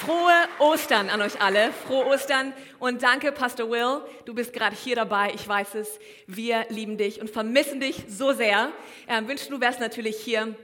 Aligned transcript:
Frohe 0.00 0.32
Ostern 0.60 1.10
an 1.10 1.20
euch 1.20 1.42
alle. 1.42 1.72
Frohe 1.72 2.06
Ostern 2.06 2.54
und 2.78 3.02
danke, 3.02 3.32
Pastor 3.32 3.68
Will. 3.70 4.00
Du 4.24 4.32
bist 4.32 4.54
gerade 4.54 4.74
hier 4.74 4.96
dabei. 4.96 5.30
Ich 5.34 5.46
weiß 5.46 5.74
es. 5.74 5.98
Wir 6.26 6.64
lieben 6.70 6.96
dich 6.96 7.20
und 7.20 7.28
vermissen 7.28 7.80
dich 7.80 8.04
so 8.08 8.32
sehr. 8.32 8.72
Ähm, 9.06 9.28
wünschen, 9.28 9.50
du 9.50 9.60
wärst 9.60 9.78
natürlich 9.78 10.16
hier 10.16 10.54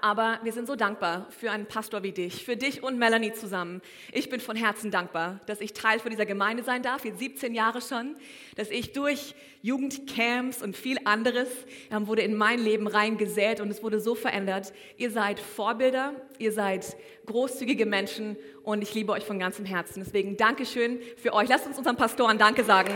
aber 0.00 0.38
wir 0.42 0.52
sind 0.52 0.66
so 0.66 0.76
dankbar 0.76 1.26
für 1.30 1.50
einen 1.50 1.66
Pastor 1.66 2.02
wie 2.02 2.12
dich, 2.12 2.44
für 2.44 2.56
dich 2.56 2.82
und 2.82 2.98
Melanie 2.98 3.32
zusammen. 3.32 3.80
Ich 4.12 4.28
bin 4.28 4.40
von 4.40 4.56
Herzen 4.56 4.90
dankbar, 4.90 5.40
dass 5.46 5.60
ich 5.60 5.72
Teil 5.72 5.98
von 5.98 6.10
dieser 6.10 6.26
Gemeinde 6.26 6.62
sein 6.62 6.82
darf, 6.82 7.04
jetzt 7.04 7.18
17 7.18 7.54
Jahre 7.54 7.80
schon, 7.80 8.16
dass 8.56 8.70
ich 8.70 8.92
durch 8.92 9.34
Jugendcamps 9.62 10.62
und 10.62 10.76
viel 10.76 10.98
anderes 11.04 11.48
ähm, 11.90 12.06
wurde 12.06 12.22
in 12.22 12.36
mein 12.36 12.60
Leben 12.60 12.86
reingesät 12.86 13.60
und 13.60 13.70
es 13.70 13.82
wurde 13.82 14.00
so 14.00 14.14
verändert. 14.14 14.72
Ihr 14.96 15.10
seid 15.10 15.38
Vorbilder, 15.38 16.14
ihr 16.38 16.52
seid 16.52 16.96
großzügige 17.26 17.86
Menschen 17.86 18.36
und 18.64 18.82
ich 18.82 18.92
liebe 18.94 19.12
euch 19.12 19.24
von 19.24 19.38
ganzem 19.38 19.64
Herzen. 19.64 20.02
Deswegen 20.04 20.36
Dankeschön 20.36 21.00
für 21.16 21.32
euch. 21.32 21.48
Lasst 21.48 21.66
uns 21.66 21.78
unseren 21.78 21.96
Pastoren 21.96 22.38
Danke 22.38 22.64
sagen. 22.64 22.92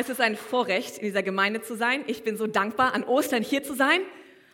Es 0.00 0.08
ist 0.08 0.20
ein 0.20 0.36
Vorrecht, 0.36 0.98
in 0.98 1.06
dieser 1.06 1.24
Gemeinde 1.24 1.60
zu 1.60 1.74
sein. 1.74 2.04
Ich 2.06 2.22
bin 2.22 2.36
so 2.36 2.46
dankbar, 2.46 2.94
an 2.94 3.02
Ostern 3.02 3.42
hier 3.42 3.64
zu 3.64 3.74
sein. 3.74 4.00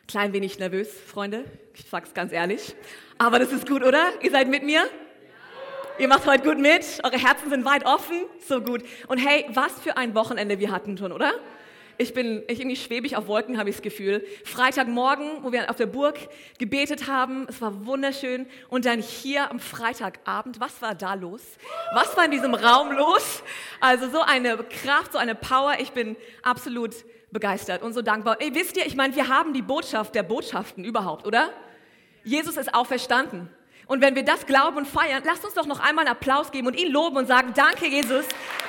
Klein 0.08 0.32
wenig 0.32 0.58
nervös, 0.58 0.88
Freunde. 0.88 1.44
Ich 1.74 1.84
sag's 1.90 2.14
ganz 2.14 2.32
ehrlich. 2.32 2.74
Aber 3.18 3.38
das 3.38 3.52
ist 3.52 3.68
gut, 3.68 3.84
oder? 3.84 4.04
Ihr 4.22 4.30
seid 4.30 4.48
mit 4.48 4.62
mir? 4.62 4.88
Ihr 5.98 6.08
macht 6.08 6.24
heute 6.24 6.44
gut 6.44 6.58
mit. 6.58 6.86
Eure 7.02 7.18
Herzen 7.18 7.50
sind 7.50 7.66
weit 7.66 7.84
offen. 7.84 8.24
So 8.48 8.62
gut. 8.62 8.84
Und 9.06 9.18
hey, 9.18 9.44
was 9.50 9.78
für 9.82 9.98
ein 9.98 10.14
Wochenende 10.14 10.60
wir 10.60 10.72
hatten 10.72 10.96
schon, 10.96 11.12
oder? 11.12 11.34
Ich 11.96 12.12
bin 12.12 12.42
ich 12.48 12.60
irgendwie 12.60 12.76
schwebig 12.76 13.16
auf 13.16 13.28
Wolken, 13.28 13.58
habe 13.58 13.70
ich 13.70 13.76
das 13.76 13.82
Gefühl. 13.82 14.24
Freitagmorgen, 14.44 15.42
wo 15.42 15.52
wir 15.52 15.70
auf 15.70 15.76
der 15.76 15.86
Burg 15.86 16.18
gebetet 16.58 17.06
haben, 17.06 17.46
es 17.48 17.60
war 17.60 17.86
wunderschön. 17.86 18.46
Und 18.68 18.84
dann 18.84 19.00
hier 19.00 19.50
am 19.50 19.60
Freitagabend, 19.60 20.58
was 20.60 20.82
war 20.82 20.94
da 20.94 21.14
los? 21.14 21.42
Was 21.92 22.16
war 22.16 22.24
in 22.24 22.32
diesem 22.32 22.54
Raum 22.54 22.92
los? 22.92 23.42
Also 23.80 24.10
so 24.10 24.20
eine 24.22 24.56
Kraft, 24.56 25.12
so 25.12 25.18
eine 25.18 25.34
Power. 25.34 25.74
Ich 25.78 25.92
bin 25.92 26.16
absolut 26.42 26.94
begeistert 27.30 27.82
und 27.82 27.92
so 27.92 28.02
dankbar. 28.02 28.40
Ey, 28.40 28.54
wisst 28.54 28.76
ihr, 28.76 28.86
ich 28.86 28.96
meine, 28.96 29.14
wir 29.14 29.28
haben 29.28 29.52
die 29.52 29.62
Botschaft 29.62 30.14
der 30.14 30.22
Botschaften 30.22 30.84
überhaupt, 30.84 31.26
oder? 31.26 31.50
Jesus 32.24 32.56
ist 32.56 32.74
auferstanden. 32.74 33.50
Und 33.86 34.00
wenn 34.00 34.14
wir 34.14 34.24
das 34.24 34.46
glauben 34.46 34.78
und 34.78 34.88
feiern, 34.88 35.22
lasst 35.26 35.44
uns 35.44 35.54
doch 35.54 35.66
noch 35.66 35.80
einmal 35.80 36.06
einen 36.06 36.14
Applaus 36.14 36.50
geben 36.50 36.66
und 36.66 36.78
ihn 36.78 36.90
loben 36.90 37.18
und 37.18 37.26
sagen, 37.26 37.52
danke 37.54 37.86
Jesus, 37.86 38.24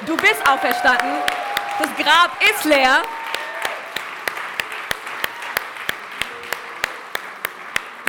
du 0.06 0.18
bist 0.18 0.42
auferstanden. 0.48 1.14
Das 1.80 1.90
Grab 1.98 2.38
ist 2.50 2.66
leer. 2.66 3.02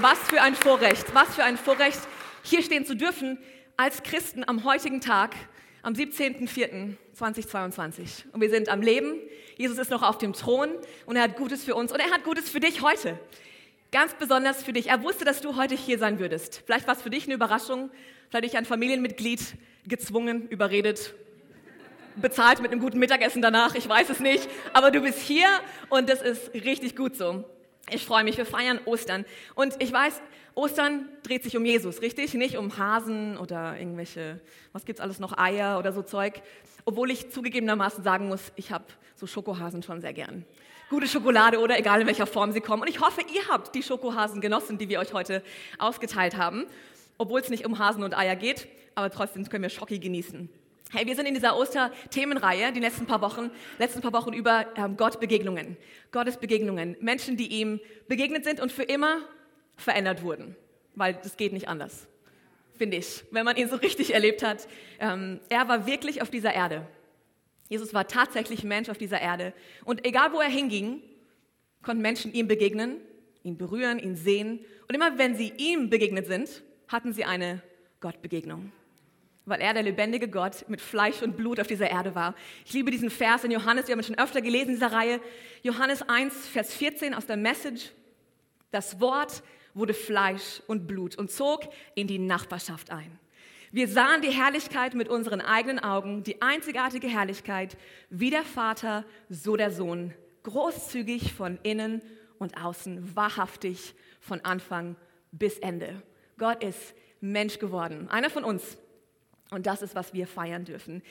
Was 0.03 0.19
für 0.29 0.43
ein 0.43 0.55
Vorrecht, 0.55 1.15
was 1.15 1.35
für 1.35 1.43
ein 1.43 1.57
Vorrecht, 1.57 2.01
hier 2.43 2.63
stehen 2.63 2.85
zu 2.85 2.95
dürfen 2.95 3.39
als 3.79 4.03
Christen 4.03 4.47
am 4.47 4.65
heutigen 4.65 5.01
Tag, 5.01 5.35
am 5.83 5.95
17.04.2022. 5.95 8.31
Und 8.31 8.43
wir 8.43 8.51
sind 8.51 8.69
am 8.69 8.83
Leben. 8.83 9.15
Jesus 9.57 9.79
ist 9.79 9.91
noch 9.91 10.03
auf 10.03 10.19
dem 10.19 10.35
Thron 10.35 10.69
und 11.07 11.17
er 11.17 11.23
hat 11.23 11.39
Gutes 11.39 11.65
für 11.65 11.75
uns 11.75 11.93
und 11.93 12.01
er 12.01 12.11
hat 12.11 12.25
Gutes 12.25 12.51
für 12.51 12.61
dich 12.61 12.83
heute. 12.83 13.19
Ganz 13.91 14.13
besonders 14.13 14.63
für 14.63 14.75
dich. 14.75 14.91
Er 14.91 15.03
wusste, 15.03 15.25
dass 15.25 15.41
du 15.41 15.57
heute 15.57 15.75
hier 15.75 15.99
sein 15.99 16.19
würdest. 16.19 16.63
Vielleicht 16.67 16.87
war 16.87 16.95
es 16.95 17.01
für 17.01 17.09
dich 17.09 17.25
eine 17.25 17.33
Überraschung, 17.33 17.89
vielleicht 18.29 18.45
dich 18.45 18.59
ein 18.59 18.67
Familienmitglied 18.67 19.41
gezwungen, 19.87 20.47
überredet, 20.49 21.15
bezahlt 22.17 22.61
mit 22.61 22.71
einem 22.71 22.83
guten 22.83 22.99
Mittagessen 22.99 23.41
danach, 23.41 23.75
ich 23.75 23.89
weiß 23.89 24.11
es 24.11 24.21
nicht, 24.21 24.47
aber 24.75 24.91
du 24.91 25.01
bist 25.01 25.21
hier 25.21 25.49
und 25.89 26.11
das 26.11 26.21
ist 26.21 26.53
richtig 26.53 26.97
gut 26.97 27.17
so. 27.17 27.47
Ich 27.91 28.05
freue 28.05 28.25
mich, 28.25 28.37
wir 28.37 28.47
feiern 28.47 28.81
Ostern 28.85 29.25
und 29.55 29.81
ich 29.81 29.93
weiß, 29.93 30.21
Ostern 30.57 31.09
dreht 31.23 31.45
sich 31.45 31.57
um 31.57 31.65
Jesus, 31.65 32.03
richtig? 32.03 32.35
Nicht 32.35 32.57
um 32.57 32.79
Hasen 32.79 33.39
oder 33.39 33.79
irgendwelche, 33.79 34.41
was 34.73 34.85
gibt's 34.85 35.01
alles 35.01 35.21
noch, 35.21 35.39
Eier 35.39 35.79
oder 35.79 35.93
so 35.93 36.03
Zeug. 36.03 36.43
Obwohl 36.85 37.13
ich 37.13 37.31
zugegebenermaßen 37.31 38.03
sagen 38.03 38.27
muss, 38.27 38.53
ich 38.57 38.73
habe 38.73 38.87
so 39.15 39.29
Schokohasen 39.29 39.85
schon 39.85 40.01
sehr 40.01 40.13
gern. 40.13 40.45
Gute 40.91 41.07
Schokolade 41.07 41.61
oder 41.61 41.79
egal 41.79 42.01
in 42.01 42.07
welcher 42.09 42.27
Form 42.27 42.51
sie 42.51 42.61
kommen. 42.61 42.83
Und 42.83 42.89
ich 42.89 43.01
hoffe, 43.01 43.21
ihr 43.33 43.47
habt 43.49 43.75
die 43.75 43.83
Schokohasen 43.83 44.41
genossen, 44.41 44.79
die 44.79 44.89
wir 44.89 44.99
euch 44.99 45.13
heute 45.13 45.43
ausgeteilt 45.79 46.37
haben. 46.37 46.67
Obwohl 47.19 47.41
es 47.41 47.51
nicht 47.51 47.67
um 47.67 47.79
Hasen 47.79 48.03
und 48.03 48.17
Eier 48.17 48.35
geht, 48.35 48.67
aber 48.97 49.11
trotzdem 49.11 49.49
können 49.49 49.63
wir 49.63 49.71
Schocki 49.71 49.99
genießen. 50.01 50.49
Hey, 50.93 51.05
wir 51.05 51.17
sind 51.17 51.27
in 51.27 51.35
dieser 51.35 51.57
Oster-Themenreihe 51.57 52.73
die 52.73 52.79
letzten 52.79 53.07
paar 53.07 53.21
Wochen, 53.21 53.51
letzten 53.79 54.03
paar 54.03 54.13
Wochen 54.13 54.33
über 54.33 54.67
ähm, 54.77 54.97
Gott-Begegnungen. 54.97 55.77
Gottes 56.13 56.37
Begegnungen. 56.37 56.97
Menschen, 57.01 57.37
die 57.37 57.49
ihm 57.49 57.81
begegnet 58.07 58.45
sind 58.45 58.61
und 58.61 58.71
für 58.71 58.85
immer 58.85 59.19
verändert 59.77 60.23
wurden. 60.23 60.55
Weil 60.95 61.15
das 61.15 61.37
geht 61.37 61.53
nicht 61.53 61.67
anders. 61.67 62.07
Finde 62.79 62.99
ich. 62.99 63.25
Wenn 63.33 63.45
man 63.45 63.57
ihn 63.57 63.69
so 63.69 63.75
richtig 63.77 64.15
erlebt 64.15 64.45
hat. 64.45 64.69
Ähm, 65.01 65.41
er 65.49 65.67
war 65.67 65.89
wirklich 65.89 66.23
auf 66.23 66.31
dieser 66.31 66.55
Erde. 66.55 66.87
Jesus 67.69 67.93
war 67.93 68.07
tatsächlich 68.07 68.63
Mensch 68.63 68.89
auf 68.89 68.97
dieser 68.97 69.21
Erde. 69.21 69.55
Und 69.85 70.07
egal 70.07 70.33
wo 70.33 70.41
er 70.41 70.49
hinging, 70.49 71.03
konnten 71.83 72.01
Menschen 72.01 72.33
ihm 72.33 72.47
begegnen, 72.47 73.01
ihn 73.43 73.59
berühren, 73.59 73.99
ihn 73.99 74.15
sehen. 74.15 74.65
Und 74.87 74.95
immer 74.95 75.19
wenn 75.19 75.35
sie 75.35 75.53
ihm 75.57 75.91
begegnet 75.91 76.29
sind, 76.29 76.63
hatten 76.87 77.13
sie 77.13 77.25
eine 77.25 77.61
Gottbegegnung 77.99 78.71
weil 79.47 79.61
er 79.61 79.73
der 79.73 79.85
lebendige 79.85 80.29
Gott 80.29 80.69
mit 80.69 80.81
Fleisch 80.81 81.23
und 81.23 81.37
Blut 81.37 81.61
auf 81.61 81.69
dieser 81.69 81.89
Erde 81.89 82.15
war. 82.15 82.35
Ich 82.65 82.73
liebe 82.73 82.91
diesen 82.91 83.11
Vers 83.11 83.45
in 83.45 83.53
Johannes, 83.53 83.87
wir 83.87 83.93
haben 83.93 84.01
ihn 84.01 84.05
schon 84.05 84.19
öfter 84.19 84.43
gelesen 84.43 84.71
in 84.71 84.75
dieser 84.75 84.93
Reihe. 84.93 85.21
Johannes 85.63 86.03
1, 86.03 86.49
Vers 86.49 86.75
14 86.75 87.15
aus 87.15 87.27
der 87.27 87.37
Message. 87.37 87.93
Das 88.73 89.01
Wort 89.01 89.43
wurde 89.73 89.95
Fleisch 89.95 90.61
und 90.67 90.87
Blut 90.87 91.17
und 91.17 91.31
zog 91.31 91.69
in 91.95 92.09
die 92.09 92.19
Nachbarschaft 92.19 92.91
ein. 92.91 93.19
Wir 93.71 93.89
sahen 93.89 94.23
die 94.23 94.31
Herrlichkeit 94.31 94.95
mit 94.95 95.09
unseren 95.09 95.41
eigenen 95.41 95.79
Augen, 95.79 96.23
die 96.23 96.43
einzigartige 96.43 97.09
Herrlichkeit, 97.09 97.77
wie 98.11 98.31
der 98.31 98.43
Vater, 98.43 99.05
so 99.29 99.57
der 99.57 99.71
Sohn, 99.71 100.13
großzügig 100.43 101.35
von 101.35 101.59
innen 101.63 102.01
und 102.39 102.63
außen, 102.63 103.15
wahrhaftig 103.15 103.95
von 104.21 104.41
Anfang 104.45 104.97
bis 105.31 105.59
Ende. 105.59 106.03
Gott 106.39 106.63
ist 106.63 106.95
Mensch 107.21 107.59
geworden, 107.59 108.09
einer 108.09 108.31
von 108.31 108.45
uns, 108.45 108.79
und 109.51 109.67
das 109.67 109.83
ist, 109.83 109.95
was 109.95 110.13
wir 110.13 110.27
feiern 110.27 110.65
dürfen. 110.65 111.03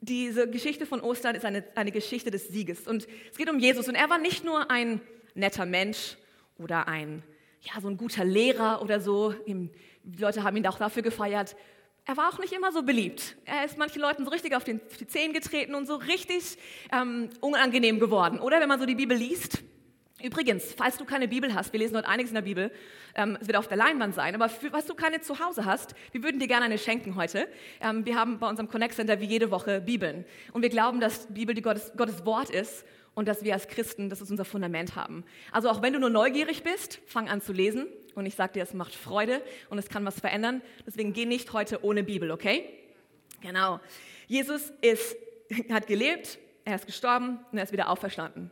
Diese 0.00 0.48
Geschichte 0.48 0.86
von 0.86 1.00
Ostern 1.00 1.34
ist 1.34 1.44
eine, 1.44 1.64
eine 1.74 1.92
Geschichte 1.92 2.30
des 2.30 2.48
Sieges. 2.48 2.86
Und 2.86 3.06
es 3.30 3.36
geht 3.36 3.50
um 3.50 3.58
Jesus. 3.58 3.88
Und 3.88 3.94
er 3.94 4.10
war 4.10 4.18
nicht 4.18 4.44
nur 4.44 4.70
ein 4.70 5.00
netter 5.34 5.66
Mensch 5.66 6.16
oder 6.58 6.88
ein, 6.88 7.22
ja, 7.60 7.80
so 7.80 7.88
ein 7.88 7.96
guter 7.96 8.24
Lehrer 8.24 8.82
oder 8.82 9.00
so. 9.00 9.34
Die 9.46 9.70
Leute 10.18 10.42
haben 10.42 10.56
ihn 10.56 10.66
auch 10.66 10.78
dafür 10.78 11.02
gefeiert. 11.02 11.56
Er 12.06 12.16
war 12.16 12.28
auch 12.28 12.38
nicht 12.38 12.52
immer 12.52 12.70
so 12.70 12.82
beliebt. 12.82 13.36
Er 13.44 13.64
ist 13.64 13.78
manchen 13.78 14.02
Leuten 14.02 14.24
so 14.24 14.30
richtig 14.30 14.54
auf, 14.54 14.64
den, 14.64 14.80
auf 14.86 14.96
die 14.98 15.06
Zehen 15.06 15.32
getreten 15.32 15.74
und 15.74 15.86
so 15.86 15.96
richtig 15.96 16.58
ähm, 16.92 17.30
unangenehm 17.40 17.98
geworden. 17.98 18.40
Oder 18.40 18.60
wenn 18.60 18.68
man 18.68 18.78
so 18.78 18.84
die 18.84 18.94
Bibel 18.94 19.16
liest, 19.16 19.62
Übrigens, 20.24 20.72
falls 20.74 20.96
du 20.96 21.04
keine 21.04 21.28
Bibel 21.28 21.52
hast, 21.52 21.74
wir 21.74 21.80
lesen 21.80 21.98
heute 21.98 22.08
einiges 22.08 22.30
in 22.30 22.34
der 22.34 22.42
Bibel, 22.42 22.70
ähm, 23.14 23.36
es 23.42 23.46
wird 23.46 23.58
auf 23.58 23.68
der 23.68 23.76
Leinwand 23.76 24.14
sein, 24.14 24.34
aber 24.34 24.48
für, 24.48 24.70
falls 24.70 24.86
du 24.86 24.94
keine 24.94 25.20
zu 25.20 25.38
Hause 25.38 25.66
hast, 25.66 25.94
wir 26.12 26.22
würden 26.22 26.40
dir 26.40 26.48
gerne 26.48 26.64
eine 26.64 26.78
schenken 26.78 27.14
heute. 27.14 27.46
Ähm, 27.82 28.06
wir 28.06 28.16
haben 28.16 28.38
bei 28.38 28.48
unserem 28.48 28.70
Connect 28.70 28.94
Center 28.94 29.20
wie 29.20 29.26
jede 29.26 29.50
Woche 29.50 29.82
Bibeln. 29.82 30.24
Und 30.54 30.62
wir 30.62 30.70
glauben, 30.70 30.98
dass 30.98 31.26
Bibel 31.26 31.54
die 31.54 31.60
Gottes, 31.60 31.92
Gottes 31.98 32.24
Wort 32.24 32.48
ist 32.48 32.86
und 33.12 33.28
dass 33.28 33.44
wir 33.44 33.52
als 33.52 33.68
Christen, 33.68 34.08
das 34.08 34.22
ist 34.22 34.30
unser 34.30 34.46
Fundament 34.46 34.96
haben. 34.96 35.24
Also 35.52 35.68
auch 35.68 35.82
wenn 35.82 35.92
du 35.92 36.00
nur 36.00 36.08
neugierig 36.08 36.62
bist, 36.62 37.00
fang 37.06 37.28
an 37.28 37.42
zu 37.42 37.52
lesen. 37.52 37.86
Und 38.14 38.24
ich 38.24 38.34
sage 38.34 38.54
dir, 38.54 38.62
es 38.62 38.72
macht 38.72 38.94
Freude 38.94 39.42
und 39.68 39.76
es 39.76 39.90
kann 39.90 40.06
was 40.06 40.20
verändern. 40.20 40.62
Deswegen 40.86 41.12
geh 41.12 41.26
nicht 41.26 41.52
heute 41.52 41.84
ohne 41.84 42.02
Bibel, 42.02 42.30
okay? 42.30 42.64
Genau. 43.42 43.78
Jesus 44.26 44.72
ist, 44.80 45.16
hat 45.70 45.86
gelebt, 45.86 46.38
er 46.64 46.76
ist 46.76 46.86
gestorben 46.86 47.40
und 47.52 47.58
er 47.58 47.64
ist 47.64 47.72
wieder 47.72 47.90
auferstanden. 47.90 48.50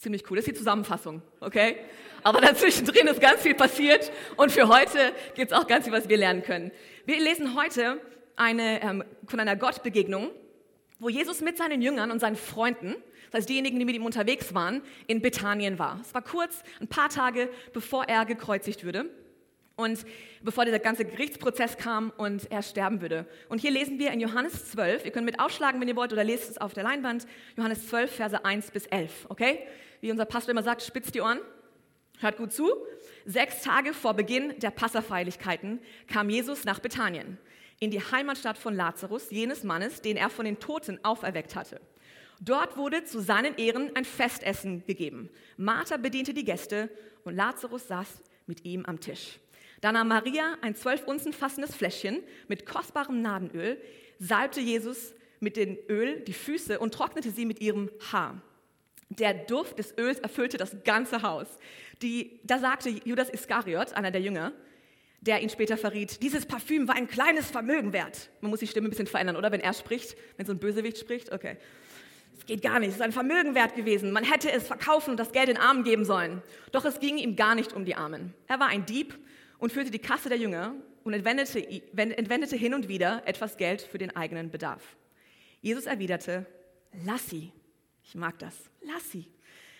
Ziemlich 0.00 0.24
cool. 0.30 0.38
Das 0.38 0.46
ist 0.46 0.52
die 0.54 0.58
Zusammenfassung, 0.58 1.20
okay? 1.40 1.76
Aber 2.22 2.40
dazwischen 2.40 2.86
drin 2.86 3.06
ist 3.06 3.20
ganz 3.20 3.42
viel 3.42 3.54
passiert 3.54 4.10
und 4.36 4.50
für 4.50 4.66
heute 4.66 5.12
gibt 5.34 5.52
es 5.52 5.58
auch 5.58 5.66
ganz 5.66 5.84
viel, 5.84 5.92
was 5.92 6.08
wir 6.08 6.16
lernen 6.16 6.42
können. 6.42 6.70
Wir 7.04 7.20
lesen 7.20 7.54
heute 7.54 8.00
eine, 8.34 8.82
ähm, 8.82 9.04
von 9.26 9.40
einer 9.40 9.56
Gottbegegnung, 9.56 10.30
wo 11.00 11.10
Jesus 11.10 11.42
mit 11.42 11.58
seinen 11.58 11.82
Jüngern 11.82 12.10
und 12.10 12.18
seinen 12.18 12.36
Freunden, 12.36 12.96
das 13.30 13.40
heißt 13.40 13.50
diejenigen, 13.50 13.78
die 13.78 13.84
mit 13.84 13.94
ihm 13.94 14.06
unterwegs 14.06 14.54
waren, 14.54 14.80
in 15.06 15.20
Bethanien 15.20 15.78
war. 15.78 16.00
Es 16.00 16.14
war 16.14 16.22
kurz, 16.22 16.62
ein 16.80 16.88
paar 16.88 17.10
Tage, 17.10 17.50
bevor 17.74 18.04
er 18.08 18.24
gekreuzigt 18.24 18.84
würde 18.84 19.04
und 19.80 20.04
bevor 20.42 20.64
dieser 20.64 20.78
ganze 20.78 21.04
Gerichtsprozess 21.04 21.76
kam 21.76 22.12
und 22.16 22.50
er 22.50 22.62
sterben 22.62 23.00
würde. 23.00 23.26
Und 23.48 23.60
hier 23.60 23.70
lesen 23.70 23.98
wir 23.98 24.10
in 24.12 24.20
Johannes 24.20 24.70
12, 24.70 25.04
ihr 25.04 25.10
könnt 25.10 25.26
mit 25.26 25.40
aufschlagen, 25.40 25.80
wenn 25.80 25.88
ihr 25.88 25.96
wollt, 25.96 26.12
oder 26.12 26.24
lest 26.24 26.50
es 26.50 26.58
auf 26.58 26.72
der 26.72 26.84
Leinwand, 26.84 27.26
Johannes 27.56 27.88
12, 27.88 28.14
Verse 28.14 28.44
1 28.44 28.70
bis 28.70 28.86
11, 28.86 29.26
okay? 29.28 29.58
wie 30.00 30.10
unser 30.10 30.24
Pastor 30.24 30.52
immer 30.52 30.62
sagt, 30.62 30.82
spitzt 30.82 31.14
die 31.14 31.20
Ohren, 31.20 31.40
hört 32.18 32.36
gut 32.36 32.52
zu. 32.52 32.70
Sechs 33.24 33.62
Tage 33.62 33.92
vor 33.92 34.14
Beginn 34.14 34.58
der 34.58 34.70
Passafeierlichkeiten 34.70 35.80
kam 36.08 36.30
Jesus 36.30 36.64
nach 36.64 36.78
Bethanien, 36.78 37.38
in 37.78 37.90
die 37.90 38.00
Heimatstadt 38.00 38.58
von 38.58 38.74
Lazarus, 38.74 39.30
jenes 39.30 39.62
Mannes, 39.62 40.00
den 40.00 40.16
er 40.16 40.30
von 40.30 40.44
den 40.44 40.58
Toten 40.58 41.02
auferweckt 41.04 41.54
hatte. 41.54 41.80
Dort 42.40 42.76
wurde 42.78 43.04
zu 43.04 43.20
seinen 43.20 43.56
Ehren 43.56 43.94
ein 43.94 44.06
Festessen 44.06 44.84
gegeben. 44.86 45.28
Martha 45.58 45.98
bediente 45.98 46.32
die 46.32 46.44
Gäste 46.44 46.88
und 47.24 47.36
Lazarus 47.36 47.86
saß 47.88 48.22
mit 48.46 48.64
ihm 48.64 48.86
am 48.86 48.98
Tisch. 48.98 49.38
Da 49.80 49.92
nahm 49.92 50.08
Maria 50.08 50.56
ein 50.60 50.74
zwölf 50.74 51.04
Unzen 51.06 51.32
fassendes 51.32 51.74
Fläschchen 51.74 52.22
mit 52.48 52.66
kostbarem 52.66 53.22
Nadenöl, 53.22 53.80
salbte 54.18 54.60
Jesus 54.60 55.14
mit 55.40 55.56
dem 55.56 55.78
Öl 55.88 56.20
die 56.20 56.34
Füße 56.34 56.78
und 56.78 56.92
trocknete 56.92 57.30
sie 57.30 57.46
mit 57.46 57.60
ihrem 57.60 57.90
Haar. 58.12 58.42
Der 59.08 59.34
Duft 59.34 59.78
des 59.78 59.96
Öls 59.98 60.20
erfüllte 60.20 60.58
das 60.58 60.84
ganze 60.84 61.22
Haus. 61.22 61.46
Die, 62.02 62.40
da 62.44 62.58
sagte 62.58 62.90
Judas 63.04 63.30
Iskariot, 63.30 63.94
einer 63.94 64.10
der 64.10 64.20
Jünger, 64.20 64.52
der 65.20 65.42
ihn 65.42 65.50
später 65.50 65.76
verriet, 65.76 66.22
dieses 66.22 66.46
Parfüm 66.46 66.86
war 66.86 66.94
ein 66.94 67.08
kleines 67.08 67.50
Vermögen 67.50 67.92
wert. 67.92 68.30
Man 68.40 68.50
muss 68.50 68.60
die 68.60 68.66
Stimme 68.66 68.88
ein 68.88 68.90
bisschen 68.90 69.06
verändern, 69.06 69.36
oder? 69.36 69.50
Wenn 69.50 69.60
er 69.60 69.74
spricht, 69.74 70.16
wenn 70.36 70.46
so 70.46 70.52
ein 70.52 70.58
Bösewicht 70.58 70.98
spricht, 70.98 71.32
okay. 71.32 71.56
Es 72.38 72.46
geht 72.46 72.62
gar 72.62 72.78
nicht, 72.78 72.90
es 72.90 72.94
ist 72.96 73.02
ein 73.02 73.12
Vermögen 73.12 73.54
wert 73.54 73.74
gewesen. 73.74 74.12
Man 74.12 74.24
hätte 74.24 74.50
es 74.50 74.66
verkaufen 74.66 75.10
und 75.10 75.16
das 75.18 75.32
Geld 75.32 75.48
den 75.48 75.58
Armen 75.58 75.84
geben 75.84 76.04
sollen. 76.04 76.42
Doch 76.72 76.84
es 76.84 77.00
ging 77.00 77.18
ihm 77.18 77.36
gar 77.36 77.54
nicht 77.54 77.72
um 77.74 77.84
die 77.84 77.96
Armen. 77.96 78.32
Er 78.46 78.60
war 78.60 78.68
ein 78.68 78.86
Dieb 78.86 79.18
und 79.60 79.72
füllte 79.72 79.90
die 79.90 79.98
Kasse 79.98 80.28
der 80.28 80.38
Jünger 80.38 80.74
und 81.04 81.12
entwendete, 81.12 81.64
entwendete 81.96 82.56
hin 82.56 82.74
und 82.74 82.88
wieder 82.88 83.22
etwas 83.26 83.56
Geld 83.56 83.82
für 83.82 83.98
den 83.98 84.16
eigenen 84.16 84.50
Bedarf. 84.50 84.96
Jesus 85.60 85.86
erwiderte, 85.86 86.46
lass 87.04 87.28
sie. 87.30 87.52
Ich 88.02 88.14
mag 88.14 88.38
das. 88.38 88.54
Lass 88.82 89.10
sie. 89.10 89.30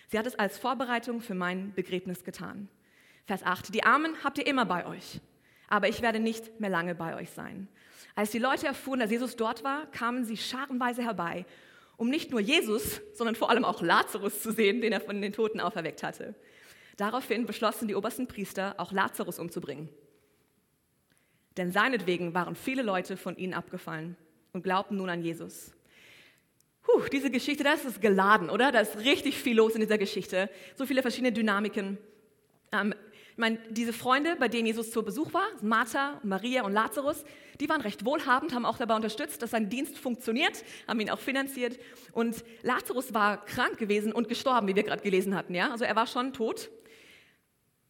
Sie 0.07 0.17
hat 0.17 0.25
es 0.25 0.35
als 0.35 0.57
Vorbereitung 0.57 1.21
für 1.21 1.35
mein 1.35 1.73
Begräbnis 1.73 2.23
getan. 2.23 2.69
Vers 3.25 3.43
8. 3.43 3.73
Die 3.73 3.83
Armen 3.83 4.15
habt 4.23 4.37
ihr 4.37 4.47
immer 4.47 4.65
bei 4.65 4.85
euch, 4.85 5.19
aber 5.67 5.89
ich 5.89 6.01
werde 6.01 6.19
nicht 6.19 6.59
mehr 6.59 6.69
lange 6.69 6.95
bei 6.95 7.15
euch 7.15 7.31
sein. 7.31 7.67
Als 8.15 8.31
die 8.31 8.39
Leute 8.39 8.67
erfuhren, 8.67 8.99
dass 8.99 9.11
Jesus 9.11 9.35
dort 9.35 9.63
war, 9.63 9.85
kamen 9.87 10.25
sie 10.25 10.37
scharenweise 10.37 11.03
herbei 11.03 11.45
um 12.01 12.09
nicht 12.09 12.31
nur 12.31 12.39
Jesus, 12.39 12.99
sondern 13.13 13.35
vor 13.35 13.51
allem 13.51 13.63
auch 13.63 13.83
Lazarus 13.83 14.41
zu 14.41 14.51
sehen, 14.51 14.81
den 14.81 14.91
er 14.91 15.01
von 15.01 15.21
den 15.21 15.33
Toten 15.33 15.59
auferweckt 15.59 16.01
hatte. 16.01 16.33
Daraufhin 17.01 17.47
beschlossen 17.47 17.87
die 17.87 17.95
obersten 17.95 18.27
Priester, 18.27 18.75
auch 18.77 18.91
Lazarus 18.91 19.39
umzubringen. 19.39 19.89
Denn 21.57 21.71
seinetwegen 21.71 22.35
waren 22.35 22.53
viele 22.53 22.83
Leute 22.83 23.17
von 23.17 23.35
ihnen 23.37 23.55
abgefallen 23.55 24.15
und 24.53 24.61
glaubten 24.61 24.97
nun 24.97 25.09
an 25.09 25.23
Jesus. 25.23 25.71
Puh, 26.83 27.01
diese 27.11 27.31
Geschichte, 27.31 27.63
das 27.63 27.85
ist 27.85 28.03
geladen, 28.03 28.51
oder? 28.51 28.71
Da 28.71 28.81
ist 28.81 28.99
richtig 28.99 29.39
viel 29.39 29.57
los 29.57 29.73
in 29.73 29.81
dieser 29.81 29.97
Geschichte. 29.97 30.47
So 30.75 30.85
viele 30.85 31.01
verschiedene 31.01 31.31
Dynamiken. 31.31 31.97
Ähm, 32.71 32.93
ich 33.31 33.37
meine, 33.39 33.57
diese 33.71 33.93
Freunde, 33.93 34.35
bei 34.35 34.47
denen 34.47 34.67
Jesus 34.67 34.91
zu 34.91 35.01
Besuch 35.01 35.33
war, 35.33 35.47
Martha, 35.63 36.21
Maria 36.21 36.61
und 36.65 36.73
Lazarus, 36.73 37.25
die 37.59 37.67
waren 37.67 37.81
recht 37.81 38.05
wohlhabend, 38.05 38.53
haben 38.53 38.63
auch 38.65 38.77
dabei 38.77 38.95
unterstützt, 38.95 39.41
dass 39.41 39.49
sein 39.49 39.69
Dienst 39.69 39.97
funktioniert, 39.97 40.63
haben 40.87 40.99
ihn 40.99 41.09
auch 41.09 41.19
finanziert. 41.19 41.79
Und 42.11 42.43
Lazarus 42.61 43.11
war 43.11 43.43
krank 43.43 43.79
gewesen 43.79 44.13
und 44.13 44.29
gestorben, 44.29 44.67
wie 44.67 44.75
wir 44.75 44.83
gerade 44.83 45.01
gelesen 45.01 45.33
hatten. 45.33 45.55
Ja? 45.55 45.71
Also 45.71 45.83
er 45.83 45.95
war 45.95 46.05
schon 46.05 46.33
tot. 46.33 46.69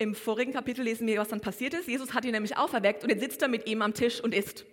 Im 0.01 0.15
vorigen 0.15 0.51
Kapitel 0.51 0.83
lesen 0.83 1.05
wir, 1.05 1.19
was 1.19 1.27
dann 1.27 1.41
passiert 1.41 1.75
ist. 1.75 1.87
Jesus 1.87 2.15
hat 2.15 2.25
ihn 2.25 2.31
nämlich 2.31 2.57
auferweckt 2.57 3.03
und 3.03 3.11
jetzt 3.11 3.21
sitzt 3.21 3.43
er 3.43 3.47
mit 3.47 3.67
ihm 3.67 3.83
am 3.83 3.93
Tisch 3.93 4.19
und 4.19 4.33
isst. 4.33 4.65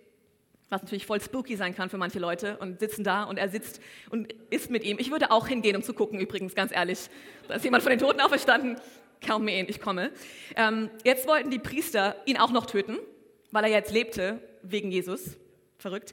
Was 0.69 0.81
natürlich 0.81 1.05
voll 1.05 1.21
spooky 1.21 1.55
sein 1.55 1.75
kann 1.75 1.91
für 1.91 1.99
manche 1.99 2.17
Leute 2.17 2.57
und 2.57 2.79
sitzen 2.79 3.03
da 3.03 3.25
und 3.25 3.37
er 3.37 3.47
sitzt 3.47 3.79
und 4.09 4.33
isst 4.49 4.71
mit 4.71 4.83
ihm. 4.83 4.97
Ich 4.97 5.11
würde 5.11 5.29
auch 5.29 5.47
hingehen, 5.47 5.75
um 5.75 5.83
zu 5.83 5.93
gucken, 5.93 6.19
übrigens, 6.19 6.55
ganz 6.55 6.71
ehrlich. 6.71 7.11
Da 7.47 7.53
ist 7.53 7.63
jemand 7.63 7.83
von 7.83 7.91
den 7.91 7.99
Toten 7.99 8.19
auferstanden. 8.21 8.81
Me 9.37 9.59
in, 9.59 9.69
ich 9.69 9.79
komme. 9.79 10.09
Ähm, 10.55 10.89
jetzt 11.03 11.27
wollten 11.27 11.51
die 11.51 11.59
Priester 11.59 12.15
ihn 12.25 12.37
auch 12.37 12.51
noch 12.51 12.65
töten, 12.65 12.97
weil 13.51 13.65
er 13.65 13.69
jetzt 13.69 13.91
lebte 13.91 14.41
wegen 14.63 14.91
Jesus. 14.91 15.37
Verrückt. 15.77 16.11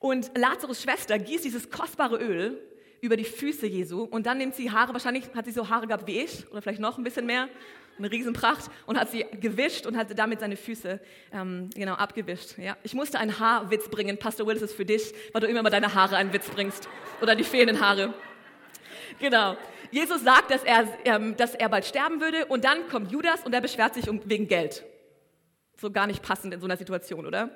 Und 0.00 0.32
Lazarus 0.36 0.82
Schwester 0.82 1.16
gießt 1.16 1.44
dieses 1.44 1.70
kostbare 1.70 2.16
Öl 2.16 2.60
über 3.02 3.16
die 3.16 3.22
Füße 3.22 3.68
Jesu 3.68 4.02
und 4.02 4.26
dann 4.26 4.38
nimmt 4.38 4.56
sie 4.56 4.72
Haare, 4.72 4.94
wahrscheinlich 4.94 5.32
hat 5.36 5.44
sie 5.44 5.52
so 5.52 5.68
Haare 5.68 5.86
gehabt 5.86 6.08
wie 6.08 6.22
ich 6.22 6.50
oder 6.50 6.60
vielleicht 6.60 6.80
noch 6.80 6.98
ein 6.98 7.04
bisschen 7.04 7.24
mehr, 7.26 7.48
eine 7.98 8.10
Riesenpracht 8.10 8.70
und 8.86 8.98
hat 8.98 9.10
sie 9.10 9.26
gewischt 9.40 9.86
und 9.86 9.96
hat 9.96 10.18
damit 10.18 10.40
seine 10.40 10.56
Füße 10.56 11.00
ähm, 11.32 11.70
genau 11.74 11.94
abgewischt. 11.94 12.58
Ja. 12.58 12.76
Ich 12.82 12.94
musste 12.94 13.18
einen 13.18 13.38
Haarwitz 13.38 13.88
bringen, 13.88 14.18
Pastor 14.18 14.46
Will, 14.46 14.54
das 14.54 14.62
ist 14.64 14.76
für 14.76 14.84
dich, 14.84 15.12
weil 15.32 15.40
du 15.40 15.46
immer 15.46 15.62
mal 15.62 15.70
deine 15.70 15.94
Haare 15.94 16.16
einen 16.16 16.32
Witz 16.32 16.48
bringst 16.48 16.88
oder 17.20 17.34
die 17.34 17.44
fehlenden 17.44 17.80
Haare. 17.80 18.14
Genau. 19.18 19.56
Jesus 19.90 20.22
sagt, 20.22 20.50
dass 20.50 20.64
er, 20.64 20.86
ähm, 21.04 21.36
dass 21.36 21.54
er 21.54 21.68
bald 21.68 21.84
sterben 21.84 22.20
würde 22.20 22.46
und 22.46 22.64
dann 22.64 22.88
kommt 22.88 23.10
Judas 23.10 23.44
und 23.44 23.54
er 23.54 23.60
beschwert 23.60 23.94
sich 23.94 24.08
um, 24.08 24.20
wegen 24.24 24.46
Geld. 24.46 24.84
So 25.80 25.90
gar 25.90 26.06
nicht 26.06 26.22
passend 26.22 26.52
in 26.52 26.60
so 26.60 26.66
einer 26.66 26.76
Situation, 26.76 27.26
oder? 27.26 27.50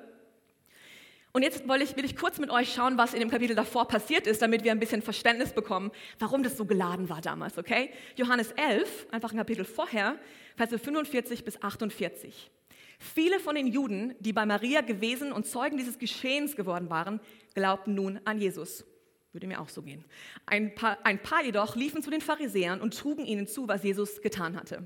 Und 1.35 1.41
jetzt 1.41 1.67
will 1.67 1.81
ich, 1.81 1.95
will 1.97 2.05
ich 2.05 2.15
kurz 2.15 2.37
mit 2.37 2.51
euch 2.51 2.71
schauen, 2.71 2.95
was 2.99 3.15
in 3.15 3.19
dem 3.19 3.31
Kapitel 3.31 3.55
davor 3.55 3.87
passiert 3.87 4.27
ist, 4.27 4.43
damit 4.43 4.63
wir 4.63 4.71
ein 4.71 4.79
bisschen 4.79 5.01
Verständnis 5.01 5.51
bekommen, 5.51 5.91
warum 6.19 6.43
das 6.43 6.55
so 6.55 6.65
geladen 6.65 7.09
war 7.09 7.21
damals, 7.21 7.57
okay? 7.57 7.89
Johannes 8.15 8.51
11, 8.51 9.07
einfach 9.09 9.31
ein 9.31 9.37
Kapitel 9.37 9.65
vorher, 9.65 10.19
Verse 10.55 10.77
45 10.77 11.43
bis 11.43 11.59
48. 11.61 12.51
Viele 12.99 13.39
von 13.39 13.55
den 13.55 13.65
Juden, 13.65 14.13
die 14.19 14.31
bei 14.31 14.45
Maria 14.45 14.81
gewesen 14.81 15.33
und 15.33 15.47
Zeugen 15.47 15.75
dieses 15.77 15.97
Geschehens 15.97 16.55
geworden 16.55 16.91
waren, 16.91 17.19
glaubten 17.55 17.95
nun 17.95 18.19
an 18.25 18.39
Jesus. 18.39 18.85
Würde 19.31 19.47
mir 19.47 19.59
auch 19.59 19.69
so 19.69 19.81
gehen. 19.81 20.05
Ein 20.45 20.75
paar, 20.75 20.99
ein 21.03 21.17
paar 21.17 21.43
jedoch 21.43 21.75
liefen 21.75 22.03
zu 22.03 22.11
den 22.11 22.21
Pharisäern 22.21 22.79
und 22.79 22.95
trugen 22.95 23.25
ihnen 23.25 23.47
zu, 23.47 23.67
was 23.67 23.83
Jesus 23.83 24.21
getan 24.21 24.55
hatte. 24.55 24.85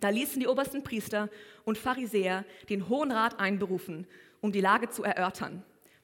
Da 0.00 0.08
ließen 0.08 0.40
die 0.40 0.48
obersten 0.48 0.82
Priester 0.82 1.30
und 1.64 1.78
Pharisäer 1.78 2.44
den 2.68 2.88
Hohen 2.88 3.12
Rat 3.12 3.38
einberufen, 3.38 4.06
um 4.40 4.52
die 4.52 4.60
Lage 4.60 4.88
zu 4.88 5.02
erörtern. 5.02 5.62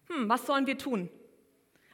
Hm, 0.09 0.29
was 0.29 0.47
sollen 0.47 0.67
wir 0.67 0.79
tun? 0.79 1.09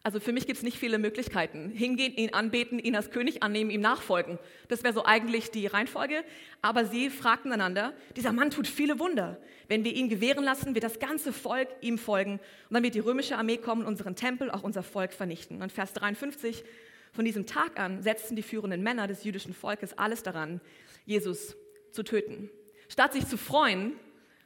Also 0.08 0.20
für 0.20 0.32
mich 0.32 0.46
gibt 0.46 0.56
es 0.56 0.62
nicht 0.62 0.78
viele 0.78 0.98
Möglichkeiten. 0.98 1.70
Hingehen, 1.70 2.14
ihn 2.14 2.32
anbeten, 2.32 2.78
ihn 2.78 2.96
als 2.96 3.10
König 3.10 3.42
annehmen, 3.42 3.70
ihm 3.70 3.80
nachfolgen. 3.80 4.38
Das 4.68 4.82
wäre 4.82 4.94
so 4.94 5.04
eigentlich 5.04 5.50
die 5.50 5.66
Reihenfolge. 5.66 6.24
Aber 6.62 6.86
sie 6.86 7.10
fragten 7.10 7.52
einander, 7.52 7.92
dieser 8.16 8.32
Mann 8.32 8.50
tut 8.50 8.66
viele 8.66 8.98
Wunder. 8.98 9.38
Wenn 9.66 9.84
wir 9.84 9.92
ihn 9.92 10.08
gewähren 10.08 10.44
lassen, 10.44 10.74
wird 10.74 10.84
das 10.84 10.98
ganze 10.98 11.32
Volk 11.32 11.68
ihm 11.82 11.98
folgen. 11.98 12.34
Und 12.34 12.74
dann 12.74 12.82
wird 12.82 12.94
die 12.94 13.00
römische 13.00 13.36
Armee 13.36 13.58
kommen, 13.58 13.84
unseren 13.84 14.16
Tempel, 14.16 14.50
auch 14.50 14.62
unser 14.62 14.82
Volk 14.82 15.12
vernichten. 15.12 15.60
Und 15.60 15.72
Vers 15.72 15.92
53, 15.92 16.64
von 17.12 17.24
diesem 17.24 17.46
Tag 17.46 17.78
an 17.78 18.02
setzten 18.02 18.36
die 18.36 18.42
führenden 18.42 18.82
Männer 18.82 19.08
des 19.08 19.24
jüdischen 19.24 19.52
Volkes 19.52 19.98
alles 19.98 20.22
daran, 20.22 20.60
Jesus 21.04 21.56
zu 21.92 22.02
töten. 22.02 22.48
Statt 22.88 23.12
sich 23.12 23.26
zu 23.26 23.36
freuen, 23.36 23.92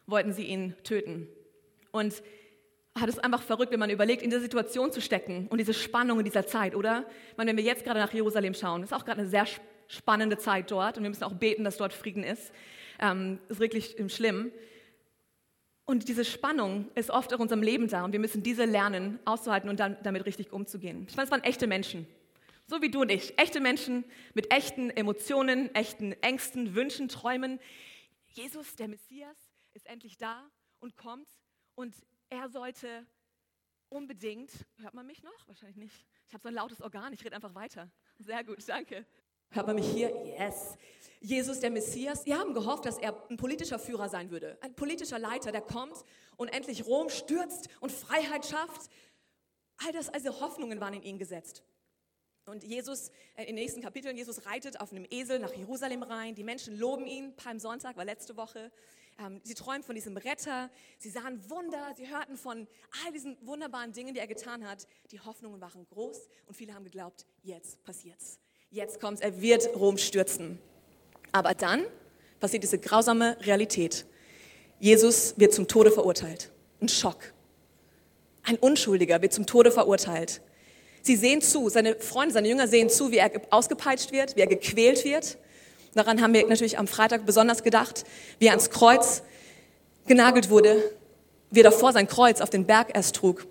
wollten 0.07 0.33
sie 0.33 0.45
ihn 0.45 0.75
töten. 0.83 1.29
Und 1.93 2.23
hat 2.99 3.09
es 3.09 3.19
einfach 3.19 3.43
verrückt, 3.43 3.73
wenn 3.73 3.81
man 3.81 3.91
überlegt, 3.91 4.23
in 4.23 4.31
dieser 4.31 4.43
Situation 4.43 4.93
zu 4.93 5.01
stecken 5.01 5.47
und 5.49 5.59
diese 5.59 5.73
Spannung 5.73 6.19
in 6.19 6.25
dieser 6.25 6.47
Zeit, 6.47 6.75
oder? 6.75 7.07
Ich 7.31 7.37
meine, 7.37 7.51
wenn 7.51 7.57
wir 7.57 7.65
jetzt 7.65 7.85
gerade 7.85 8.01
nach 8.01 8.13
Jerusalem 8.13 8.55
schauen, 8.55 8.83
ist 8.83 8.93
auch 8.93 9.05
gerade 9.05 9.21
eine 9.21 9.29
sehr 9.29 9.47
spannende 9.89 10.39
Zeit 10.39 10.71
dort 10.71 10.99
und 10.99 11.03
wir 11.03 11.11
müssen 11.11 11.25
auch 11.25 11.35
beten, 11.35 11.65
dass 11.65 11.77
dort 11.79 11.93
Frieden 11.93 12.23
ist. 12.23 12.53
Ähm, 12.99 13.39
ist 13.49 13.61
wirklich 13.61 13.97
schlimm. 14.09 14.53
Und 15.85 16.09
diese 16.09 16.25
Spannung 16.25 16.89
ist 16.95 17.11
oft 17.11 17.33
in 17.33 17.39
unserem 17.39 17.63
Leben 17.63 17.89
da 17.89 18.05
und 18.05 18.13
wir 18.13 18.21
müssen 18.21 18.43
diese 18.43 18.65
lernen, 18.65 19.19
auszuhalten 19.25 19.69
und 19.69 19.81
dann 19.81 19.97
damit 20.03 20.27
richtig 20.27 20.53
umzugehen. 20.53 21.07
Ich 21.09 21.17
meine, 21.17 21.25
es 21.25 21.31
waren 21.31 21.43
echte 21.43 21.67
Menschen, 21.67 22.07
so 22.67 22.81
wie 22.83 22.91
du 22.91 23.01
und 23.01 23.11
ich. 23.11 23.39
Echte 23.39 23.61
Menschen 23.61 24.05
mit 24.35 24.53
echten 24.53 24.91
Emotionen, 24.91 25.75
echten 25.75 26.13
Ängsten, 26.23 26.75
Wünschen, 26.75 27.09
Träumen. 27.09 27.59
Jesus, 28.29 28.77
der 28.77 28.89
Messias, 28.89 29.37
ist 29.75 29.87
endlich 29.87 30.19
da 30.19 30.49
und 30.81 30.97
kommt 30.97 31.27
und 31.75 31.95
er 32.31 32.49
sollte 32.49 33.07
unbedingt, 33.89 34.51
hört 34.79 34.95
man 34.95 35.07
mich 35.07 35.23
noch? 35.23 35.47
Wahrscheinlich 35.47 35.77
nicht. 35.77 36.07
Ich 36.29 36.35
habe 36.35 36.43
so 36.43 36.49
ein 36.49 36.55
lautes 36.55 36.81
Organ, 36.81 37.13
ich 37.13 37.25
rede 37.25 37.37
einfach 37.37 37.55
weiter. 37.55 37.91
Sehr 38.19 38.43
gut, 38.45 38.67
danke. 38.69 39.07
Hört 39.51 39.67
man 39.67 39.77
mich 39.77 39.91
hier? 39.91 40.09
Yes. 40.25 40.79
Jesus, 41.21 41.61
der 41.61 41.71
Messias. 41.71 42.25
Wir 42.25 42.39
haben 42.39 42.55
gehofft, 42.55 42.87
dass 42.87 42.99
er 42.99 43.15
ein 43.29 43.37
politischer 43.37 43.79
Führer 43.79 44.09
sein 44.09 44.31
würde. 44.31 44.57
Ein 44.63 44.75
politischer 44.75 45.19
Leiter, 45.19 45.53
der 45.53 45.61
kommt 45.61 46.05
und 46.37 46.49
endlich 46.49 46.87
Rom 46.87 47.11
stürzt 47.11 47.69
und 47.81 47.93
Freiheit 47.93 48.47
schafft. 48.47 48.91
All 49.85 49.93
das, 49.93 50.09
also 50.09 50.41
Hoffnungen 50.41 50.81
waren 50.81 50.95
in 50.95 51.03
ihn 51.03 51.19
gesetzt. 51.19 51.63
Und 52.47 52.65
Jesus, 52.65 53.11
äh, 53.37 53.43
in 53.43 53.55
den 53.55 53.57
nächsten 53.57 53.83
Kapiteln, 53.83 54.17
Jesus 54.17 54.47
reitet 54.47 54.81
auf 54.81 54.91
einem 54.91 55.07
Esel 55.11 55.39
nach 55.39 55.53
Jerusalem 55.53 56.03
rein. 56.03 56.35
Die 56.35 56.43
Menschen 56.43 56.77
loben 56.77 57.07
ihn. 57.07 57.37
Palmsonntag 57.37 57.97
war 57.97 58.05
letzte 58.05 58.37
Woche. 58.37 58.73
Ähm, 59.19 59.41
sie 59.45 59.55
träumen 59.55 59.83
von 59.83 59.95
diesem 59.95 60.17
Retter. 60.17 60.71
Sie 60.99 61.11
sahen 61.11 61.49
Wunder. 61.51 61.95
Sie 61.97 62.09
hörten 62.09 62.37
von 62.37 62.67
all 63.05 63.13
diesen 63.13 63.37
wunderbaren 63.43 63.93
Dingen, 63.93 64.15
die 64.15 64.21
er 64.21 64.27
getan 64.27 64.69
hat. 64.69 64.87
Die 65.11 65.21
Hoffnungen 65.21 65.61
waren 65.61 65.87
groß 65.89 66.29
und 66.47 66.55
viele 66.55 66.75
haben 66.75 66.85
geglaubt, 66.85 67.27
jetzt 67.43 67.83
passiert's. 67.85 68.39
Jetzt 68.71 69.01
kommt's. 69.01 69.21
Er 69.21 69.41
wird 69.41 69.75
Rom 69.77 69.99
stürzen. 69.99 70.59
Aber 71.31 71.55
dann 71.55 71.85
passiert 72.41 72.63
diese 72.63 72.79
grausame 72.79 73.37
Realität. 73.41 74.07
Jesus 74.81 75.35
wird 75.39 75.53
zum 75.55 75.69
Tode 75.69 75.91
verurteilt. 75.91 76.51
Ein 76.81 76.89
Schock. 76.89 77.33
Ein 78.43 78.57
Unschuldiger 78.57 79.23
wird 79.23 79.33
zum 79.33 79.47
Tode 79.47 79.71
verurteilt. 79.71 80.41
Sie 81.03 81.17
sehen 81.17 81.41
zu, 81.41 81.69
seine 81.69 81.97
Freunde, 81.97 82.35
seine 82.35 82.49
Jünger 82.49 82.69
sehen 82.69 82.89
zu, 82.89 83.11
wie 83.11 83.19
er 83.19 83.31
ausgepeitscht 83.51 84.13
wird, 84.13 84.37
wie 84.37 84.41
er 84.41 84.47
gequält 84.47 85.05
wird. 85.05 85.39
Daran 85.95 86.23
haben 86.23 86.33
wir 86.33 86.47
natürlich 86.47 86.79
am 86.79 86.87
Freitag 86.87 87.27
besonders 87.27 87.63
gedacht, 87.63 88.05
wie 88.39 88.47
er 88.47 88.53
ans 88.53 88.71
Kreuz 88.71 89.23
genagelt 90.07 90.51
wurde, 90.51 90.83
wie 91.51 91.61
er 91.61 91.65
davor 91.65 91.93
sein 91.93 92.09
Kreuz 92.09 92.41
auf 92.41 92.51
den 92.51 92.67
Berg 92.67 92.95
erst 92.95 93.17
trug. 93.17 93.47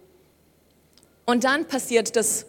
Und 1.25 1.43
dann 1.43 1.65
passiert 1.65 2.15
das 2.15 2.45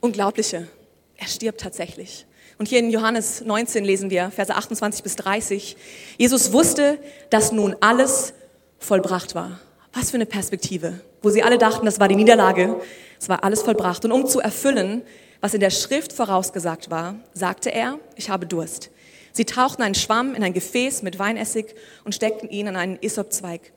Unglaubliche. 0.00 0.68
Er 1.16 1.26
stirbt 1.26 1.60
tatsächlich. 1.60 2.26
Und 2.58 2.66
hier 2.66 2.80
in 2.80 2.90
Johannes 2.90 3.42
19 3.42 3.84
lesen 3.84 4.10
wir, 4.10 4.30
Verse 4.30 4.54
28 4.54 5.02
bis 5.02 5.14
30, 5.16 5.76
Jesus 6.16 6.52
wusste, 6.52 6.98
dass 7.30 7.52
nun 7.52 7.76
alles 7.80 8.32
vollbracht 8.78 9.34
war. 9.34 9.60
Was 9.92 10.10
für 10.10 10.16
eine 10.16 10.26
Perspektive, 10.26 11.00
wo 11.22 11.30
sie 11.30 11.42
alle 11.42 11.58
dachten, 11.58 11.86
das 11.86 12.00
war 12.00 12.08
die 12.08 12.16
Niederlage, 12.16 12.80
es 13.20 13.28
war 13.28 13.44
alles 13.44 13.62
vollbracht. 13.62 14.04
Und 14.04 14.12
um 14.12 14.26
zu 14.26 14.40
erfüllen, 14.40 15.02
was 15.40 15.54
in 15.54 15.60
der 15.60 15.70
Schrift 15.70 16.12
vorausgesagt 16.12 16.90
war, 16.90 17.16
sagte 17.32 17.72
er, 17.72 17.98
ich 18.16 18.30
habe 18.30 18.46
Durst. 18.46 18.90
Sie 19.32 19.44
tauchten 19.44 19.82
einen 19.82 19.94
Schwamm 19.94 20.34
in 20.34 20.42
ein 20.42 20.52
Gefäß 20.52 21.02
mit 21.02 21.18
Weinessig 21.18 21.74
und 22.04 22.14
steckten 22.14 22.48
ihn 22.48 22.68
an 22.68 22.76
einen 22.76 22.98
Isopzweig, 23.00 23.72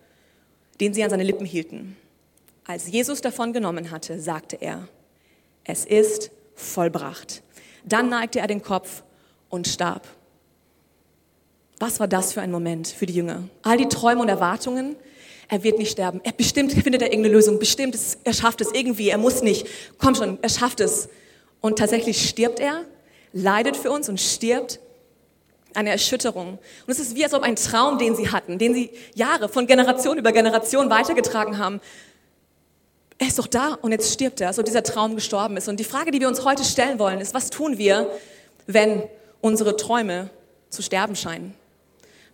den 0.79 0.93
sie 0.93 1.03
an 1.03 1.09
seine 1.09 1.23
Lippen 1.23 1.45
hielten. 1.45 1.97
Als 2.65 2.87
Jesus 2.87 3.21
davon 3.21 3.53
genommen 3.53 3.91
hatte, 3.91 4.19
sagte 4.19 4.57
er, 4.59 4.87
es 5.63 5.85
ist 5.85 6.31
vollbracht. 6.55 7.43
Dann 7.83 8.09
neigte 8.09 8.39
er 8.39 8.47
den 8.47 8.61
Kopf 8.61 9.03
und 9.49 9.67
starb. 9.67 10.07
Was 11.79 11.99
war 11.99 12.07
das 12.07 12.33
für 12.33 12.41
ein 12.41 12.51
Moment 12.51 12.87
für 12.87 13.07
die 13.07 13.13
Jünger? 13.13 13.49
All 13.63 13.77
die 13.77 13.89
Träume 13.89 14.21
und 14.21 14.29
Erwartungen, 14.29 14.95
er 15.47 15.63
wird 15.63 15.79
nicht 15.79 15.91
sterben. 15.91 16.21
Er 16.23 16.31
bestimmt 16.31 16.71
findet 16.71 17.01
er 17.01 17.11
irgendeine 17.11 17.35
Lösung. 17.35 17.59
Bestimmt, 17.59 17.97
er 18.23 18.33
schafft 18.33 18.61
es 18.61 18.71
irgendwie. 18.71 19.09
Er 19.09 19.17
muss 19.17 19.41
nicht. 19.41 19.67
Komm 19.97 20.15
schon, 20.15 20.37
er 20.41 20.49
schafft 20.49 20.79
es. 20.79 21.09
Und 21.59 21.77
tatsächlich 21.77 22.29
stirbt 22.29 22.59
er, 22.59 22.85
leidet 23.33 23.75
für 23.75 23.91
uns 23.91 24.07
und 24.07 24.21
stirbt. 24.21 24.79
Eine 25.73 25.91
Erschütterung. 25.91 26.59
Und 26.85 26.91
es 26.91 26.99
ist 26.99 27.15
wie, 27.15 27.23
als 27.23 27.33
ob 27.33 27.43
ein 27.43 27.55
Traum, 27.55 27.97
den 27.97 28.15
sie 28.15 28.29
hatten, 28.29 28.57
den 28.57 28.73
sie 28.73 28.91
Jahre 29.15 29.47
von 29.47 29.67
Generation 29.67 30.17
über 30.17 30.31
Generation 30.31 30.89
weitergetragen 30.89 31.57
haben, 31.57 31.79
er 33.17 33.27
ist 33.27 33.37
doch 33.37 33.47
da 33.47 33.77
und 33.81 33.91
jetzt 33.91 34.11
stirbt 34.11 34.41
er, 34.41 34.51
so 34.51 34.63
dieser 34.63 34.81
Traum 34.81 35.15
gestorben 35.15 35.55
ist. 35.55 35.67
Und 35.67 35.79
die 35.79 35.83
Frage, 35.83 36.09
die 36.09 36.19
wir 36.19 36.27
uns 36.27 36.43
heute 36.43 36.63
stellen 36.63 36.97
wollen, 36.97 37.21
ist, 37.21 37.35
was 37.35 37.51
tun 37.51 37.77
wir, 37.77 38.09
wenn 38.65 39.03
unsere 39.41 39.77
Träume 39.77 40.31
zu 40.69 40.81
sterben 40.81 41.15
scheinen? 41.15 41.53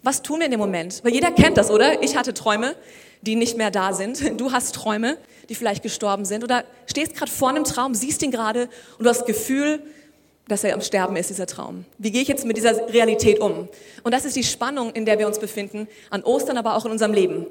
Was 0.01 0.21
tun 0.21 0.39
wir 0.39 0.45
in 0.45 0.51
dem 0.51 0.61
Moment? 0.61 1.03
Weil 1.03 1.11
jeder 1.13 1.31
kennt 1.31 1.57
das, 1.57 1.69
oder? 1.69 2.01
Ich 2.01 2.15
hatte 2.15 2.33
Träume, 2.33 2.75
die 3.21 3.35
nicht 3.35 3.57
mehr 3.57 3.69
da 3.69 3.93
sind. 3.93 4.39
Du 4.39 4.53
hast 4.53 4.75
Träume, 4.75 5.17
die 5.49 5.55
vielleicht 5.55 5.83
gestorben 5.83 6.23
sind. 6.23 6.43
Oder 6.45 6.63
stehst 6.85 7.15
gerade 7.15 7.31
vor 7.31 7.49
einem 7.49 7.65
Traum, 7.65 7.93
siehst 7.93 8.21
ihn 8.23 8.31
gerade 8.31 8.69
und 8.97 9.03
du 9.03 9.09
hast 9.09 9.19
das 9.19 9.27
Gefühl, 9.27 9.81
dass 10.47 10.63
er 10.63 10.73
am 10.73 10.81
Sterben 10.81 11.15
ist, 11.15 11.29
dieser 11.29 11.45
Traum. 11.45 11.85
Wie 11.97 12.11
gehe 12.11 12.21
ich 12.21 12.27
jetzt 12.27 12.45
mit 12.45 12.57
dieser 12.57 12.87
Realität 12.93 13.39
um? 13.39 13.67
Und 14.03 14.13
das 14.13 14.25
ist 14.25 14.35
die 14.35 14.43
Spannung, 14.43 14.91
in 14.91 15.05
der 15.05 15.19
wir 15.19 15.27
uns 15.27 15.39
befinden, 15.39 15.87
an 16.09 16.23
Ostern, 16.23 16.57
aber 16.57 16.75
auch 16.75 16.85
in 16.85 16.91
unserem 16.91 17.13
Leben. 17.13 17.47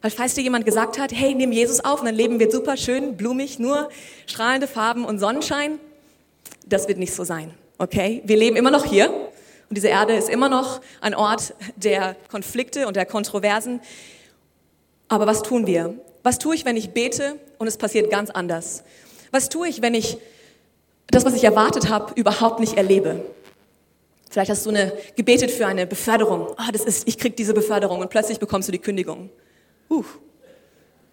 Weil 0.00 0.10
falls 0.10 0.34
dir 0.34 0.42
jemand 0.42 0.64
gesagt 0.64 0.98
hat, 0.98 1.12
hey, 1.12 1.34
nimm 1.34 1.52
Jesus 1.52 1.80
auf 1.80 2.00
und 2.00 2.06
dein 2.06 2.14
Leben 2.14 2.38
wird 2.38 2.52
super 2.52 2.76
schön, 2.76 3.16
blumig, 3.16 3.58
nur 3.58 3.88
strahlende 4.26 4.66
Farben 4.66 5.04
und 5.04 5.18
Sonnenschein, 5.18 5.78
das 6.66 6.88
wird 6.88 6.98
nicht 6.98 7.14
so 7.14 7.24
sein. 7.24 7.52
Okay? 7.78 8.22
Wir 8.24 8.36
leben 8.36 8.56
immer 8.56 8.70
noch 8.70 8.84
hier 8.84 9.10
und 9.10 9.76
diese 9.76 9.88
Erde 9.88 10.14
ist 10.14 10.28
immer 10.28 10.48
noch 10.48 10.80
ein 11.00 11.14
Ort 11.14 11.54
der 11.76 12.16
Konflikte 12.30 12.86
und 12.86 12.96
der 12.96 13.06
Kontroversen. 13.06 13.80
Aber 15.08 15.26
was 15.26 15.42
tun 15.42 15.66
wir? 15.66 15.94
Was 16.22 16.38
tue 16.38 16.54
ich, 16.54 16.64
wenn 16.64 16.76
ich 16.76 16.90
bete 16.90 17.36
und 17.58 17.66
es 17.66 17.76
passiert 17.76 18.10
ganz 18.10 18.30
anders? 18.30 18.84
Was 19.30 19.48
tue 19.48 19.68
ich, 19.68 19.82
wenn 19.82 19.94
ich 19.94 20.18
das, 21.10 21.24
was 21.24 21.34
ich 21.34 21.44
erwartet 21.44 21.88
habe, 21.88 22.12
überhaupt 22.14 22.60
nicht 22.60 22.76
erlebe? 22.76 23.24
Vielleicht 24.30 24.50
hast 24.50 24.66
du 24.66 24.70
eine, 24.70 24.92
gebetet 25.16 25.50
für 25.50 25.66
eine 25.66 25.86
Beförderung. 25.86 26.48
Ah, 26.56 26.70
das 26.70 26.82
ist, 26.82 27.08
ich 27.08 27.18
krieg 27.18 27.36
diese 27.36 27.54
Beförderung 27.54 28.00
und 28.00 28.10
plötzlich 28.10 28.38
bekommst 28.38 28.68
du 28.68 28.72
die 28.72 28.78
Kündigung. 28.78 29.30
Huh, 29.88 30.04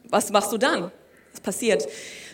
was 0.10 0.32
machst 0.32 0.52
du 0.52 0.58
dann? 0.58 0.92
Was 1.32 1.40
passiert? 1.42 1.88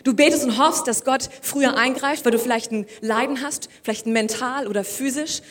Du 0.04 0.14
betest 0.14 0.44
und 0.44 0.58
hoffst, 0.58 0.88
dass 0.88 1.04
Gott 1.04 1.28
früher 1.40 1.76
eingreift, 1.76 2.24
weil 2.24 2.32
du 2.32 2.38
vielleicht 2.38 2.72
ein 2.72 2.86
Leiden 3.00 3.42
hast, 3.42 3.68
vielleicht 3.82 4.06
mental 4.06 4.66
oder 4.66 4.82
physisch. 4.84 5.42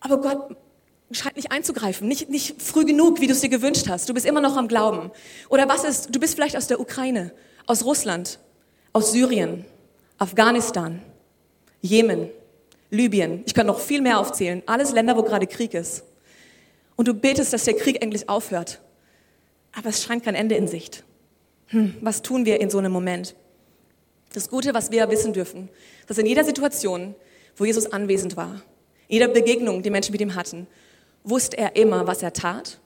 Aber 0.00 0.20
Gott 0.20 0.56
scheint 1.12 1.36
nicht 1.36 1.52
einzugreifen, 1.52 2.08
nicht, 2.08 2.28
nicht 2.28 2.60
früh 2.60 2.84
genug, 2.84 3.20
wie 3.20 3.26
du 3.26 3.32
es 3.32 3.40
dir 3.40 3.48
gewünscht 3.48 3.88
hast. 3.88 4.08
Du 4.08 4.14
bist 4.14 4.26
immer 4.26 4.40
noch 4.40 4.56
am 4.56 4.68
Glauben. 4.68 5.10
Oder 5.48 5.68
was 5.68 5.84
ist, 5.84 6.14
du 6.14 6.20
bist 6.20 6.34
vielleicht 6.34 6.56
aus 6.56 6.66
der 6.66 6.80
Ukraine, 6.80 7.32
aus 7.66 7.84
Russland, 7.84 8.38
aus 8.92 9.12
Syrien, 9.12 9.64
Afghanistan, 10.18 11.00
Jemen, 11.80 12.28
Libyen. 12.90 13.42
Ich 13.46 13.54
kann 13.54 13.66
noch 13.66 13.80
viel 13.80 14.00
mehr 14.00 14.18
aufzählen. 14.18 14.62
Alles 14.66 14.92
Länder, 14.92 15.16
wo 15.16 15.22
gerade 15.22 15.46
Krieg 15.46 15.74
ist. 15.74 16.04
Und 16.96 17.08
du 17.08 17.14
betest, 17.14 17.52
dass 17.52 17.64
der 17.64 17.74
Krieg 17.74 18.02
endlich 18.02 18.28
aufhört. 18.28 18.80
Aber 19.72 19.88
es 19.88 20.02
scheint 20.02 20.24
kein 20.24 20.34
Ende 20.34 20.56
in 20.56 20.68
Sicht. 20.68 21.04
Hm, 21.68 21.94
was 22.00 22.22
tun 22.22 22.44
wir 22.44 22.60
in 22.60 22.68
so 22.68 22.78
einem 22.78 22.92
Moment? 22.92 23.34
Das 24.32 24.50
Gute, 24.50 24.74
was 24.74 24.90
wir 24.90 25.08
wissen 25.10 25.32
dürfen, 25.32 25.68
dass 26.06 26.18
in 26.18 26.26
jeder 26.26 26.44
Situation, 26.44 27.14
wo 27.56 27.64
Jesus 27.64 27.86
anwesend 27.86 28.36
war, 28.36 28.60
jeder 29.08 29.28
Begegnung, 29.28 29.82
die 29.82 29.90
Menschen 29.90 30.12
mit 30.12 30.20
ihm 30.20 30.34
hatten, 30.34 30.66
wusste 31.24 31.58
er 31.58 31.76
immer, 31.76 32.06
was 32.06 32.22
er 32.22 32.32
tat 32.32 32.78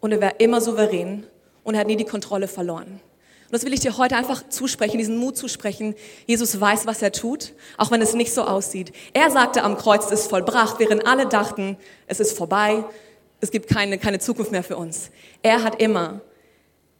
und 0.00 0.12
er 0.12 0.20
war 0.20 0.40
immer 0.40 0.60
souverän 0.60 1.26
und 1.64 1.74
er 1.74 1.80
hat 1.80 1.86
nie 1.86 1.96
die 1.96 2.04
Kontrolle 2.04 2.48
verloren. 2.48 3.00
Und 3.46 3.52
das 3.52 3.64
will 3.64 3.72
ich 3.72 3.80
dir 3.80 3.96
heute 3.96 4.16
einfach 4.16 4.48
zusprechen, 4.48 4.98
diesen 4.98 5.18
Mut 5.18 5.36
zusprechen. 5.36 5.94
Jesus 6.26 6.60
weiß, 6.60 6.86
was 6.86 7.00
er 7.00 7.12
tut, 7.12 7.52
auch 7.78 7.92
wenn 7.92 8.02
es 8.02 8.12
nicht 8.12 8.34
so 8.34 8.42
aussieht. 8.42 8.92
Er 9.12 9.30
sagte 9.30 9.62
am 9.62 9.76
Kreuz, 9.76 10.06
es 10.06 10.20
ist 10.20 10.30
vollbracht, 10.30 10.80
während 10.80 11.06
alle 11.06 11.26
dachten, 11.26 11.76
es 12.08 12.18
ist 12.18 12.36
vorbei, 12.36 12.84
es 13.40 13.52
gibt 13.52 13.68
keine, 13.68 13.98
keine 13.98 14.18
Zukunft 14.18 14.50
mehr 14.50 14.64
für 14.64 14.76
uns. 14.76 15.10
Er 15.42 15.62
hat 15.62 15.80
immer 15.80 16.22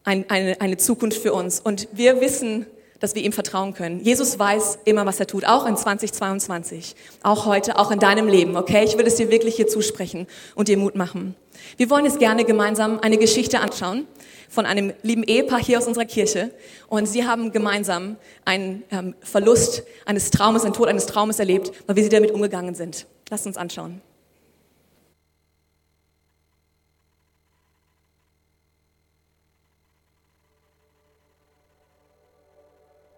ein, 0.04 0.30
eine, 0.30 0.60
eine 0.60 0.76
Zukunft 0.76 1.18
für 1.18 1.32
uns. 1.32 1.58
Und 1.58 1.88
wir 1.92 2.20
wissen, 2.20 2.66
dass 3.00 3.14
wir 3.14 3.22
ihm 3.22 3.32
vertrauen 3.32 3.74
können. 3.74 4.00
Jesus 4.00 4.38
weiß 4.38 4.78
immer, 4.84 5.04
was 5.04 5.18
er 5.20 5.26
tut, 5.26 5.44
auch 5.44 5.66
in 5.66 5.76
2022, 5.76 6.94
auch 7.22 7.44
heute, 7.44 7.78
auch 7.78 7.90
in 7.90 7.98
deinem 7.98 8.28
Leben, 8.28 8.56
okay? 8.56 8.84
Ich 8.84 8.96
will 8.96 9.06
es 9.06 9.16
dir 9.16 9.30
wirklich 9.30 9.56
hier 9.56 9.66
zusprechen 9.66 10.26
und 10.54 10.68
dir 10.68 10.78
Mut 10.78 10.94
machen. 10.94 11.34
Wir 11.76 11.90
wollen 11.90 12.04
jetzt 12.04 12.18
gerne 12.18 12.44
gemeinsam 12.44 13.00
eine 13.00 13.18
Geschichte 13.18 13.60
anschauen 13.60 14.06
von 14.48 14.66
einem 14.66 14.92
lieben 15.02 15.22
Ehepaar 15.22 15.60
hier 15.60 15.78
aus 15.78 15.86
unserer 15.86 16.04
Kirche 16.04 16.50
und 16.88 17.06
sie 17.06 17.26
haben 17.26 17.52
gemeinsam 17.52 18.16
einen 18.44 18.84
ähm, 18.90 19.14
Verlust 19.20 19.84
eines 20.04 20.30
Traumes, 20.30 20.64
einen 20.64 20.74
Tod 20.74 20.88
eines 20.88 21.06
Traumes 21.06 21.38
erlebt, 21.38 21.72
weil 21.86 21.96
wie 21.96 22.02
sie 22.02 22.08
damit 22.08 22.30
umgegangen 22.30 22.74
sind. 22.74 23.06
Lass 23.30 23.46
uns 23.46 23.56
anschauen. 23.56 24.00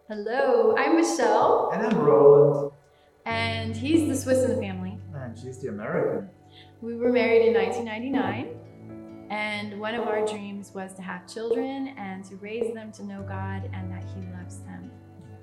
Hello, 0.09 0.75
I'm 0.79 0.97
Michelle. 0.97 1.71
And 1.71 1.87
I'm 1.87 1.99
Roland. 1.99 2.73
And 3.27 3.77
he's 3.77 4.09
the 4.09 4.17
Swiss 4.17 4.43
in 4.43 4.55
the 4.55 4.57
family. 4.57 4.99
And 5.15 5.39
she's 5.39 5.59
the 5.59 5.69
American. 5.69 6.31
We 6.81 6.95
were 6.95 7.13
married 7.13 7.47
in 7.47 7.53
1999, 7.53 8.58
and 9.31 9.79
one 9.79 9.95
of 9.95 10.07
our 10.07 10.25
dreams 10.27 10.73
was 10.75 10.95
to 10.95 11.03
have 11.03 11.27
children 11.27 11.95
and 11.99 12.25
to 12.27 12.37
raise 12.37 12.73
them 12.75 12.93
to 12.93 13.05
know 13.05 13.23
God 13.23 13.69
and 13.73 13.91
that 13.91 14.05
He 14.15 14.21
loves 14.33 14.61
them. 14.61 14.91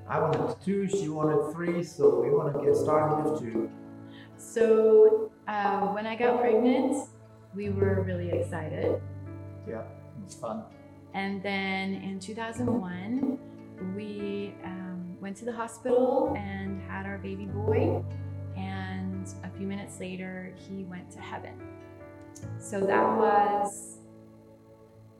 I 0.07 0.19
wanted 0.19 0.55
two, 0.63 0.87
she 0.87 1.09
wanted 1.09 1.53
three, 1.53 1.83
so 1.83 2.21
we 2.21 2.29
want 2.29 2.53
to 2.53 2.65
get 2.65 2.75
started 2.75 3.29
with 3.29 3.39
two. 3.39 3.69
So 4.37 5.31
uh, 5.47 5.87
when 5.87 6.05
I 6.05 6.15
got 6.15 6.39
pregnant, 6.39 7.09
we 7.55 7.69
were 7.69 8.03
really 8.03 8.29
excited. 8.31 9.01
Yeah, 9.67 9.81
it 9.81 10.23
was 10.23 10.35
fun. 10.35 10.63
And 11.13 11.41
then 11.41 11.95
in 11.95 12.19
2001, 12.19 13.39
we 13.95 14.53
um, 14.63 15.17
went 15.21 15.37
to 15.37 15.45
the 15.45 15.53
hospital 15.53 16.33
and 16.37 16.81
had 16.81 17.05
our 17.05 17.17
baby 17.17 17.45
boy. 17.45 18.03
And 18.57 19.27
a 19.43 19.49
few 19.57 19.65
minutes 19.65 19.99
later, 19.99 20.53
he 20.55 20.83
went 20.83 21.09
to 21.11 21.19
heaven. 21.19 21.53
So 22.59 22.79
that 22.81 23.17
was 23.17 23.97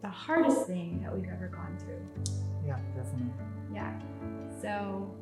the 0.02 0.10
hardest 0.10 0.68
thing 0.68 1.02
that 1.04 1.16
we've 1.16 1.30
ever 1.30 1.48
gone 1.48 1.78
through. 1.80 2.36
Yeah, 2.66 2.80
definitely. 2.96 3.34
Yeah. 3.74 4.00
So, 4.62 5.16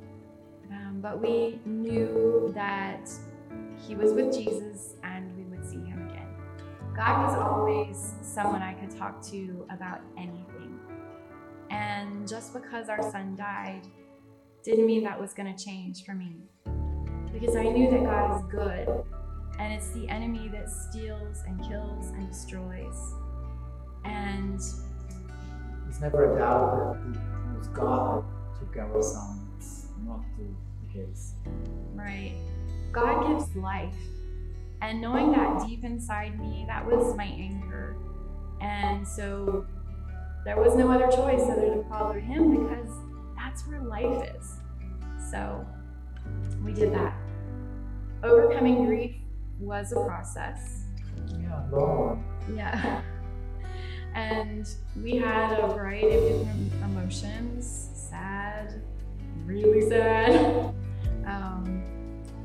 um, 0.72 1.00
but 1.01 1.22
we 1.22 1.60
knew 1.65 2.51
that 2.55 3.10
he 3.88 3.95
was 3.95 4.13
with 4.13 4.33
Jesus 4.33 4.95
and 5.03 5.36
we 5.38 5.43
would 5.45 5.65
see 5.69 5.83
him 5.86 6.10
again. 6.10 6.27
God 6.95 7.25
was 7.25 7.36
always 7.38 8.13
someone 8.22 8.62
I 8.62 8.74
could 8.74 8.95
talk 8.95 9.22
to 9.27 9.65
about 9.72 10.01
anything. 10.17 10.79
And 11.69 12.27
just 12.27 12.53
because 12.53 12.88
our 12.88 13.01
son 13.12 13.36
died 13.36 13.88
didn't 14.63 14.86
mean 14.86 15.03
that 15.03 15.19
was 15.19 15.33
going 15.33 15.53
to 15.53 15.65
change 15.65 16.05
for 16.05 16.13
me. 16.13 16.36
Because 17.33 17.55
I 17.55 17.63
knew 17.63 17.89
that 17.89 18.03
God 18.03 18.38
is 18.38 18.51
good, 18.51 19.03
and 19.60 19.74
it's 19.74 19.89
the 19.91 20.07
enemy 20.10 20.50
that 20.50 20.69
steals 20.69 21.43
and 21.48 21.62
kills 21.67 22.10
and 22.10 22.27
destroys. 22.27 23.13
And 24.05 24.60
There's 24.60 26.01
never 26.01 26.33
a 26.33 26.38
doubt 26.39 26.98
that 27.13 27.19
it 27.19 27.57
was 27.57 27.67
God 27.69 28.24
that 28.25 28.60
took 28.60 28.77
our 28.77 29.01
son. 29.01 29.48
It's 29.57 29.88
not 30.05 30.22
the 30.38 30.93
case. 30.93 31.33
Right. 31.93 32.33
God 32.91 33.27
gives 33.27 33.55
life. 33.55 33.95
And 34.81 35.01
knowing 35.01 35.31
that 35.31 35.65
deep 35.65 35.83
inside 35.83 36.39
me, 36.39 36.65
that 36.67 36.86
was 36.86 37.15
my 37.15 37.25
anchor. 37.25 37.95
And 38.62 39.07
so 39.07 39.65
there 40.45 40.57
was 40.60 40.75
no 40.75 40.91
other 40.91 41.07
choice 41.07 41.41
other 41.43 41.69
than 41.69 41.86
follow 41.89 42.13
Him 42.13 42.65
because 42.65 42.89
that's 43.38 43.65
where 43.67 43.81
life 43.81 44.29
is. 44.36 44.55
So 45.31 45.65
we 46.63 46.74
did 46.74 46.93
that. 46.93 47.15
overcoming 48.24 48.86
grief 48.86 49.15
was 49.63 49.91
a 49.91 50.05
process. 50.05 50.84
Yeah, 51.39 51.63
long. 51.72 52.24
Yeah. 52.55 53.01
And 54.15 54.70
we 55.01 55.17
had 55.17 55.60
a 55.60 55.67
variety 55.70 56.15
of 56.15 56.22
different 56.22 56.72
emotions 56.84 57.89
sad, 58.13 58.82
really 59.46 59.89
sad. 59.89 60.74
Um, 61.25 61.86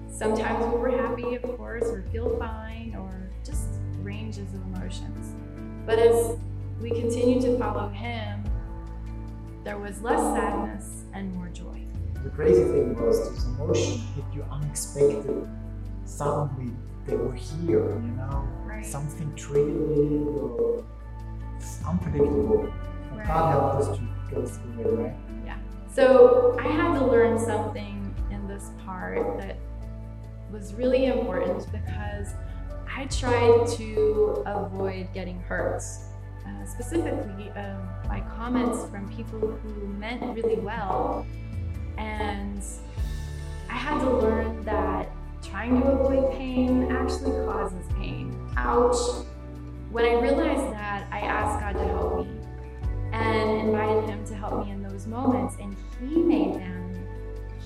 sometimes 0.09 0.65
we 0.67 0.79
were 0.79 0.91
happy, 0.91 1.35
of 1.35 1.43
course, 1.57 1.87
or 1.87 2.05
feel 2.13 2.39
fine, 2.39 2.95
or 2.97 3.29
just 3.45 3.81
ranges 4.03 4.55
of 4.55 4.63
emotions. 4.73 5.35
But 5.85 5.99
as 5.99 6.37
we 6.81 6.91
continued 6.91 7.43
to 7.43 7.59
follow 7.59 7.89
Him, 7.89 8.45
there 9.65 9.79
was 9.79 10.01
less 10.01 10.21
sadness 10.21 11.03
and 11.13 11.35
more 11.35 11.49
joy. 11.49 11.83
The 12.23 12.31
crazy 12.31 12.63
thing 12.63 12.95
was 13.05 13.33
this 13.33 13.45
emotion 13.47 13.99
hit 14.15 14.25
you 14.33 14.45
unexpected. 14.49 15.49
Suddenly 16.05 16.75
they 17.09 17.17
were 17.17 17.33
here, 17.33 17.91
you 18.01 18.13
know? 18.17 18.47
Right. 18.65 18.85
Something 18.85 19.35
triggered 19.35 20.27
or 20.29 20.85
it's 21.57 21.83
unpredictable. 21.85 22.73
Right. 23.13 23.27
God 23.27 23.51
helped 23.51 23.89
us 23.89 23.99
to 23.99 24.09
go 24.31 24.45
through 24.45 24.81
it, 24.81 25.03
right? 25.03 25.17
Yeah. 25.45 25.59
So 25.93 26.57
I 26.61 26.69
had 26.69 26.99
to 26.99 27.07
learn 27.07 27.39
something 27.39 28.15
in 28.31 28.47
this 28.47 28.71
part 28.85 29.39
that 29.39 29.57
was 30.53 30.75
really 30.75 31.07
important 31.07 31.67
because 31.73 32.29
I 32.95 33.07
tried 33.07 33.67
to 33.77 34.43
avoid 34.47 35.09
getting 35.13 35.41
hurt. 35.41 35.83
Uh, 36.47 36.65
specifically, 36.65 37.51
um, 37.57 37.89
by 38.07 38.21
comments 38.37 38.89
from 38.91 39.07
people 39.15 39.39
who 39.39 39.87
meant 39.99 40.23
really 40.35 40.57
well. 40.57 41.27
And 41.99 42.63
I 43.69 43.75
had 43.75 43.99
to 44.01 44.11
learn 44.11 44.65
that 44.65 45.11
trying 45.43 45.81
to 45.81 45.89
avoid 45.89 46.33
pain 46.39 46.78
actually 47.09 47.47
causes 47.47 47.87
pain. 47.97 48.39
Ouch. 48.57 49.25
When 49.91 50.05
I 50.05 50.21
realized 50.21 50.75
that, 50.75 51.09
I 51.11 51.21
asked 51.21 51.61
God 51.61 51.73
to 51.73 51.89
help 51.89 52.27
me 52.27 52.39
and 53.13 53.67
invited 53.67 54.11
him 54.11 54.25
to 54.27 54.35
help 54.35 54.67
me 54.67 54.73
in 54.73 54.83
those 54.83 55.07
moments 55.07 55.57
and 55.59 55.75
he 55.99 56.17
made 56.17 56.55
them 56.57 56.95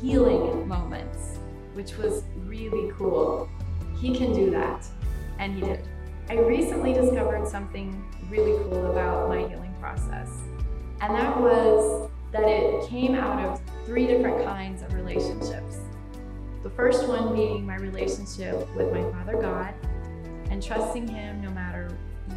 healing 0.00 0.68
moments 0.68 1.38
which 1.75 1.96
was 1.96 2.22
really 2.44 2.92
cool 2.92 3.49
he 4.00 4.16
can 4.16 4.32
do 4.32 4.50
that 4.50 4.87
and 5.40 5.54
he 5.54 5.61
did 5.61 5.80
i 6.28 6.34
recently 6.34 6.92
discovered 6.92 7.46
something 7.49 8.04
really 8.30 8.56
cool 8.64 8.92
about 8.92 9.28
my 9.28 9.38
healing 9.49 9.75
process 9.80 10.28
and 11.00 11.12
that 11.12 11.37
was 11.40 12.08
that 12.30 12.44
it 12.44 12.88
came 12.88 13.16
out 13.16 13.44
of 13.44 13.61
three 13.84 14.06
different 14.06 14.44
kinds 14.44 14.82
of 14.82 14.94
relationships 14.94 15.62
the 16.62 16.71
first 16.71 17.07
one 17.09 17.35
being 17.35 17.66
my 17.66 17.76
relationship 17.76 18.69
with 18.76 18.92
my 18.92 19.02
father 19.12 19.37
god 19.40 19.75
and 20.50 20.62
trusting 20.62 21.09
him 21.09 21.42
no 21.42 21.50
matter 21.50 21.88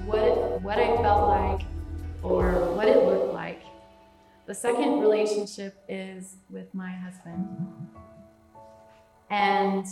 what 0.05 0.61
what 0.61 0.77
i 0.79 0.87
felt 1.01 1.29
like 1.29 1.61
or 2.23 2.73
what 2.73 2.87
it 2.87 3.05
looked 3.05 3.33
like. 3.33 3.61
The 4.47 4.53
second 4.55 4.99
relationship 4.99 5.83
is 5.87 6.37
with 6.49 6.73
my 6.73 6.91
husband. 6.91 7.47
And 9.29 9.85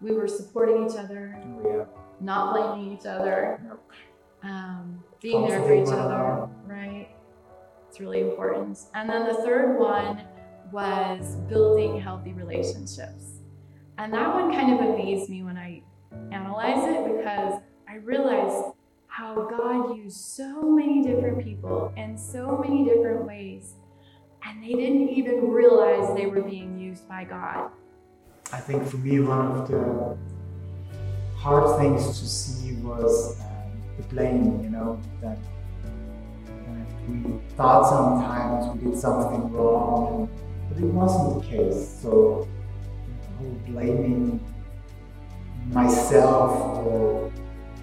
we 0.00 0.12
were 0.12 0.28
supporting 0.28 0.88
each 0.88 0.96
other, 0.96 1.38
Oh, 1.42 1.62
yeah. 1.78 1.84
not 2.20 2.54
blaming 2.54 2.92
each 2.98 3.06
other, 3.06 3.60
um, 4.42 5.02
being 5.20 5.46
there 5.48 5.62
for 5.62 5.74
each 5.74 5.88
other, 5.88 6.48
right? 6.66 7.08
It's 7.88 8.00
really 8.00 8.20
important. 8.20 8.78
And 8.94 9.08
then 9.08 9.26
the 9.26 9.34
third 9.34 9.78
one 9.78 10.22
was 10.72 11.36
building 11.48 12.00
healthy 12.00 12.32
relationships. 12.32 13.38
And 13.98 14.12
that 14.12 14.34
one 14.34 14.52
kind 14.52 14.72
of 14.72 14.88
amazed 14.88 15.28
me 15.28 15.42
when 15.42 15.56
I 15.56 15.82
analyzed 16.32 16.88
it 16.88 17.16
because 17.16 17.60
I 17.88 17.96
realized 17.96 18.72
how 19.06 19.34
God 19.34 19.96
used 19.96 20.16
so 20.16 20.62
many 20.62 21.02
different 21.02 21.44
people 21.44 21.92
in 21.96 22.16
so 22.16 22.56
many 22.66 22.84
different 22.84 23.26
ways. 23.26 23.74
And 24.44 24.62
they 24.62 24.72
didn't 24.72 25.10
even 25.10 25.50
realize 25.50 26.16
they 26.16 26.26
were 26.26 26.40
being 26.40 26.78
used 26.78 27.06
by 27.06 27.24
God. 27.24 27.70
I 28.52 28.58
think 28.58 28.86
for 28.86 28.96
me, 28.96 29.20
one 29.20 29.52
of 29.52 29.68
the 29.68 30.16
hard 31.36 31.78
things 31.78 32.18
to 32.18 32.26
see 32.26 32.72
was 32.76 33.40
um, 33.40 33.82
the 33.96 34.02
blame, 34.04 34.62
you 34.62 34.70
know, 34.70 34.98
that 35.20 35.38
uh, 36.46 37.08
we 37.08 37.38
thought 37.56 37.88
sometimes 37.88 38.78
we 38.78 38.90
did 38.90 38.98
something 38.98 39.52
wrong, 39.52 40.28
but 40.72 40.82
it 40.82 40.86
wasn't 40.86 41.42
the 41.42 41.48
case. 41.48 41.98
So, 42.00 42.48
the 43.06 43.44
whole 43.44 43.58
blaming 43.66 44.40
myself 45.68 46.78
or 46.86 47.32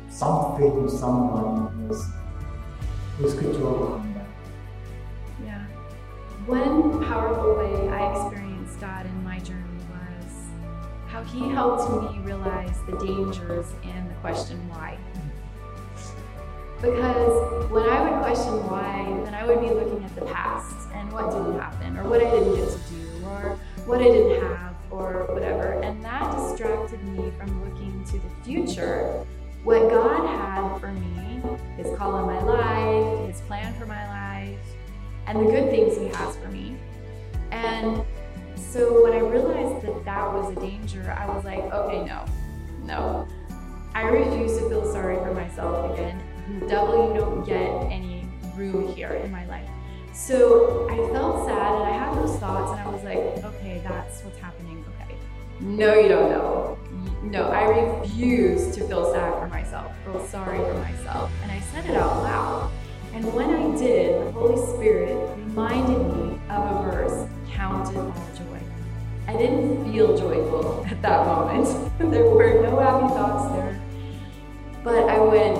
something 0.09 0.71
or 0.71 0.89
someone 0.89 1.87
was, 1.87 2.05
was 3.21 3.33
good 3.33 3.55
to 3.55 3.67
overcome 3.67 4.13
that. 4.15 4.25
Yeah. 5.45 5.65
One 6.45 7.03
powerful 7.05 7.55
way 7.55 7.89
I 7.89 8.11
experienced 8.11 8.79
God 8.79 9.05
in 9.05 9.23
my 9.23 9.39
journey 9.39 9.63
was 9.89 10.33
how 11.07 11.23
He 11.23 11.49
helped 11.49 12.13
me 12.13 12.19
realize 12.19 12.77
the 12.87 12.97
dangers 12.97 13.67
and 13.83 14.09
the 14.09 14.15
question 14.15 14.67
why. 14.69 14.97
Because 16.81 17.69
when 17.69 17.83
I 17.83 18.01
would 18.01 18.21
question 18.23 18.53
why, 18.69 19.21
then 19.25 19.33
I 19.33 19.45
would 19.45 19.59
be 19.59 19.67
looking 19.67 20.03
at 20.03 20.15
the 20.15 20.25
past 20.25 20.89
and 20.93 21.11
what 21.11 21.29
didn't 21.29 21.59
happen, 21.59 21.97
or 21.97 22.07
what 22.07 22.21
I 22.21 22.29
didn't 22.31 22.55
get 22.55 22.69
to 22.69 22.77
do, 22.89 23.25
or 23.25 23.59
what 23.85 23.99
I 23.99 24.05
didn't 24.05 24.41
have, 24.41 24.75
or 24.89 25.27
whatever. 25.33 25.81
And 25.81 26.03
that 26.05 26.31
distracted 26.35 27.03
me 27.03 27.31
from 27.37 27.63
looking 27.65 28.03
to 28.05 28.13
the 28.13 28.29
future, 28.45 29.25
what 29.65 29.89
God 29.89 30.25
had 30.25 30.79
for 30.79 30.93
me, 30.93 31.41
His 31.75 31.97
call 31.97 32.13
on 32.13 32.25
my 32.25 32.41
life, 32.41 33.27
His 33.27 33.41
plan 33.41 33.73
for 33.73 33.85
my 33.85 34.07
life, 34.07 34.59
and 35.27 35.37
the 35.37 35.51
good 35.51 35.69
things 35.69 35.97
He 35.97 36.07
has 36.07 36.37
for 36.37 36.47
me. 36.47 36.77
And 37.51 38.03
so 38.55 39.03
when 39.03 39.13
I 39.13 39.19
realized 39.19 39.85
that 39.85 40.05
that 40.05 40.33
was 40.33 40.55
a 40.55 40.59
danger, 40.61 41.15
I 41.19 41.27
was 41.27 41.43
like, 41.43 41.59
okay, 41.59 42.05
no, 42.05 42.25
no. 42.83 43.27
I 43.93 44.03
refuse 44.03 44.57
to 44.59 44.69
feel 44.69 44.89
sorry 44.93 45.17
for 45.17 45.33
myself 45.33 45.93
again. 45.93 46.21
Devil, 46.67 47.13
you 47.13 47.19
don't 47.19 47.45
get 47.45 47.69
any 47.91 48.27
room 48.55 48.93
here 48.95 49.13
in 49.13 49.31
my 49.31 49.45
life. 49.47 49.69
So 50.13 50.87
I 50.89 50.97
felt 51.13 51.45
sad 51.47 51.75
and 51.75 51.83
I 51.83 51.91
had 51.91 52.15
those 52.15 52.37
thoughts 52.37 52.71
and 52.71 52.81
I 52.81 52.87
was 52.91 53.03
like, 53.03 53.17
okay, 53.53 53.81
that's 53.87 54.23
what's 54.23 54.37
happening. 54.39 54.83
Okay. 55.01 55.15
No, 55.59 55.93
you 55.93 56.09
don't 56.09 56.29
know. 56.29 56.77
No, 57.21 57.49
I 57.49 57.63
refuse 57.63 58.75
to 58.75 58.87
feel 58.87 59.11
sad 59.13 59.33
for 59.39 59.47
myself, 59.47 59.91
feel 60.05 60.25
sorry 60.27 60.57
for 60.57 60.73
myself. 60.75 61.31
And 61.43 61.51
I 61.51 61.59
said 61.59 61.85
it 61.85 61.95
out 61.95 62.23
loud. 62.23 62.71
And 63.13 63.33
when 63.33 63.49
I 63.49 63.77
did, 63.77 64.27
the 64.27 64.31
Holy 64.31 64.57
Spirit 64.75 65.29
reminded 65.37 65.99
me 65.99 66.39
of 66.49 66.85
a 66.85 66.91
verse, 66.91 67.29
counted 67.51 67.97
all 67.97 68.29
joy. 68.35 68.59
I 69.27 69.35
didn't 69.35 69.91
feel 69.91 70.17
joyful 70.17 70.85
at 70.89 71.01
that 71.01 71.25
moment. 71.25 71.67
there 72.11 72.25
were 72.25 72.61
no 72.61 72.79
happy 72.79 73.13
thoughts 73.13 73.53
there. 73.53 73.81
But 74.83 75.09
I 75.09 75.19
went, 75.19 75.57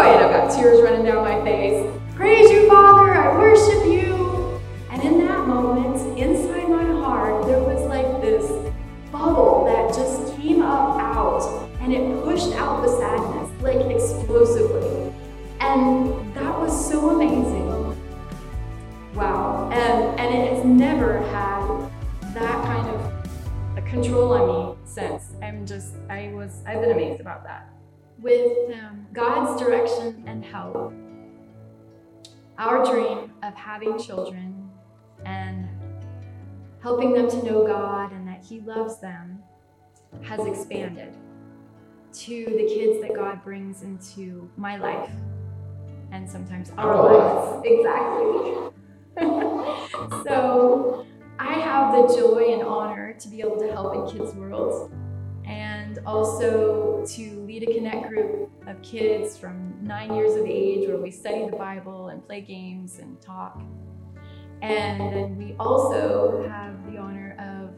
And 0.00 0.24
I've 0.24 0.30
got 0.30 0.56
tears 0.56 0.80
running 0.80 1.04
down 1.04 1.22
my 1.22 1.44
face. 1.44 1.86
Praise 2.14 2.50
you, 2.50 2.66
Father, 2.68 3.12
I 3.12 3.36
worship 3.36 3.84
you. 3.84 4.58
And 4.90 5.02
in 5.02 5.26
that 5.26 5.46
moment, 5.46 6.18
inside 6.18 6.70
my 6.70 6.84
heart, 6.84 7.46
there 7.46 7.62
was 7.62 7.86
like 7.86 8.22
this 8.22 8.50
bubble 9.12 9.66
that 9.66 9.94
just 9.94 10.34
came 10.36 10.62
up 10.62 10.98
out 10.98 11.68
and 11.80 11.92
it 11.92 12.24
pushed 12.24 12.52
out 12.54 12.82
the 12.82 12.88
sadness, 12.88 13.50
like 13.62 13.76
explosively. 13.94 15.12
And 15.60 16.34
that 16.34 16.58
was 16.58 16.88
so 16.88 17.10
amazing. 17.10 17.94
Wow. 19.14 19.68
And, 19.70 20.18
and 20.18 20.34
it 20.34 20.54
has 20.54 20.64
never 20.64 21.18
had 21.18 21.90
that 22.34 22.64
kind 22.64 22.88
of 22.88 23.84
control 23.84 24.32
on 24.32 24.48
me 24.48 24.78
since. 24.84 25.32
I'm 25.42 25.66
just, 25.66 25.94
I 26.08 26.32
was, 26.34 26.62
I've 26.66 26.80
been 26.80 26.92
amazed 26.92 27.20
about 27.20 27.44
that. 27.44 27.70
With 28.20 28.70
um, 28.74 29.06
God's 29.14 29.60
direction 29.60 30.24
and 30.26 30.44
help, 30.44 30.92
our 32.58 32.84
dream 32.84 33.32
of 33.42 33.54
having 33.54 33.98
children 33.98 34.70
and 35.24 35.66
helping 36.82 37.14
them 37.14 37.30
to 37.30 37.42
know 37.42 37.66
God 37.66 38.12
and 38.12 38.28
that 38.28 38.44
He 38.44 38.60
loves 38.60 39.00
them 39.00 39.42
has 40.22 40.44
expanded 40.46 41.16
to 42.12 42.44
the 42.44 42.66
kids 42.66 43.00
that 43.00 43.14
God 43.14 43.42
brings 43.42 43.82
into 43.82 44.50
my 44.56 44.76
life 44.76 45.10
and 46.12 46.28
sometimes 46.28 46.70
our 46.76 46.92
Our 46.92 47.12
lives. 47.12 47.62
Exactly. 47.64 48.70
so 50.24 51.06
I 51.38 51.54
have 51.54 51.94
the 51.94 52.14
joy 52.14 52.52
and 52.52 52.62
honor 52.62 53.14
to 53.14 53.28
be 53.28 53.40
able 53.40 53.58
to 53.60 53.70
help 53.70 53.94
in 53.94 54.18
kids' 54.18 54.34
worlds 54.34 54.92
and 55.90 56.06
also 56.06 57.04
to 57.04 57.44
lead 57.46 57.64
a 57.68 57.74
connect 57.74 58.08
group 58.08 58.48
of 58.68 58.80
kids 58.80 59.36
from 59.36 59.74
nine 59.82 60.14
years 60.14 60.36
of 60.36 60.46
age 60.46 60.86
where 60.86 60.98
we 60.98 61.10
study 61.10 61.46
the 61.50 61.56
Bible 61.56 62.08
and 62.08 62.24
play 62.24 62.40
games 62.40 63.00
and 63.00 63.20
talk. 63.20 63.60
And 64.62 65.00
then 65.00 65.36
we 65.36 65.56
also 65.58 66.46
have 66.48 66.92
the 66.92 66.98
honor 66.98 67.34
of 67.40 67.70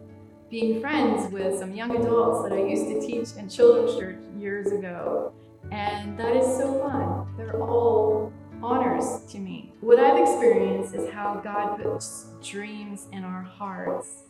being 0.51 0.81
friends 0.83 1.33
with 1.33 1.59
some 1.59 1.72
young 1.72 1.96
adults 1.96 2.46
that 2.46 2.53
I 2.53 2.62
used 2.62 2.87
to 2.88 3.01
teach 3.01 3.35
in 3.38 3.48
children's 3.48 3.98
church 3.98 4.20
years 4.37 4.72
ago. 4.72 5.33
And 5.70 6.18
that 6.18 6.37
is 6.37 6.44
so 6.44 6.81
fun. 6.81 7.35
They're 7.38 7.62
all 7.62 8.31
honors 8.62 9.25
to 9.33 9.38
me. 9.38 9.72
What 9.81 9.98
I've 9.98 10.20
experienced 10.20 10.94
is 10.94 11.11
how 11.11 11.40
God 11.42 11.83
puts 11.83 12.27
dreams 12.42 13.07
in 13.12 13.25
our 13.25 13.42
hearts. 13.42 14.25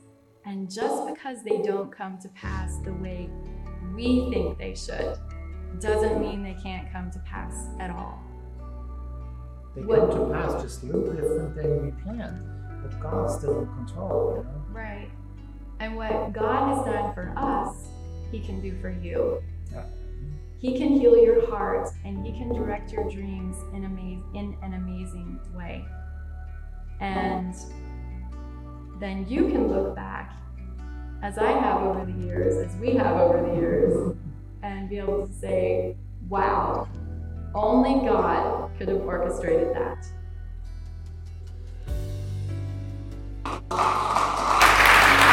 And 0.44 0.70
just 0.70 1.08
because 1.08 1.42
they 1.42 1.62
don't 1.62 1.90
come 1.90 2.18
to 2.18 2.28
pass 2.28 2.76
the 2.84 2.92
way 2.94 3.28
we 3.94 4.30
think 4.30 4.58
they 4.58 4.74
should, 4.74 5.16
doesn't 5.80 6.20
mean 6.20 6.42
they 6.42 6.56
can't 6.62 6.90
come 6.92 7.10
to 7.10 7.18
pass 7.20 7.54
at 7.80 7.90
all. 7.90 8.18
They 9.74 9.82
What- 9.82 10.10
come 10.10 10.28
to 10.28 10.32
pass 10.34 10.62
just 10.62 10.82
a 10.82 10.86
little 10.86 11.12
different 11.12 11.54
than 11.56 11.84
we 11.86 11.90
planned, 12.02 12.44
but 12.82 13.00
God's 13.00 13.34
still 13.36 13.60
in 13.60 13.66
control, 13.74 14.36
you 14.38 14.44
know? 14.44 14.50
Right. 14.80 15.10
And 15.80 15.96
what 15.96 16.32
God 16.32 16.76
has 16.76 16.84
done 16.86 17.14
for 17.14 17.32
us, 17.36 17.88
He 18.30 18.40
can 18.40 18.60
do 18.60 18.78
for 18.80 18.90
you. 18.90 19.42
Yeah. 19.72 19.84
He 20.58 20.78
can 20.78 20.88
heal 20.88 21.16
your 21.16 21.50
heart 21.50 21.88
and 22.04 22.24
He 22.24 22.32
can 22.32 22.52
direct 22.54 22.92
your 22.92 23.08
dreams 23.10 23.56
in, 23.74 23.84
ama- 23.84 24.22
in 24.34 24.56
an 24.62 24.74
amazing 24.74 25.40
way. 25.54 25.84
And 27.00 27.54
then 29.00 29.26
you 29.26 29.48
can 29.48 29.66
look 29.68 29.96
back, 29.96 30.32
as 31.22 31.38
I 31.38 31.52
have 31.52 31.82
over 31.82 32.04
the 32.04 32.26
years, 32.26 32.56
as 32.56 32.74
we 32.80 32.96
have 32.96 33.16
over 33.16 33.40
the 33.46 33.54
years, 33.54 34.16
and 34.64 34.88
be 34.88 34.98
able 34.98 35.24
to 35.26 35.32
say, 35.32 35.96
wow, 36.28 36.88
only 37.54 38.04
God 38.06 38.70
could 38.76 38.88
have 38.88 39.02
orchestrated 39.02 39.72
that. 39.72 40.04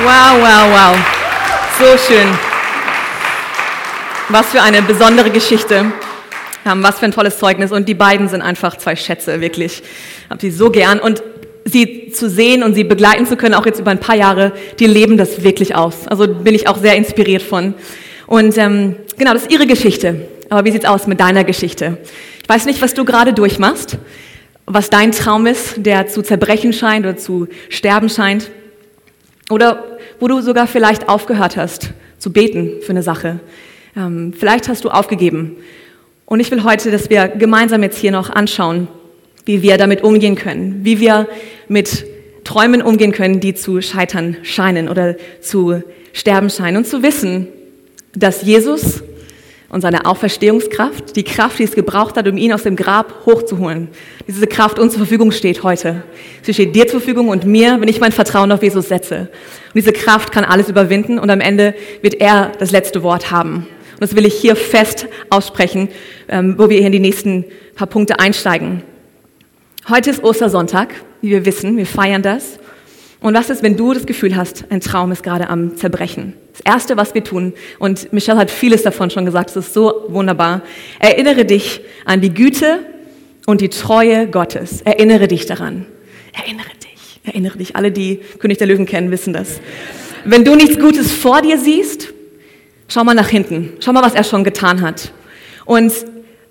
Wow, 0.06 0.40
wow, 0.40 0.70
wow. 0.72 0.96
So 1.80 1.98
schön. 1.98 2.28
Was 4.30 4.52
für 4.52 4.62
eine 4.62 4.84
besondere 4.84 5.32
Geschichte. 5.32 5.92
Was 6.66 7.00
für 7.00 7.06
ein 7.06 7.12
tolles 7.12 7.40
Zeugnis. 7.40 7.72
Und 7.72 7.90
die 7.90 7.96
beiden 7.96 8.28
sind 8.28 8.44
einfach 8.44 8.78
zwei 8.78 8.96
Schätze, 8.96 9.42
wirklich. 9.42 9.82
Ich 9.82 10.30
habe 10.30 10.40
sie 10.40 10.52
so 10.52 10.70
gern. 10.70 11.00
Und 11.00 11.24
sie 11.72 12.12
zu 12.12 12.30
sehen 12.30 12.64
und 12.64 12.74
sie 12.74 12.84
begleiten 12.84 13.26
zu 13.26 13.38
können, 13.38 13.56
auch 13.56 13.66
jetzt 13.66 13.80
über 13.80 13.92
ein 13.92 14.00
paar 14.00 14.16
Jahre, 14.16 14.52
die 14.80 14.88
leben 14.88 15.18
das 15.18 15.44
wirklich 15.44 15.76
aus. 15.76 16.08
Also 16.08 16.28
bin 16.28 16.56
ich 16.56 16.68
auch 16.68 16.78
sehr 16.78 16.96
inspiriert 16.96 17.42
von. 17.42 17.74
Und 18.28 18.58
ähm, 18.58 18.96
genau, 19.18 19.34
das 19.34 19.44
ist 19.44 19.52
ihre 19.52 19.68
Geschichte. 19.68 20.28
Aber 20.50 20.66
wie 20.66 20.72
sieht's 20.72 20.86
aus 20.86 21.08
mit 21.08 21.20
deiner 21.20 21.44
Geschichte? 21.44 21.98
Ich 22.42 22.50
weiß 22.50 22.66
nicht, 22.66 22.82
was 22.82 22.94
du 22.94 23.06
gerade 23.06 23.34
durchmachst, 23.34 23.98
was 24.66 24.90
dein 24.90 25.12
Traum 25.12 25.46
ist, 25.46 25.76
der 25.78 26.08
zu 26.08 26.22
zerbrechen 26.22 26.74
scheint 26.74 27.06
oder 27.06 27.18
zu 27.18 27.48
sterben 27.70 28.10
scheint. 28.10 28.50
Oder 29.50 29.98
wo 30.20 30.28
du 30.28 30.42
sogar 30.42 30.68
vielleicht 30.68 31.10
aufgehört 31.10 31.58
hast 31.58 31.92
zu 32.18 32.32
beten 32.32 32.82
für 32.82 32.92
eine 32.92 33.04
Sache. 33.04 33.40
Ähm, 33.96 34.34
vielleicht 34.38 34.68
hast 34.68 34.84
du 34.84 34.90
aufgegeben. 34.90 35.58
Und 36.26 36.40
ich 36.40 36.52
will 36.52 36.64
heute, 36.64 36.92
dass 36.92 37.10
wir 37.10 37.28
gemeinsam 37.28 37.82
jetzt 37.82 37.98
hier 37.98 38.12
noch 38.12 38.30
anschauen, 38.30 38.88
wie 39.50 39.64
wir 39.64 39.80
damit 39.80 40.04
umgehen 40.04 40.36
können, 40.36 40.82
wie 40.84 41.00
wir 41.00 41.28
mit 41.68 42.06
Träumen 42.44 42.84
umgehen 42.84 43.12
können, 43.12 43.40
die 43.40 43.56
zu 43.56 43.82
scheitern 43.82 44.38
scheinen 44.44 44.88
oder 44.88 45.16
zu 45.42 45.82
sterben 46.14 46.52
scheinen 46.52 46.78
und 46.78 46.86
zu 46.86 47.02
wissen, 47.02 47.48
dass 48.14 48.44
Jesus 48.44 49.02
und 49.70 49.82
seine 49.82 50.06
Auferstehungskraft, 50.06 51.16
die 51.16 51.24
Kraft, 51.24 51.58
die 51.58 51.64
es 51.64 51.74
gebraucht 51.74 52.16
hat, 52.16 52.28
um 52.28 52.38
ihn 52.38 52.54
aus 52.54 52.62
dem 52.62 52.76
Grab 52.76 53.26
hochzuholen, 53.26 53.88
diese 54.28 54.46
Kraft 54.46 54.78
uns 54.78 54.94
zur 54.94 55.00
Verfügung 55.00 55.32
steht 55.32 55.64
heute. 55.64 56.04
Sie 56.44 56.54
steht 56.54 56.76
dir 56.76 56.86
zur 56.86 57.00
Verfügung 57.00 57.30
und 57.30 57.44
mir, 57.46 57.82
wenn 57.82 57.90
ich 57.90 58.00
mein 58.00 58.12
Vertrauen 58.12 58.52
auf 58.52 58.62
Jesus 58.62 58.88
setze. 58.88 59.22
Und 59.22 59.76
diese 59.78 59.94
Kraft 59.94 60.32
kann 60.32 60.44
alles 60.44 60.70
überwinden 60.70 61.18
und 61.18 61.32
am 61.32 61.42
Ende 61.42 61.74
wird 62.04 62.22
er 62.22 62.52
das 62.60 62.70
letzte 62.70 63.02
Wort 63.02 63.32
haben. 63.32 63.66
Und 63.94 64.02
das 64.02 64.16
will 64.16 64.28
ich 64.28 64.36
hier 64.36 64.56
fest 64.56 65.08
aussprechen, 65.32 65.90
ähm, 66.28 66.54
wo 66.60 66.70
wir 66.70 66.78
hier 66.78 66.86
in 66.86 66.92
die 66.92 67.00
nächsten 67.00 67.46
paar 67.74 67.88
Punkte 67.88 68.20
einsteigen. 68.20 68.84
Heute 69.90 70.12
ist 70.12 70.24
Ostersonntag, 70.24 70.94
wie 71.22 71.32
wir 71.32 71.46
wissen, 71.46 71.76
wir 71.76 71.88
feiern 71.88 72.22
das. 72.22 72.60
Und 73.22 73.34
was 73.34 73.50
ist, 73.50 73.64
wenn 73.64 73.76
du 73.76 73.92
das 73.92 74.06
Gefühl 74.06 74.36
hast, 74.36 74.66
ein 74.70 74.82
Traum 74.82 75.12
ist 75.12 75.24
gerade 75.24 75.50
am 75.50 75.78
Zerbrechen? 75.78 76.34
Das 76.52 76.62
Erste, 76.62 76.96
was 76.96 77.16
wir 77.16 77.24
tun, 77.24 77.54
und 77.80 78.14
Michelle 78.14 78.38
hat 78.38 78.52
vieles 78.52 78.84
davon 78.84 79.10
schon 79.10 79.26
gesagt, 79.26 79.50
es 79.50 79.56
ist 79.56 79.74
so 79.74 80.06
wunderbar, 80.10 80.62
erinnere 81.00 81.44
dich 81.44 81.82
an 82.06 82.22
die 82.22 82.32
Güte 82.32 82.82
und 83.48 83.62
die 83.62 83.70
Treue 83.70 84.28
Gottes. 84.28 84.84
Erinnere 84.84 85.28
dich 85.28 85.48
daran. 85.48 85.88
Erinnere 86.34 86.70
dich. 86.84 87.20
Erinnere 87.24 87.58
dich. 87.58 87.76
Alle, 87.76 87.92
die 87.92 88.20
König 88.38 88.60
der 88.60 88.68
Löwen 88.68 88.86
kennen, 88.86 89.10
wissen 89.10 89.34
das. 89.34 89.60
Wenn 90.24 90.46
du 90.46 90.54
nichts 90.54 90.78
Gutes 90.78 91.12
vor 91.12 91.42
dir 91.42 91.58
siehst, 91.58 92.14
schau 92.90 93.04
mal 93.04 93.16
nach 93.16 93.30
hinten. 93.30 93.74
Schau 93.80 93.92
mal, 93.94 94.04
was 94.04 94.14
er 94.14 94.24
schon 94.24 94.44
getan 94.44 94.82
hat. 94.82 95.12
Und 95.66 95.92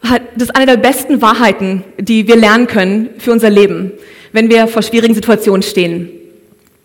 hat- 0.02 0.22
das 0.34 0.44
ist 0.44 0.56
eine 0.56 0.66
der 0.66 0.76
besten 0.76 1.20
Wahrheiten, 1.22 1.84
die 1.98 2.26
wir 2.26 2.36
lernen 2.36 2.66
können 2.66 3.10
für 3.18 3.32
unser 3.32 3.50
Leben, 3.50 3.92
wenn 4.32 4.48
wir 4.50 4.66
vor 4.68 4.82
schwierigen 4.82 5.14
Situationen 5.14 5.62
stehen. 5.62 6.10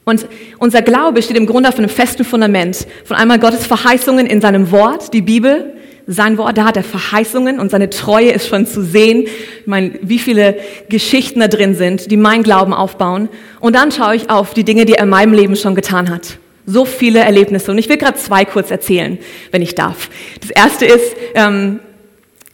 Und 0.06 0.26
unser 0.60 0.82
Glaube 0.82 1.22
steht 1.22 1.38
im 1.38 1.46
Grunde 1.46 1.70
auf 1.70 1.78
einem 1.78 1.90
festen 1.90 2.26
Fundament 2.26 2.86
von 3.06 3.16
einmal 3.16 3.40
Gottes 3.40 3.66
Verheißungen 3.66 4.26
in 4.26 4.42
seinem 4.42 4.72
Wort, 4.72 5.14
die 5.14 5.22
Bibel, 5.22 5.74
sein 6.06 6.38
Wort, 6.38 6.58
da 6.58 6.66
hat 6.66 6.76
er 6.76 6.84
Verheißungen 6.84 7.60
und 7.60 7.72
seine 7.72 7.90
Treue 7.90 8.32
ist 8.32 8.50
schon 8.50 8.66
zu 8.66 8.84
sehen. 8.84 9.24
Ich 9.24 9.68
meine, 9.68 9.92
wie 10.02 10.20
viele 10.20 10.58
Geschichten 10.90 11.40
da 11.40 11.48
drin 11.48 11.76
sind, 11.76 12.12
die 12.12 12.18
meinen 12.18 12.44
Glauben 12.44 12.74
aufbauen. 12.74 13.30
Und 13.62 13.78
dann 13.78 13.90
schaue 13.94 14.18
ich 14.18 14.30
auf 14.30 14.54
die 14.54 14.66
Dinge, 14.66 14.84
die 14.84 14.96
er 14.96 15.04
in 15.04 15.10
meinem 15.10 15.32
Leben 15.34 15.56
schon 15.56 15.76
getan 15.76 16.10
hat. 16.10 16.40
So 16.66 16.84
viele 16.84 17.20
Erlebnisse. 17.20 17.72
Und 17.72 17.78
ich 17.78 17.88
will 17.88 17.96
gerade 17.96 18.18
zwei 18.18 18.44
kurz 18.44 18.70
erzählen, 18.70 19.18
wenn 19.52 19.62
ich 19.62 19.76
darf. 19.76 20.10
Das 20.42 20.50
erste 20.50 20.86
ist, 20.86 21.16
ähm, 21.36 21.80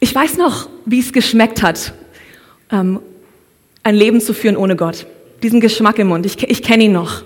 ich 0.00 0.14
weiß 0.14 0.38
noch, 0.38 0.68
wie 0.86 0.98
es 0.98 1.12
geschmeckt 1.12 1.62
hat, 1.62 1.92
ähm, 2.72 3.00
ein 3.82 3.94
Leben 3.94 4.20
zu 4.20 4.34
führen 4.34 4.56
ohne 4.56 4.76
Gott. 4.76 5.06
Diesen 5.42 5.60
Geschmack 5.60 5.98
im 5.98 6.08
Mund. 6.08 6.26
Ich, 6.26 6.42
ich 6.42 6.62
kenne 6.62 6.84
ihn 6.84 6.92
noch. 6.92 7.22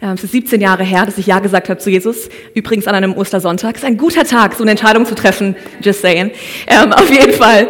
Ähm, 0.00 0.12
Es 0.12 0.24
ist 0.24 0.32
17 0.32 0.60
Jahre 0.60 0.84
her, 0.84 1.04
dass 1.06 1.18
ich 1.18 1.26
Ja 1.26 1.38
gesagt 1.38 1.68
habe 1.68 1.80
zu 1.80 1.90
Jesus. 1.90 2.28
Übrigens 2.54 2.86
an 2.86 2.94
einem 2.94 3.14
Ostersonntag. 3.14 3.76
Es 3.76 3.82
ist 3.82 3.86
ein 3.86 3.96
guter 3.96 4.24
Tag, 4.24 4.54
so 4.54 4.62
eine 4.62 4.72
Entscheidung 4.72 5.06
zu 5.06 5.14
treffen. 5.14 5.56
Just 5.82 6.02
saying. 6.02 6.30
Ähm, 6.66 6.92
auf 6.92 7.10
jeden 7.10 7.32
Fall 7.32 7.68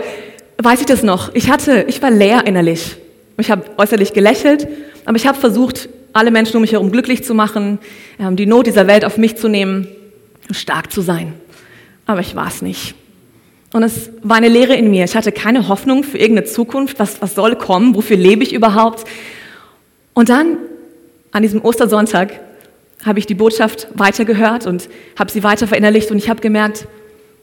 weiß 0.58 0.80
ich 0.80 0.86
das 0.86 1.02
noch. 1.02 1.34
Ich 1.34 1.50
hatte, 1.50 1.84
ich 1.88 2.02
war 2.02 2.10
leer 2.10 2.46
innerlich. 2.46 2.96
Ich 3.38 3.50
habe 3.50 3.62
äußerlich 3.76 4.12
gelächelt, 4.12 4.66
aber 5.04 5.16
ich 5.16 5.26
habe 5.26 5.38
versucht, 5.38 5.88
alle 6.12 6.30
Menschen 6.32 6.56
um 6.56 6.62
mich 6.62 6.72
herum 6.72 6.90
glücklich 6.90 7.22
zu 7.22 7.34
machen, 7.34 7.78
ähm, 8.18 8.34
die 8.34 8.46
Not 8.46 8.66
dieser 8.66 8.86
Welt 8.88 9.04
auf 9.04 9.16
mich 9.18 9.36
zu 9.36 9.48
nehmen 9.48 9.86
stark 10.50 10.90
zu 10.90 11.00
sein. 11.00 11.34
Aber 12.06 12.20
ich 12.20 12.34
war 12.34 12.48
es 12.48 12.62
nicht. 12.62 12.94
Und 13.72 13.82
es 13.82 14.10
war 14.22 14.36
eine 14.36 14.48
Leere 14.48 14.74
in 14.74 14.90
mir. 14.90 15.04
Ich 15.04 15.14
hatte 15.14 15.32
keine 15.32 15.68
Hoffnung 15.68 16.02
für 16.02 16.18
irgendeine 16.18 16.46
Zukunft. 16.46 16.98
Was, 16.98 17.20
was 17.20 17.34
soll 17.34 17.56
kommen? 17.56 17.94
Wofür 17.94 18.16
lebe 18.16 18.42
ich 18.42 18.54
überhaupt? 18.54 19.06
Und 20.14 20.30
dann, 20.30 20.56
an 21.32 21.42
diesem 21.42 21.62
Ostersonntag, 21.62 22.40
habe 23.04 23.18
ich 23.18 23.26
die 23.26 23.34
Botschaft 23.34 23.88
weitergehört 23.94 24.66
und 24.66 24.88
habe 25.18 25.30
sie 25.30 25.42
weiter 25.44 25.66
verinnerlicht. 25.66 26.10
Und 26.10 26.18
ich 26.18 26.28
habe 26.28 26.40
gemerkt, 26.40 26.86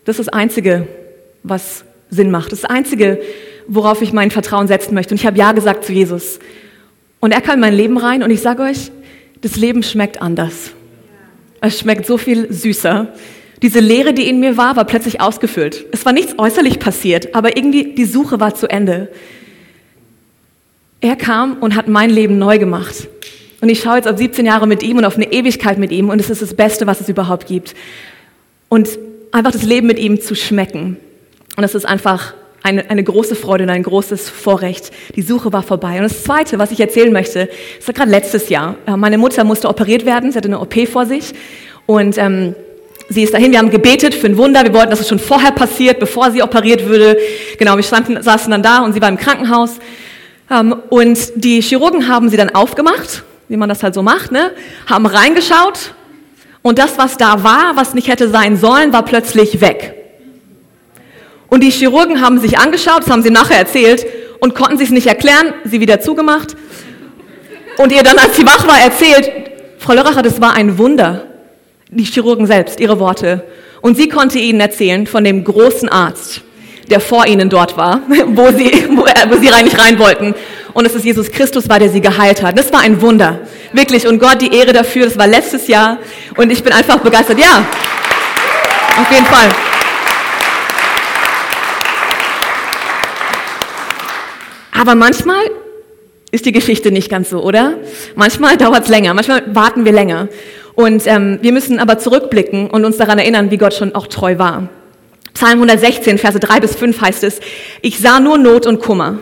das 0.04 0.20
ist 0.20 0.28
das 0.28 0.34
Einzige, 0.34 0.88
was 1.44 1.86
Sinn 2.10 2.32
macht. 2.32 2.52
Das 2.52 2.62
das 2.62 2.70
Einzige, 2.70 3.22
worauf 3.68 4.02
ich 4.02 4.12
mein 4.12 4.32
Vertrauen 4.32 4.68
setzen 4.68 4.94
möchte. 4.94 5.14
Und 5.14 5.20
ich 5.20 5.26
habe 5.26 5.38
Ja 5.38 5.52
gesagt 5.52 5.86
zu 5.86 5.94
Jesus. 5.94 6.40
Und 7.20 7.32
er 7.32 7.42
kam 7.42 7.56
in 7.56 7.60
mein 7.62 7.74
Leben 7.74 7.98
rein 7.98 8.24
und 8.24 8.32
ich 8.32 8.42
sage 8.42 8.64
euch, 8.64 8.92
das 9.42 9.56
Leben 9.56 9.84
schmeckt 9.84 10.22
anders. 10.22 10.72
Es 11.62 11.80
schmeckt 11.80 12.06
so 12.06 12.18
viel 12.18 12.52
süßer. 12.52 13.14
Diese 13.62 13.80
Leere, 13.80 14.14
die 14.14 14.28
in 14.28 14.40
mir 14.40 14.58
war, 14.58 14.76
war 14.76 14.86
plötzlich 14.86 15.22
ausgefüllt. 15.22 15.86
Es 15.92 16.06
war 16.06 16.14
nichts 16.14 16.38
äußerlich 16.38 16.80
passiert, 16.80 17.36
aber 17.36 17.58
irgendwie 17.58 17.96
die 17.96 18.06
Suche 18.06 18.40
war 18.40 18.54
zu 18.54 18.68
Ende. 18.68 19.10
Er 21.02 21.16
kam 21.16 21.58
und 21.60 21.76
hat 21.76 21.88
mein 21.88 22.10
Leben 22.10 22.38
neu 22.38 22.58
gemacht. 22.58 23.08
Und 23.62 23.70
ich 23.70 23.80
schaue 23.80 23.98
jetzt 23.98 24.08
auf 24.08 24.18
17 24.18 24.46
Jahre 24.46 24.68
mit 24.68 24.84
ihm 24.84 24.98
und 24.98 25.06
auf 25.06 25.16
eine 25.16 25.32
Ewigkeit 25.32 25.78
mit 25.78 25.92
ihm 25.92 26.10
und 26.10 26.20
es 26.20 26.30
ist 26.30 26.42
das 26.42 26.54
Beste, 26.54 26.88
was 26.88 27.02
es 27.02 27.10
überhaupt 27.10 27.48
gibt. 27.48 27.74
Und 28.70 28.90
einfach 29.32 29.52
das 29.52 29.64
Leben 29.64 29.88
mit 29.88 30.00
ihm 30.00 30.20
zu 30.20 30.36
schmecken. 30.36 30.98
Und 31.56 31.64
es 31.64 31.76
ist 31.76 31.86
einfach 31.86 32.34
eine, 32.64 32.90
eine 32.90 33.04
große 33.04 33.36
Freude 33.36 33.64
und 33.66 33.70
ein 33.70 33.84
großes 33.84 34.30
Vorrecht. 34.30 34.92
Die 35.16 35.22
Suche 35.22 35.54
war 35.54 35.64
vorbei. 35.64 35.98
Und 35.98 36.04
das 36.04 36.24
Zweite, 36.24 36.58
was 36.58 36.72
ich 36.72 36.80
erzählen 36.80 37.14
möchte, 37.14 37.50
das 37.78 37.88
war 37.88 37.94
gerade 37.94 38.12
letztes 38.12 38.50
Jahr. 38.50 38.76
Äh, 38.88 38.98
Meine 38.98 39.18
Mutter 39.18 39.44
musste 39.44 39.70
operiert 39.70 40.06
werden, 40.06 40.32
sie 40.32 40.38
hatte 40.38 40.48
eine 40.48 40.60
OP 40.60 40.88
vor 40.88 41.06
sich. 41.06 41.34
Und 41.86 42.18
ähm, 42.18 42.56
sie 43.10 43.24
ist 43.24 43.34
dahin, 43.34 43.52
wir 43.52 43.60
haben 43.60 43.70
gebetet 43.70 44.16
für 44.16 44.28
ein 44.28 44.38
Wunder. 44.38 44.64
Wir 44.64 44.74
wollten, 44.74 44.90
dass 44.90 45.00
es 45.00 45.08
schon 45.08 45.20
vorher 45.20 45.52
passiert, 45.52 46.00
bevor 46.00 46.32
sie 46.32 46.42
operiert 46.42 46.88
würde. 46.88 47.18
Genau, 47.58 47.76
wir 47.76 47.84
standen, 47.84 48.22
saßen 48.22 48.52
dann 48.52 48.64
da 48.64 48.80
und 48.80 48.94
sie 48.94 49.02
war 49.02 49.10
im 49.10 49.18
Krankenhaus. 49.18 49.72
Ähm, 50.50 50.76
und 50.90 51.18
die 51.36 51.62
Chirurgen 51.62 52.08
haben 52.08 52.30
sie 52.30 52.38
dann 52.38 52.54
aufgemacht, 52.54 53.24
wie 53.48 53.58
man 53.58 53.70
das 53.70 53.84
halt 53.84 53.94
so 53.94 54.02
macht, 54.02 54.32
ne? 54.32 54.52
haben 54.88 55.06
reingeschaut 55.06 55.94
und 56.62 56.80
das, 56.80 56.98
was 56.98 57.18
da 57.18 57.44
war, 57.44 57.76
was 57.76 57.94
nicht 57.94 58.08
hätte 58.08 58.30
sein 58.30 58.58
sollen, 58.58 58.92
war 58.94 59.04
plötzlich 59.04 59.62
weg. 59.62 59.94
Und 61.48 61.62
die 61.62 61.70
Chirurgen 61.70 62.22
haben 62.22 62.40
sich 62.40 62.58
angeschaut, 62.58 63.04
das 63.04 63.10
haben 63.10 63.22
sie 63.22 63.30
nachher 63.30 63.58
erzählt 63.58 64.06
und 64.40 64.56
konnten 64.56 64.78
sich 64.78 64.90
nicht 64.90 65.08
erklären, 65.08 65.54
sie 65.64 65.80
wieder 65.80 66.00
zugemacht. 66.00 66.56
Und 67.78 67.92
ihr 67.92 68.04
dann, 68.04 68.18
als 68.18 68.36
sie 68.36 68.46
wach 68.46 68.68
war, 68.68 68.80
erzählt, 68.80 69.32
Frau 69.78 69.94
Lörracher, 69.94 70.24
das 70.24 70.42
war 70.42 70.54
ein 70.54 70.78
Wunder. 70.78 71.28
Die 71.96 72.04
Chirurgen 72.04 72.46
selbst, 72.46 72.80
ihre 72.80 73.00
Worte. 73.00 73.44
Und 73.82 73.98
sie 73.98 74.10
konnte 74.10 74.40
ihnen 74.40 74.60
erzählen 74.60 75.08
von 75.08 75.24
dem 75.24 75.44
großen 75.44 75.90
Arzt, 75.90 76.42
der 76.90 77.00
vor 77.00 77.26
ihnen 77.26 77.50
dort 77.50 77.78
war, 77.78 78.02
wo 78.28 78.52
sie, 78.52 78.88
wo, 78.90 79.06
äh, 79.06 79.30
wo 79.30 79.38
sie 79.38 79.48
rein 79.48 79.66
nicht 79.66 79.80
rein 79.80 79.98
wollten. 80.00 80.36
Und 80.74 80.86
es 80.86 80.94
ist 80.94 81.06
Jesus 81.06 81.32
Christus 81.32 81.70
war, 81.70 81.80
der 81.80 81.90
sie 81.90 82.02
geheilt 82.02 82.44
hat. 82.44 82.58
Das 82.58 82.74
war 82.74 82.82
ein 82.82 83.02
Wunder. 83.02 83.40
Wirklich. 83.72 84.08
Und 84.08 84.20
Gott 84.20 84.42
die 84.42 84.54
Ehre 84.54 84.74
dafür. 84.74 85.06
Das 85.06 85.18
war 85.18 85.28
letztes 85.28 85.68
Jahr. 85.68 86.00
Und 86.36 86.52
ich 86.52 86.64
bin 86.64 86.74
einfach 86.74 86.98
begeistert. 86.98 87.40
Ja. 87.40 87.66
Auf 89.00 89.12
jeden 89.12 89.26
Fall. 89.26 89.50
Aber 94.78 94.96
manchmal 94.96 95.50
ist 96.32 96.46
die 96.46 96.52
Geschichte 96.52 96.92
nicht 96.92 97.10
ganz 97.10 97.30
so, 97.30 97.42
oder? 97.42 97.76
Manchmal 98.16 98.58
dauert 98.58 98.84
es 98.84 98.90
länger, 98.90 99.14
manchmal 99.14 99.56
warten 99.56 99.86
wir 99.86 99.94
länger. 99.94 100.28
Und 100.76 101.08
ähm, 101.08 101.40
wir 101.42 101.54
müssen 101.54 101.80
aber 101.80 101.98
zurückblicken 101.98 102.70
und 102.70 102.86
uns 102.86 102.98
daran 102.98 103.18
erinnern, 103.18 103.50
wie 103.50 103.58
Gott 103.58 103.74
schon 103.74 103.96
auch 103.96 104.08
treu 104.08 104.38
war. 104.38 104.70
Psalm 105.34 105.54
116, 105.54 106.18
Verse 106.18 106.40
3 106.40 106.60
bis 106.60 106.76
5 106.76 107.02
heißt 107.02 107.24
es, 107.24 107.40
ich 107.82 108.00
sah 108.00 108.20
nur 108.20 108.38
Not 108.38 108.66
und 108.66 108.80
Kummer. 108.80 109.20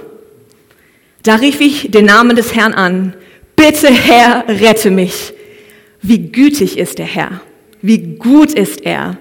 Da 1.23 1.35
rief 1.35 1.61
ich 1.61 1.89
den 1.89 2.05
Namen 2.05 2.35
des 2.35 2.55
Herrn 2.55 2.73
an, 2.73 3.13
bitte 3.55 3.87
Herr, 3.87 4.45
rette 4.47 4.91
mich. 4.91 5.33
Wie 6.01 6.19
gütig 6.31 6.77
ist 6.77 6.99
der 6.99 7.05
Herr, 7.05 7.41
wie 7.81 8.17
gut 8.17 8.51
ist 8.51 8.85
er, 8.85 9.17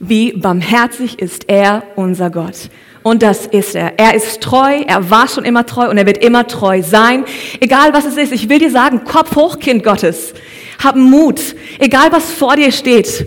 wie 0.00 0.32
barmherzig 0.32 1.20
ist 1.20 1.44
er, 1.48 1.84
unser 1.94 2.30
Gott. 2.30 2.70
Und 3.04 3.22
das 3.22 3.46
ist 3.46 3.74
er. 3.74 3.98
Er 3.98 4.14
ist 4.14 4.40
treu, 4.40 4.80
er 4.86 5.10
war 5.10 5.28
schon 5.28 5.44
immer 5.44 5.64
treu 5.66 5.88
und 5.90 5.98
er 5.98 6.06
wird 6.06 6.18
immer 6.18 6.46
treu 6.46 6.82
sein. 6.82 7.24
Egal 7.60 7.92
was 7.92 8.06
es 8.06 8.16
ist, 8.16 8.32
ich 8.32 8.48
will 8.48 8.58
dir 8.58 8.70
sagen, 8.70 9.04
Kopf 9.04 9.36
hoch, 9.36 9.58
Kind 9.58 9.84
Gottes. 9.84 10.34
Hab 10.82 10.96
Mut, 10.96 11.40
egal 11.78 12.12
was 12.12 12.30
vor 12.32 12.56
dir 12.56 12.72
steht. 12.72 13.26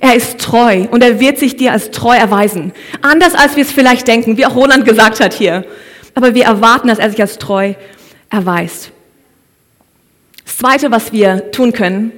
Er 0.00 0.14
ist 0.14 0.38
treu 0.40 0.86
und 0.90 1.02
er 1.02 1.20
wird 1.20 1.38
sich 1.38 1.56
dir 1.56 1.72
als 1.72 1.90
treu 1.90 2.16
erweisen. 2.16 2.72
Anders 3.02 3.34
als 3.34 3.56
wir 3.56 3.64
es 3.64 3.72
vielleicht 3.72 4.08
denken, 4.08 4.38
wie 4.38 4.46
auch 4.46 4.56
Roland 4.56 4.84
gesagt 4.86 5.20
hat 5.20 5.34
hier. 5.34 5.64
Aber 6.14 6.34
wir 6.34 6.44
erwarten, 6.44 6.88
dass 6.88 6.98
er 6.98 7.10
sich 7.10 7.20
als 7.20 7.38
treu 7.38 7.74
erweist. 8.30 8.92
Das 10.44 10.56
Zweite, 10.56 10.90
was 10.90 11.12
wir 11.12 11.50
tun 11.52 11.72
können, 11.72 12.12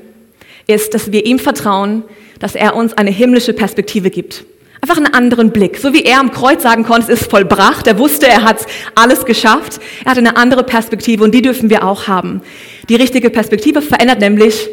ist, 0.67 0.95
dass 0.95 1.11
wir 1.11 1.27
ihm 1.27 1.39
vertrauen, 1.39 2.05
dass 2.39 2.55
er 2.55 2.77
uns 2.77 2.95
eine 2.95 3.11
himmlische 3.11 3.53
Perspektive 3.53 4.11
gibt. 4.11 4.45
Einfach 4.81 4.97
einen 4.97 5.15
anderen 5.15 5.53
Blick. 5.53 5.79
So 5.79 5.93
wie 5.93 6.03
er 6.03 6.19
am 6.19 6.33
Kreuz 6.33 6.63
sagen 6.63 6.83
konnte, 6.85 7.13
es 7.13 7.21
ist 7.21 7.31
vollbracht. 7.31 7.87
Er 7.87 7.99
wusste, 7.99 8.27
er 8.27 8.43
hat 8.43 8.67
alles 8.97 9.25
geschafft. 9.25 9.81
Er 10.05 10.11
hatte 10.11 10.21
eine 10.21 10.37
andere 10.37 10.65
Perspektive 10.65 11.23
und 11.23 11.33
die 11.33 11.43
dürfen 11.43 11.71
wir 11.71 11.85
auch 11.85 12.09
haben. 12.09 12.43
Die 12.89 12.97
richtige 12.97 13.31
Perspektive 13.31 13.81
verändert 13.81 14.21
nämlich 14.21 14.69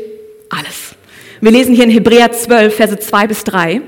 alles. 0.50 0.96
Wir 1.42 1.52
lesen 1.52 1.76
hier 1.76 1.86
in 1.86 1.92
Hebräer 1.92 2.32
12, 2.32 2.76
Verse 2.76 3.00
2 3.00 3.28
bis 3.28 3.44
3. 3.44 3.82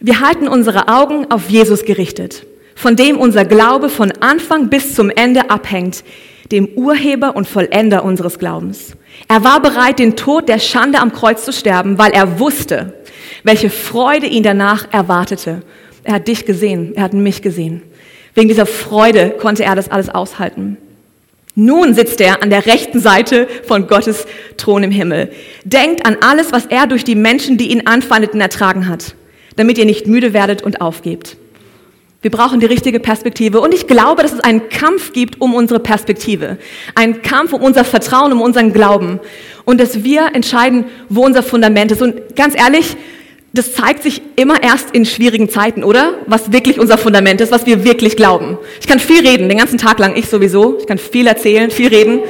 Wir 0.00 0.20
halten 0.20 0.48
unsere 0.48 0.88
Augen 0.88 1.30
auf 1.30 1.48
Jesus 1.48 1.84
gerichtet, 1.84 2.46
von 2.74 2.96
dem 2.96 3.18
unser 3.18 3.44
Glaube 3.44 3.88
von 3.88 4.12
Anfang 4.20 4.68
bis 4.68 4.94
zum 4.94 5.10
Ende 5.10 5.50
abhängt, 5.50 6.04
dem 6.52 6.68
Urheber 6.76 7.34
und 7.34 7.48
Vollender 7.48 8.04
unseres 8.04 8.38
Glaubens. 8.38 8.92
Er 9.28 9.42
war 9.42 9.60
bereit, 9.60 9.98
den 9.98 10.16
Tod 10.16 10.48
der 10.48 10.58
Schande 10.58 11.00
am 11.00 11.12
Kreuz 11.12 11.44
zu 11.44 11.52
sterben, 11.52 11.98
weil 11.98 12.12
er 12.12 12.38
wusste, 12.38 12.94
welche 13.42 13.70
Freude 13.70 14.26
ihn 14.26 14.42
danach 14.42 14.92
erwartete. 14.92 15.62
Er 16.04 16.14
hat 16.14 16.28
dich 16.28 16.46
gesehen, 16.46 16.92
er 16.94 17.04
hat 17.04 17.12
mich 17.14 17.42
gesehen. 17.42 17.82
Wegen 18.34 18.48
dieser 18.48 18.66
Freude 18.66 19.30
konnte 19.30 19.64
er 19.64 19.74
das 19.74 19.90
alles 19.90 20.08
aushalten. 20.08 20.76
Nun 21.58 21.94
sitzt 21.94 22.20
er 22.20 22.42
an 22.42 22.50
der 22.50 22.66
rechten 22.66 23.00
Seite 23.00 23.48
von 23.66 23.86
Gottes 23.86 24.26
Thron 24.58 24.82
im 24.82 24.90
Himmel. 24.90 25.30
Denkt 25.64 26.04
an 26.04 26.18
alles, 26.20 26.52
was 26.52 26.66
er 26.66 26.86
durch 26.86 27.02
die 27.02 27.14
Menschen, 27.14 27.56
die 27.56 27.72
ihn 27.72 27.86
anfeindeten, 27.86 28.42
ertragen 28.42 28.88
hat, 28.88 29.14
damit 29.56 29.78
ihr 29.78 29.86
nicht 29.86 30.06
müde 30.06 30.34
werdet 30.34 30.62
und 30.62 30.82
aufgebt. 30.82 31.38
Wir 32.20 32.30
brauchen 32.30 32.60
die 32.60 32.66
richtige 32.66 33.00
Perspektive. 33.00 33.60
Und 33.60 33.72
ich 33.72 33.86
glaube, 33.86 34.20
dass 34.20 34.34
es 34.34 34.40
einen 34.40 34.68
Kampf 34.68 35.14
gibt 35.14 35.40
um 35.40 35.54
unsere 35.54 35.80
Perspektive. 35.80 36.58
Einen 36.94 37.22
Kampf 37.22 37.54
um 37.54 37.62
unser 37.62 37.84
Vertrauen, 37.84 38.32
um 38.32 38.42
unseren 38.42 38.74
Glauben. 38.74 39.20
Und 39.64 39.80
dass 39.80 40.04
wir 40.04 40.34
entscheiden, 40.34 40.84
wo 41.08 41.24
unser 41.24 41.42
Fundament 41.42 41.90
ist. 41.90 42.02
Und 42.02 42.36
ganz 42.36 42.54
ehrlich, 42.54 42.96
das 43.52 43.74
zeigt 43.74 44.02
sich 44.02 44.20
immer 44.36 44.62
erst 44.62 44.90
in 44.90 45.06
schwierigen 45.06 45.48
Zeiten, 45.48 45.82
oder? 45.82 46.14
Was 46.26 46.52
wirklich 46.52 46.78
unser 46.78 46.98
Fundament 46.98 47.40
ist, 47.40 47.52
was 47.52 47.64
wir 47.66 47.84
wirklich 47.84 48.16
glauben. 48.16 48.58
Ich 48.80 48.86
kann 48.86 49.00
viel 49.00 49.26
reden, 49.26 49.48
den 49.48 49.58
ganzen 49.58 49.78
Tag 49.78 49.98
lang, 49.98 50.14
ich 50.16 50.28
sowieso. 50.28 50.78
Ich 50.78 50.86
kann 50.86 50.98
viel 50.98 51.26
erzählen, 51.26 51.70
viel 51.70 51.88
reden. 51.88 52.20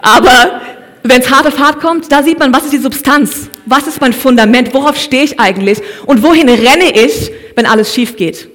Aber 0.00 0.60
wenn 1.02 1.20
es 1.20 1.30
hart 1.30 1.46
auf 1.46 1.58
hart 1.58 1.80
kommt, 1.80 2.12
da 2.12 2.22
sieht 2.22 2.38
man, 2.38 2.52
was 2.52 2.64
ist 2.64 2.72
die 2.72 2.78
Substanz? 2.78 3.50
Was 3.66 3.86
ist 3.86 4.00
mein 4.00 4.12
Fundament? 4.12 4.72
Worauf 4.72 4.96
stehe 4.96 5.24
ich 5.24 5.40
eigentlich? 5.40 5.80
Und 6.06 6.22
wohin 6.22 6.48
renne 6.48 6.92
ich, 6.94 7.32
wenn 7.56 7.66
alles 7.66 7.92
schief 7.92 8.16
geht? 8.16 8.48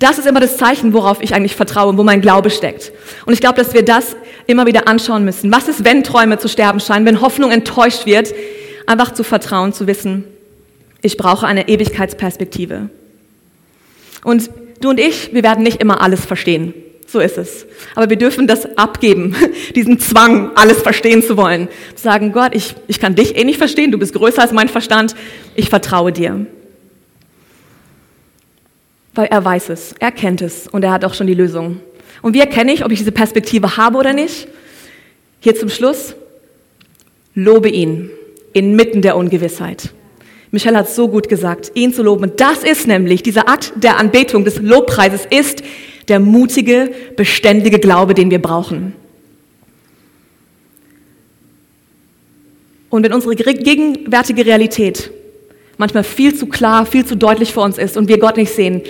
Das 0.00 0.18
ist 0.18 0.26
immer 0.26 0.40
das 0.40 0.56
Zeichen, 0.56 0.92
worauf 0.92 1.22
ich 1.22 1.34
eigentlich 1.34 1.56
vertraue, 1.56 1.96
wo 1.96 2.02
mein 2.02 2.20
Glaube 2.20 2.50
steckt. 2.50 2.92
Und 3.26 3.32
ich 3.32 3.40
glaube, 3.40 3.56
dass 3.56 3.72
wir 3.72 3.84
das 3.84 4.16
immer 4.46 4.66
wieder 4.66 4.86
anschauen 4.86 5.24
müssen. 5.24 5.52
Was 5.52 5.68
ist, 5.68 5.84
wenn 5.84 6.04
Träume 6.04 6.38
zu 6.38 6.48
sterben 6.48 6.80
scheinen, 6.80 7.06
wenn 7.06 7.20
Hoffnung 7.20 7.50
enttäuscht 7.50 8.04
wird? 8.04 8.34
Einfach 8.86 9.14
zu 9.14 9.24
vertrauen, 9.24 9.72
zu 9.72 9.86
wissen, 9.86 10.24
ich 11.04 11.16
brauche 11.16 11.46
eine 11.46 11.68
Ewigkeitsperspektive. 11.68 12.88
Und 14.24 14.48
du 14.80 14.90
und 14.90 14.98
ich, 14.98 15.34
wir 15.34 15.42
werden 15.42 15.62
nicht 15.62 15.80
immer 15.80 16.00
alles 16.00 16.24
verstehen. 16.24 16.72
So 17.06 17.20
ist 17.20 17.36
es. 17.36 17.66
Aber 17.94 18.08
wir 18.08 18.16
dürfen 18.16 18.46
das 18.46 18.76
abgeben, 18.78 19.36
diesen 19.74 20.00
Zwang, 20.00 20.52
alles 20.56 20.80
verstehen 20.80 21.22
zu 21.22 21.36
wollen. 21.36 21.68
Zu 21.94 22.02
sagen, 22.02 22.32
Gott, 22.32 22.54
ich, 22.54 22.74
ich 22.88 23.00
kann 23.00 23.14
dich 23.14 23.36
eh 23.36 23.44
nicht 23.44 23.58
verstehen, 23.58 23.92
du 23.92 23.98
bist 23.98 24.14
größer 24.14 24.40
als 24.40 24.52
mein 24.52 24.70
Verstand, 24.70 25.14
ich 25.54 25.68
vertraue 25.68 26.10
dir. 26.10 26.46
Weil 29.14 29.26
er 29.26 29.44
weiß 29.44 29.68
es, 29.68 29.94
er 30.00 30.10
kennt 30.10 30.40
es 30.40 30.66
und 30.66 30.82
er 30.82 30.90
hat 30.90 31.04
auch 31.04 31.14
schon 31.14 31.26
die 31.26 31.34
Lösung. 31.34 31.80
Und 32.22 32.32
wie 32.32 32.40
erkenne 32.40 32.72
ich, 32.72 32.84
ob 32.84 32.90
ich 32.90 32.98
diese 32.98 33.12
Perspektive 33.12 33.76
habe 33.76 33.98
oder 33.98 34.14
nicht? 34.14 34.48
Hier 35.40 35.54
zum 35.54 35.68
Schluss, 35.68 36.14
lobe 37.34 37.68
ihn 37.68 38.10
inmitten 38.54 39.02
der 39.02 39.16
Ungewissheit. 39.16 39.90
Michelle 40.54 40.78
hat 40.78 40.88
so 40.88 41.08
gut 41.08 41.28
gesagt, 41.28 41.72
ihn 41.74 41.92
zu 41.92 42.02
loben. 42.02 42.32
Das 42.36 42.62
ist 42.62 42.86
nämlich, 42.86 43.22
dieser 43.22 43.48
Akt 43.48 43.72
der 43.76 43.98
Anbetung, 43.98 44.44
des 44.44 44.60
Lobpreises 44.60 45.26
ist 45.28 45.62
der 46.08 46.20
mutige, 46.20 46.90
beständige 47.16 47.78
Glaube, 47.78 48.14
den 48.14 48.30
wir 48.30 48.40
brauchen. 48.40 48.94
Und 52.88 53.02
wenn 53.02 53.12
unsere 53.12 53.34
gegenwärtige 53.34 54.46
Realität 54.46 55.10
manchmal 55.76 56.04
viel 56.04 56.34
zu 56.36 56.46
klar, 56.46 56.86
viel 56.86 57.04
zu 57.04 57.16
deutlich 57.16 57.52
vor 57.52 57.64
uns 57.64 57.76
ist 57.76 57.96
und 57.96 58.08
wir 58.08 58.18
Gott 58.18 58.36
nicht 58.36 58.52
sehen, 58.52 58.82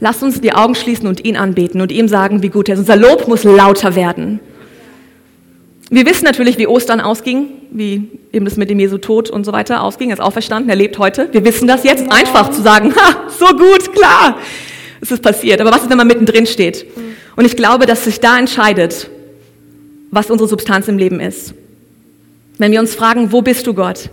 lasst 0.00 0.22
uns 0.22 0.40
die 0.40 0.54
Augen 0.54 0.74
schließen 0.74 1.06
und 1.06 1.24
ihn 1.26 1.36
anbeten 1.36 1.82
und 1.82 1.92
ihm 1.92 2.08
sagen, 2.08 2.42
wie 2.42 2.48
gut 2.48 2.70
er 2.70 2.74
ist. 2.74 2.80
Unser 2.80 2.96
Lob 2.96 3.28
muss 3.28 3.44
lauter 3.44 3.94
werden. 3.94 4.40
Wir 5.90 6.06
wissen 6.06 6.24
natürlich, 6.24 6.56
wie 6.56 6.66
Ostern 6.66 7.02
ausging, 7.02 7.48
wie 7.72 8.08
eben 8.32 8.44
das 8.44 8.56
mit 8.56 8.70
dem 8.70 8.78
Jesu 8.78 8.98
Tod 8.98 9.30
und 9.30 9.44
so 9.44 9.52
weiter 9.52 9.82
ausging. 9.82 10.10
Er 10.10 10.14
ist 10.14 10.20
auferstanden, 10.20 10.68
er 10.68 10.76
lebt 10.76 10.98
heute. 10.98 11.28
Wir 11.32 11.44
wissen 11.44 11.66
das 11.66 11.84
jetzt. 11.84 12.10
Einfach 12.12 12.50
zu 12.50 12.62
sagen, 12.62 12.94
ha, 12.94 13.28
so 13.28 13.46
gut, 13.46 13.92
klar, 13.92 14.38
es 15.00 15.10
ist 15.10 15.22
passiert. 15.22 15.60
Aber 15.60 15.70
was 15.70 15.82
ist, 15.82 15.90
wenn 15.90 15.98
man 15.98 16.06
mittendrin 16.06 16.46
steht? 16.46 16.86
Und 17.36 17.44
ich 17.44 17.56
glaube, 17.56 17.86
dass 17.86 18.04
sich 18.04 18.20
da 18.20 18.38
entscheidet, 18.38 19.08
was 20.10 20.30
unsere 20.30 20.48
Substanz 20.48 20.88
im 20.88 20.98
Leben 20.98 21.20
ist. 21.20 21.54
Wenn 22.58 22.72
wir 22.72 22.80
uns 22.80 22.94
fragen, 22.94 23.32
wo 23.32 23.42
bist 23.42 23.66
du 23.66 23.74
Gott? 23.74 24.10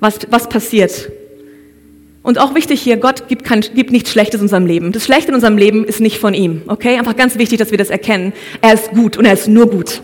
Was, 0.00 0.20
was 0.30 0.48
passiert? 0.48 1.10
Und 2.22 2.38
auch 2.38 2.54
wichtig 2.54 2.80
hier, 2.80 2.96
Gott 2.96 3.28
gibt, 3.28 3.44
kein, 3.44 3.60
gibt 3.60 3.90
nichts 3.90 4.10
Schlechtes 4.10 4.40
in 4.40 4.44
unserem 4.44 4.64
Leben. 4.64 4.92
Das 4.92 5.04
Schlechte 5.04 5.28
in 5.28 5.34
unserem 5.34 5.58
Leben 5.58 5.84
ist 5.84 6.00
nicht 6.00 6.18
von 6.18 6.34
ihm, 6.34 6.62
okay? 6.68 6.96
Einfach 6.96 7.16
ganz 7.16 7.36
wichtig, 7.36 7.58
dass 7.58 7.72
wir 7.72 7.78
das 7.78 7.90
erkennen. 7.90 8.32
Er 8.60 8.74
ist 8.74 8.92
gut 8.92 9.16
und 9.16 9.24
er 9.24 9.34
ist 9.34 9.48
nur 9.48 9.68
gut. 9.68 10.02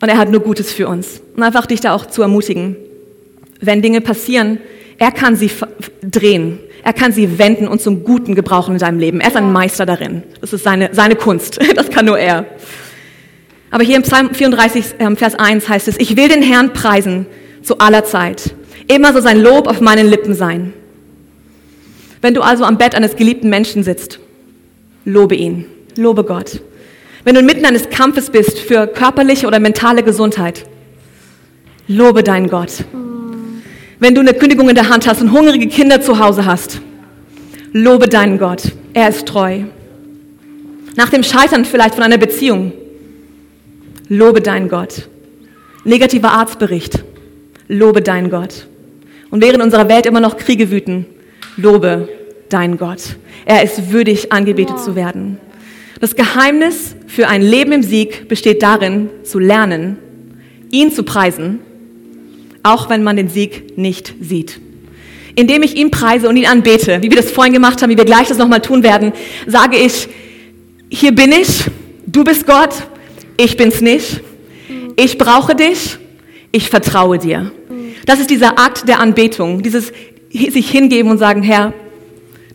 Und 0.00 0.08
er 0.08 0.18
hat 0.18 0.30
nur 0.30 0.40
Gutes 0.40 0.72
für 0.72 0.88
uns. 0.88 1.20
Und 1.36 1.42
einfach 1.42 1.66
dich 1.66 1.80
da 1.80 1.94
auch 1.94 2.06
zu 2.06 2.22
ermutigen. 2.22 2.76
Wenn 3.60 3.82
Dinge 3.82 4.00
passieren, 4.00 4.58
er 4.98 5.12
kann 5.12 5.36
sie 5.36 5.50
drehen. 6.02 6.58
Er 6.82 6.92
kann 6.94 7.12
sie 7.12 7.38
wenden 7.38 7.68
und 7.68 7.80
zum 7.80 8.04
Guten 8.04 8.34
gebrauchen 8.34 8.74
in 8.74 8.78
deinem 8.78 8.98
Leben. 8.98 9.20
Er 9.20 9.28
ist 9.28 9.36
ein 9.36 9.52
Meister 9.52 9.84
darin. 9.84 10.22
Das 10.40 10.52
ist 10.52 10.64
seine, 10.64 10.90
seine 10.92 11.16
Kunst. 11.16 11.60
Das 11.74 11.90
kann 11.90 12.06
nur 12.06 12.18
er. 12.18 12.46
Aber 13.70 13.84
hier 13.84 13.96
im 13.96 14.02
Psalm 14.02 14.34
34, 14.34 14.84
ähm, 14.98 15.16
Vers 15.16 15.34
1 15.34 15.68
heißt 15.68 15.88
es, 15.88 15.98
ich 15.98 16.16
will 16.16 16.28
den 16.28 16.42
Herrn 16.42 16.72
preisen 16.72 17.26
zu 17.62 17.78
aller 17.78 18.04
Zeit. 18.04 18.54
Immer 18.88 19.12
so 19.12 19.20
sein 19.20 19.40
Lob 19.40 19.68
auf 19.68 19.80
meinen 19.80 20.08
Lippen 20.08 20.34
sein. 20.34 20.72
Wenn 22.22 22.34
du 22.34 22.42
also 22.42 22.64
am 22.64 22.78
Bett 22.78 22.94
eines 22.94 23.16
geliebten 23.16 23.48
Menschen 23.48 23.82
sitzt, 23.82 24.18
lobe 25.04 25.34
ihn. 25.34 25.66
Lobe 25.96 26.24
Gott. 26.24 26.60
Wenn 27.24 27.34
du 27.34 27.40
inmitten 27.40 27.66
eines 27.66 27.90
Kampfes 27.90 28.30
bist 28.30 28.58
für 28.58 28.86
körperliche 28.86 29.46
oder 29.46 29.60
mentale 29.60 30.02
Gesundheit, 30.02 30.64
lobe 31.86 32.22
deinen 32.22 32.48
Gott. 32.48 32.84
Wenn 33.98 34.14
du 34.14 34.22
eine 34.22 34.32
Kündigung 34.32 34.70
in 34.70 34.74
der 34.74 34.88
Hand 34.88 35.06
hast 35.06 35.20
und 35.20 35.32
hungrige 35.32 35.68
Kinder 35.68 36.00
zu 36.00 36.18
Hause 36.18 36.46
hast, 36.46 36.80
lobe 37.72 38.08
deinen 38.08 38.38
Gott. 38.38 38.62
Er 38.94 39.10
ist 39.10 39.26
treu. 39.26 39.64
Nach 40.96 41.10
dem 41.10 41.22
Scheitern 41.22 41.66
vielleicht 41.66 41.94
von 41.94 42.04
einer 42.04 42.16
Beziehung, 42.16 42.72
lobe 44.08 44.40
deinen 44.40 44.68
Gott. 44.68 45.08
Negativer 45.84 46.32
Arztbericht, 46.32 47.04
lobe 47.68 48.00
deinen 48.00 48.30
Gott. 48.30 48.66
Und 49.30 49.42
während 49.42 49.62
unserer 49.62 49.88
Welt 49.88 50.06
immer 50.06 50.20
noch 50.20 50.38
Kriege 50.38 50.70
wüten, 50.70 51.04
lobe 51.56 52.08
deinen 52.48 52.78
Gott. 52.78 53.16
Er 53.44 53.62
ist 53.62 53.92
würdig, 53.92 54.32
angebetet 54.32 54.80
zu 54.80 54.96
werden. 54.96 55.38
Das 56.00 56.16
Geheimnis 56.16 56.96
für 57.06 57.28
ein 57.28 57.42
Leben 57.42 57.72
im 57.72 57.82
Sieg 57.82 58.26
besteht 58.26 58.62
darin, 58.62 59.10
zu 59.22 59.38
lernen, 59.38 59.98
ihn 60.70 60.90
zu 60.90 61.02
preisen, 61.02 61.58
auch 62.62 62.88
wenn 62.88 63.02
man 63.02 63.16
den 63.16 63.28
Sieg 63.28 63.76
nicht 63.76 64.14
sieht. 64.18 64.58
Indem 65.34 65.62
ich 65.62 65.76
ihn 65.76 65.90
preise 65.90 66.26
und 66.28 66.38
ihn 66.38 66.46
anbete, 66.46 67.02
wie 67.02 67.10
wir 67.10 67.18
das 67.18 67.30
vorhin 67.30 67.52
gemacht 67.52 67.82
haben, 67.82 67.90
wie 67.90 67.98
wir 67.98 68.06
gleich 68.06 68.28
das 68.28 68.38
nochmal 68.38 68.62
tun 68.62 68.82
werden, 68.82 69.12
sage 69.46 69.76
ich, 69.76 70.08
hier 70.88 71.12
bin 71.12 71.32
ich, 71.32 71.64
du 72.06 72.24
bist 72.24 72.46
Gott, 72.46 72.74
ich 73.36 73.58
bin's 73.58 73.82
nicht, 73.82 74.22
ich 74.96 75.18
brauche 75.18 75.54
dich, 75.54 75.98
ich 76.50 76.70
vertraue 76.70 77.18
dir. 77.18 77.52
Das 78.06 78.20
ist 78.20 78.30
dieser 78.30 78.58
Akt 78.58 78.88
der 78.88 79.00
Anbetung, 79.00 79.62
dieses 79.62 79.92
sich 80.32 80.70
hingeben 80.70 81.10
und 81.10 81.18
sagen, 81.18 81.42
Herr, 81.42 81.74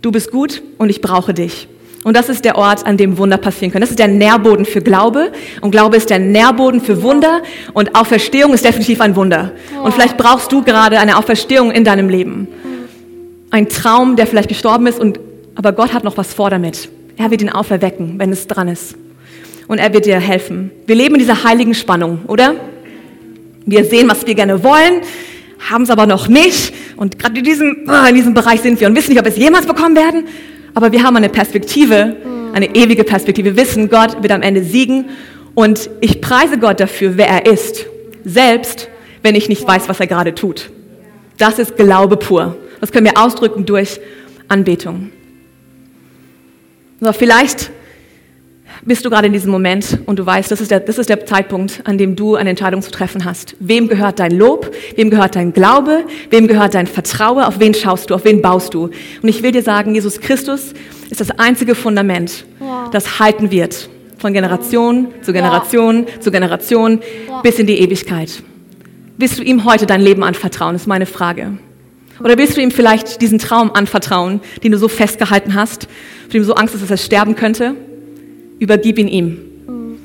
du 0.01 0.11
bist 0.11 0.31
gut 0.31 0.63
und 0.79 0.89
ich 0.89 0.99
brauche 0.99 1.33
dich. 1.35 1.67
Und 2.05 2.15
das 2.15 2.29
ist 2.29 2.45
der 2.45 2.55
Ort, 2.55 2.85
an 2.85 2.97
dem 2.97 3.17
Wunder 3.17 3.37
passieren 3.37 3.71
können. 3.71 3.81
Das 3.81 3.89
ist 3.89 3.97
der 3.97 4.07
Nährboden 4.07 4.65
für 4.65 4.79
Glaube. 4.79 5.31
Und 5.61 5.71
Glaube 5.71 5.97
ist 5.97 6.11
der 6.11 6.19
Nährboden 6.19 6.79
für 6.79 7.01
Wunder. 7.01 7.41
Und 7.73 7.95
Auferstehung 7.95 8.53
ist 8.53 8.63
definitiv 8.63 9.01
ein 9.01 9.15
Wunder. 9.15 9.53
Und 9.83 9.91
vielleicht 9.91 10.15
brauchst 10.15 10.51
du 10.51 10.61
gerade 10.61 10.99
eine 10.99 11.17
Auferstehung 11.17 11.71
in 11.71 11.83
deinem 11.83 12.07
Leben. 12.07 12.47
Ein 13.49 13.69
Traum, 13.69 14.17
der 14.17 14.27
vielleicht 14.27 14.49
gestorben 14.49 14.85
ist, 14.85 14.99
und, 14.99 15.19
aber 15.55 15.71
Gott 15.71 15.95
hat 15.95 16.03
noch 16.03 16.15
was 16.15 16.31
vor 16.31 16.51
damit. 16.51 16.89
Er 17.17 17.31
wird 17.31 17.41
ihn 17.41 17.49
auferwecken, 17.49 18.19
wenn 18.19 18.31
es 18.31 18.45
dran 18.45 18.67
ist. 18.67 18.93
Und 19.67 19.79
er 19.79 19.91
wird 19.91 20.05
dir 20.05 20.19
helfen. 20.19 20.69
Wir 20.85 20.95
leben 20.95 21.15
in 21.15 21.21
dieser 21.21 21.43
heiligen 21.43 21.73
Spannung, 21.73 22.19
oder? 22.27 22.53
Wir 23.65 23.83
sehen, 23.83 24.07
was 24.07 24.27
wir 24.27 24.35
gerne 24.35 24.63
wollen, 24.63 25.01
haben 25.71 25.85
es 25.85 25.89
aber 25.89 26.05
noch 26.05 26.27
nicht. 26.27 26.71
Und 26.97 27.17
gerade 27.17 27.39
in 27.39 27.43
diesem, 27.43 27.77
ah, 27.87 28.07
in 28.07 28.13
diesem 28.13 28.35
Bereich 28.35 28.61
sind 28.61 28.79
wir 28.79 28.87
und 28.87 28.95
wissen 28.95 29.09
nicht, 29.09 29.19
ob 29.19 29.25
wir 29.25 29.31
es 29.31 29.39
jemals 29.39 29.65
bekommen 29.65 29.95
werden 29.95 30.25
aber 30.75 30.91
wir 30.91 31.01
haben 31.03 31.15
eine 31.15 31.29
Perspektive, 31.29 32.15
eine 32.53 32.75
ewige 32.75 33.03
Perspektive. 33.03 33.55
Wir 33.55 33.63
wissen, 33.63 33.89
Gott 33.89 34.21
wird 34.21 34.31
am 34.31 34.41
Ende 34.41 34.63
siegen 34.63 35.09
und 35.55 35.89
ich 36.01 36.21
preise 36.21 36.59
Gott 36.59 36.79
dafür, 36.79 37.17
wer 37.17 37.27
er 37.27 37.45
ist, 37.51 37.85
selbst 38.23 38.89
wenn 39.23 39.35
ich 39.35 39.49
nicht 39.49 39.67
weiß, 39.67 39.89
was 39.89 39.99
er 39.99 40.07
gerade 40.07 40.35
tut. 40.35 40.69
Das 41.37 41.59
ist 41.59 41.77
Glaube 41.77 42.17
pur. 42.17 42.55
Das 42.81 42.91
können 42.91 43.05
wir 43.05 43.17
ausdrücken 43.17 43.65
durch 43.65 43.99
Anbetung. 44.47 45.11
So, 46.99 47.11
vielleicht 47.13 47.71
bist 48.85 49.03
du 49.03 49.09
gerade 49.09 49.27
in 49.27 49.33
diesem 49.33 49.51
Moment 49.51 49.99
und 50.05 50.19
du 50.19 50.25
weißt, 50.25 50.51
das 50.51 50.61
ist, 50.61 50.69
der, 50.69 50.79
das 50.79 50.99
ist 50.99 51.09
der 51.09 51.25
Zeitpunkt, 51.25 51.81
an 51.85 51.97
dem 51.97 52.15
du 52.15 52.35
eine 52.35 52.51
Entscheidung 52.51 52.83
zu 52.83 52.91
treffen 52.91 53.25
hast. 53.25 53.55
Wem 53.59 53.87
gehört 53.87 54.19
dein 54.19 54.31
Lob? 54.31 54.71
Wem 54.95 55.09
gehört 55.09 55.35
dein 55.35 55.53
Glaube? 55.53 56.05
Wem 56.29 56.47
gehört 56.47 56.75
dein 56.75 56.85
Vertrauen? 56.85 57.43
Auf 57.43 57.59
wen 57.59 57.73
schaust 57.73 58.09
du? 58.09 58.15
Auf 58.15 58.25
wen 58.25 58.41
baust 58.41 58.73
du? 58.75 58.85
Und 59.21 59.29
ich 59.29 59.41
will 59.41 59.51
dir 59.51 59.63
sagen, 59.63 59.95
Jesus 59.95 60.21
Christus 60.21 60.73
ist 61.09 61.19
das 61.19 61.31
einzige 61.31 61.73
Fundament, 61.73 62.45
das 62.91 63.19
halten 63.19 63.51
wird. 63.51 63.89
Von 64.19 64.33
Generation 64.33 65.07
zu 65.21 65.33
Generation 65.33 66.05
zu 66.19 66.31
Generation 66.31 66.99
bis 67.43 67.59
in 67.59 67.67
die 67.67 67.79
Ewigkeit. 67.79 68.43
Willst 69.17 69.39
du 69.39 69.43
ihm 69.43 69.65
heute 69.65 69.85
dein 69.85 70.01
Leben 70.01 70.23
anvertrauen? 70.23 70.75
ist 70.75 70.87
meine 70.87 71.05
Frage. 71.05 71.57
Oder 72.23 72.37
willst 72.37 72.55
du 72.55 72.61
ihm 72.61 72.71
vielleicht 72.71 73.21
diesen 73.21 73.39
Traum 73.39 73.71
anvertrauen, 73.71 74.39
den 74.63 74.71
du 74.71 74.77
so 74.77 74.87
festgehalten 74.87 75.53
hast, 75.53 75.87
für 76.25 76.33
den 76.33 76.41
du 76.41 76.47
so 76.47 76.55
Angst 76.55 76.73
hast, 76.73 76.81
dass 76.81 76.91
er 76.91 76.97
sterben 76.97 77.35
könnte? 77.35 77.75
Übergib 78.59 78.97
ihn 78.99 79.07
ihm. 79.07 79.37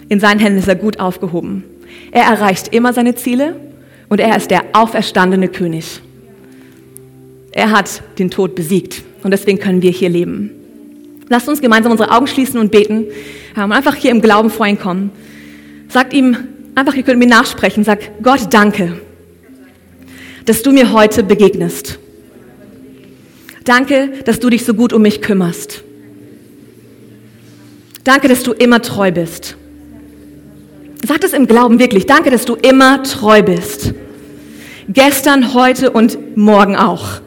In 0.09 0.21
seinen 0.21 0.41
Händen 0.41 0.59
ist 0.59 0.69
er 0.69 0.75
gut 0.75 0.99
aufgehoben. 0.99 1.65
Er 2.11 2.25
erreicht 2.25 2.75
immer 2.75 2.93
seine 2.93 3.15
Ziele 3.15 3.57
und 4.09 4.21
er 4.21 4.37
ist 4.37 4.51
der 4.51 4.65
auferstandene 4.73 5.49
König. 5.49 6.01
Er 7.53 7.71
hat 7.71 8.03
den 8.19 8.31
Tod 8.31 8.55
besiegt 8.55 9.03
und 9.23 9.31
deswegen 9.31 9.59
können 9.59 9.83
wir 9.83 9.91
hier 9.91 10.09
leben. 10.09 10.51
Lasst 11.29 11.49
uns 11.49 11.61
gemeinsam 11.61 11.93
unsere 11.93 12.11
Augen 12.11 12.27
schließen 12.27 12.59
und 12.59 12.73
beten 12.73 13.07
und 13.55 13.73
einfach 13.73 13.95
hier 13.95 14.11
im 14.11 14.21
Glauben 14.21 14.51
vor 14.51 14.67
ihn 14.67 14.79
kommen. 14.79 15.13
Sagt 15.89 16.13
ihm 16.13 16.37
einfach, 16.75 16.95
ihr 16.95 17.05
könnt 17.05 17.19
mir 17.19 17.29
nachsprechen, 17.29 17.85
sag 17.85 18.23
Gott, 18.23 18.53
danke, 18.53 19.01
dass 20.45 20.63
du 20.63 20.73
mir 20.73 20.93
heute 20.93 21.23
begegnest. 21.23 21.99
Danke, 23.65 24.11
dass 24.25 24.41
du 24.41 24.51
dich 24.51 24.65
so 24.65 24.75
gut 24.75 24.93
um 24.93 25.03
mich 25.03 25.23
kümmerst. 25.23 25.85
Danke, 28.05 28.29
dass 28.29 28.43
du 28.43 28.53
immer 28.53 28.81
treu 28.81 29.13
bist. 29.13 29.57
Sag 31.07 31.21
das 31.21 31.33
im 31.33 31.47
Glauben 31.47 31.79
wirklich. 31.79 32.07
Danke, 32.07 32.31
dass 32.31 32.45
du 32.45 32.55
immer 32.55 33.03
treu 33.03 33.43
bist. 33.43 33.95
Gestern, 34.89 35.55
heute 35.55 35.91
und 35.91 36.37
morgen 36.37 36.77
auch. 36.77 37.21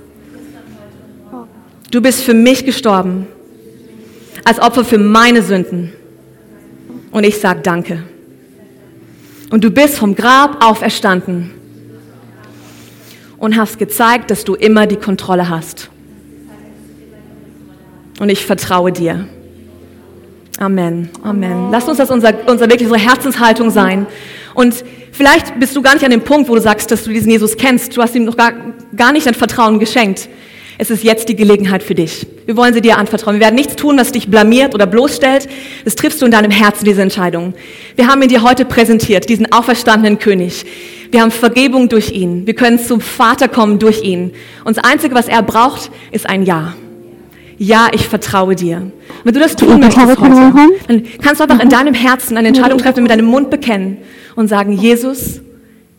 Du 1.91 2.01
bist 2.01 2.23
für 2.23 2.33
mich 2.33 2.65
gestorben, 2.65 3.27
als 4.43 4.59
Opfer 4.59 4.83
für 4.83 4.97
meine 4.97 5.43
Sünden. 5.43 5.93
Und 7.11 7.23
ich 7.23 7.39
sage 7.39 7.61
Danke. 7.61 8.03
Und 9.51 9.63
du 9.63 9.69
bist 9.69 9.97
vom 9.97 10.15
Grab 10.15 10.65
auferstanden 10.65 11.51
und 13.37 13.55
hast 13.55 13.77
gezeigt, 13.77 14.31
dass 14.31 14.43
du 14.43 14.55
immer 14.55 14.87
die 14.87 14.95
Kontrolle 14.95 15.49
hast. 15.49 15.89
Und 18.19 18.29
ich 18.29 18.45
vertraue 18.45 18.91
dir. 18.91 19.27
Amen, 20.59 21.09
Amen. 21.23 21.69
Lass 21.71 21.87
uns 21.87 21.97
das 21.97 22.11
unser, 22.11 22.33
unser 22.47 22.69
wirklich 22.69 22.89
unsere 22.89 22.99
Herzenshaltung 22.99 23.69
sein. 23.71 24.05
Und 24.53 24.83
vielleicht 25.11 25.59
bist 25.59 25.75
du 25.75 25.81
gar 25.81 25.95
nicht 25.95 26.05
an 26.05 26.11
dem 26.11 26.21
Punkt, 26.21 26.47
wo 26.47 26.55
du 26.55 26.61
sagst, 26.61 26.91
dass 26.91 27.03
du 27.03 27.11
diesen 27.11 27.31
Jesus 27.31 27.57
kennst. 27.57 27.97
Du 27.97 28.01
hast 28.01 28.15
ihm 28.15 28.25
noch 28.25 28.37
gar, 28.37 28.53
gar 28.95 29.11
nicht 29.11 29.25
dein 29.25 29.33
Vertrauen 29.33 29.79
geschenkt. 29.79 30.29
Es 30.77 30.89
ist 30.89 31.03
jetzt 31.03 31.29
die 31.29 31.35
Gelegenheit 31.35 31.83
für 31.83 31.95
dich. 31.95 32.25
Wir 32.45 32.57
wollen 32.57 32.73
sie 32.73 32.81
dir 32.81 32.97
anvertrauen. 32.97 33.35
Wir 33.35 33.41
werden 33.41 33.55
nichts 33.55 33.75
tun, 33.75 33.97
was 33.97 34.11
dich 34.11 34.27
blamiert 34.27 34.73
oder 34.73 34.85
bloßstellt. 34.85 35.47
Das 35.85 35.95
triffst 35.95 36.21
du 36.21 36.25
in 36.25 36.31
deinem 36.31 36.51
Herzen, 36.51 36.85
diese 36.85 37.01
Entscheidung. 37.01 37.53
Wir 37.95 38.07
haben 38.07 38.21
ihn 38.21 38.29
dir 38.29 38.41
heute 38.41 38.65
präsentiert, 38.65 39.29
diesen 39.29 39.51
auferstandenen 39.51 40.19
König. 40.19 40.65
Wir 41.11 41.21
haben 41.21 41.31
Vergebung 41.31 41.89
durch 41.89 42.11
ihn. 42.11 42.47
Wir 42.47 42.55
können 42.55 42.79
zum 42.79 43.01
Vater 43.01 43.47
kommen 43.47 43.77
durch 43.79 44.03
ihn. 44.03 44.33
Und 44.63 44.77
das 44.77 44.83
Einzige, 44.83 45.13
was 45.13 45.27
er 45.27 45.43
braucht, 45.43 45.91
ist 46.11 46.27
ein 46.27 46.43
Ja 46.43 46.73
ja, 47.57 47.87
ich 47.93 48.07
vertraue 48.07 48.55
dir. 48.55 48.91
Wenn 49.23 49.33
du 49.33 49.39
das 49.39 49.55
tun 49.55 49.79
möchtest 49.79 50.19
heute, 50.19 50.53
dann 50.87 51.03
kannst 51.21 51.39
du 51.39 51.43
einfach 51.43 51.59
in 51.59 51.69
deinem 51.69 51.93
Herzen 51.93 52.37
eine 52.37 52.49
Entscheidung 52.49 52.79
treffen, 52.79 53.03
mit 53.03 53.11
deinem 53.11 53.25
Mund 53.25 53.49
bekennen 53.49 53.97
und 54.35 54.47
sagen, 54.47 54.73
Jesus, 54.73 55.41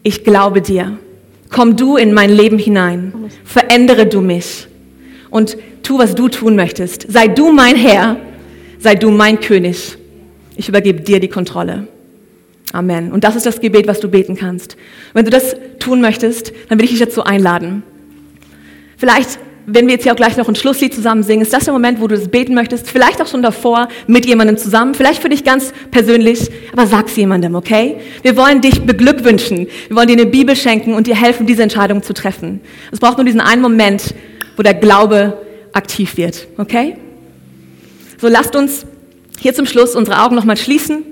ich 0.02 0.24
glaube 0.24 0.60
dir. 0.60 0.98
Komm 1.50 1.76
du 1.76 1.96
in 1.96 2.12
mein 2.12 2.30
Leben 2.30 2.58
hinein. 2.58 3.12
Verändere 3.44 4.06
du 4.06 4.20
mich. 4.20 4.66
Und 5.30 5.56
tu, 5.82 5.98
was 5.98 6.14
du 6.14 6.28
tun 6.28 6.56
möchtest. 6.56 7.10
Sei 7.10 7.28
du 7.28 7.52
mein 7.52 7.76
Herr. 7.76 8.16
Sei 8.78 8.94
du 8.94 9.10
mein 9.10 9.40
König. 9.40 9.96
Ich 10.56 10.68
übergebe 10.68 11.00
dir 11.00 11.20
die 11.20 11.28
Kontrolle. 11.28 11.88
Amen. 12.72 13.12
Und 13.12 13.22
das 13.22 13.36
ist 13.36 13.46
das 13.46 13.60
Gebet, 13.60 13.86
was 13.86 14.00
du 14.00 14.08
beten 14.08 14.34
kannst. 14.34 14.76
Wenn 15.12 15.24
du 15.24 15.30
das 15.30 15.54
tun 15.78 16.00
möchtest, 16.00 16.52
dann 16.68 16.78
will 16.78 16.84
ich 16.84 16.90
dich 16.90 17.00
dazu 17.00 17.22
einladen. 17.22 17.84
Vielleicht 18.96 19.38
wenn 19.66 19.86
wir 19.86 19.94
jetzt 19.94 20.02
hier 20.02 20.12
auch 20.12 20.16
gleich 20.16 20.36
noch 20.36 20.48
ein 20.48 20.54
Schlusslied 20.54 20.94
zusammen 20.94 21.22
singen, 21.22 21.42
ist 21.42 21.52
das 21.52 21.64
der 21.64 21.72
Moment, 21.72 22.00
wo 22.00 22.06
du 22.06 22.16
das 22.16 22.28
beten 22.28 22.54
möchtest? 22.54 22.90
Vielleicht 22.90 23.20
auch 23.22 23.26
schon 23.26 23.42
davor 23.42 23.88
mit 24.06 24.26
jemandem 24.26 24.56
zusammen, 24.56 24.94
vielleicht 24.94 25.22
für 25.22 25.28
dich 25.28 25.44
ganz 25.44 25.72
persönlich, 25.90 26.50
aber 26.72 26.86
sag's 26.86 27.16
jemandem, 27.16 27.54
okay? 27.54 27.96
Wir 28.22 28.36
wollen 28.36 28.60
dich 28.60 28.82
beglückwünschen. 28.82 29.66
Wir 29.88 29.96
wollen 29.96 30.08
dir 30.08 30.14
eine 30.14 30.26
Bibel 30.26 30.54
schenken 30.54 30.94
und 30.94 31.06
dir 31.06 31.16
helfen, 31.16 31.46
diese 31.46 31.62
Entscheidung 31.62 32.02
zu 32.02 32.12
treffen. 32.12 32.60
Es 32.92 33.00
braucht 33.00 33.16
nur 33.16 33.24
diesen 33.24 33.40
einen 33.40 33.62
Moment, 33.62 34.14
wo 34.56 34.62
der 34.62 34.74
Glaube 34.74 35.38
aktiv 35.72 36.16
wird, 36.16 36.46
okay? 36.58 36.96
So 38.20 38.28
lasst 38.28 38.56
uns 38.56 38.86
hier 39.38 39.54
zum 39.54 39.66
Schluss 39.66 39.94
unsere 39.96 40.22
Augen 40.22 40.34
nochmal 40.34 40.56
schließen 40.56 41.04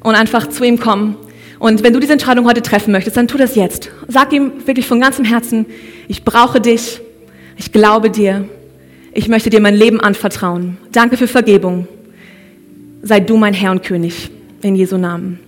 und 0.00 0.14
einfach 0.14 0.48
zu 0.48 0.64
ihm 0.64 0.78
kommen. 0.78 1.16
Und 1.58 1.82
wenn 1.82 1.92
du 1.92 2.00
diese 2.00 2.12
Entscheidung 2.12 2.46
heute 2.46 2.62
treffen 2.62 2.92
möchtest, 2.92 3.16
dann 3.16 3.28
tu 3.28 3.36
das 3.36 3.56
jetzt. 3.56 3.90
Sag 4.06 4.32
ihm 4.32 4.52
wirklich 4.66 4.86
von 4.86 5.00
ganzem 5.00 5.24
Herzen, 5.24 5.66
ich 6.06 6.24
brauche 6.24 6.60
dich. 6.60 7.00
Ich 7.58 7.72
glaube 7.72 8.08
dir. 8.08 8.48
Ich 9.12 9.28
möchte 9.28 9.50
dir 9.50 9.60
mein 9.60 9.74
Leben 9.74 10.00
anvertrauen. 10.00 10.78
Danke 10.92 11.16
für 11.16 11.26
Vergebung. 11.26 11.88
Sei 13.02 13.18
du 13.18 13.36
mein 13.36 13.52
Herr 13.52 13.72
und 13.72 13.82
König. 13.82 14.30
In 14.62 14.76
Jesu 14.76 14.96
Namen. 14.96 15.40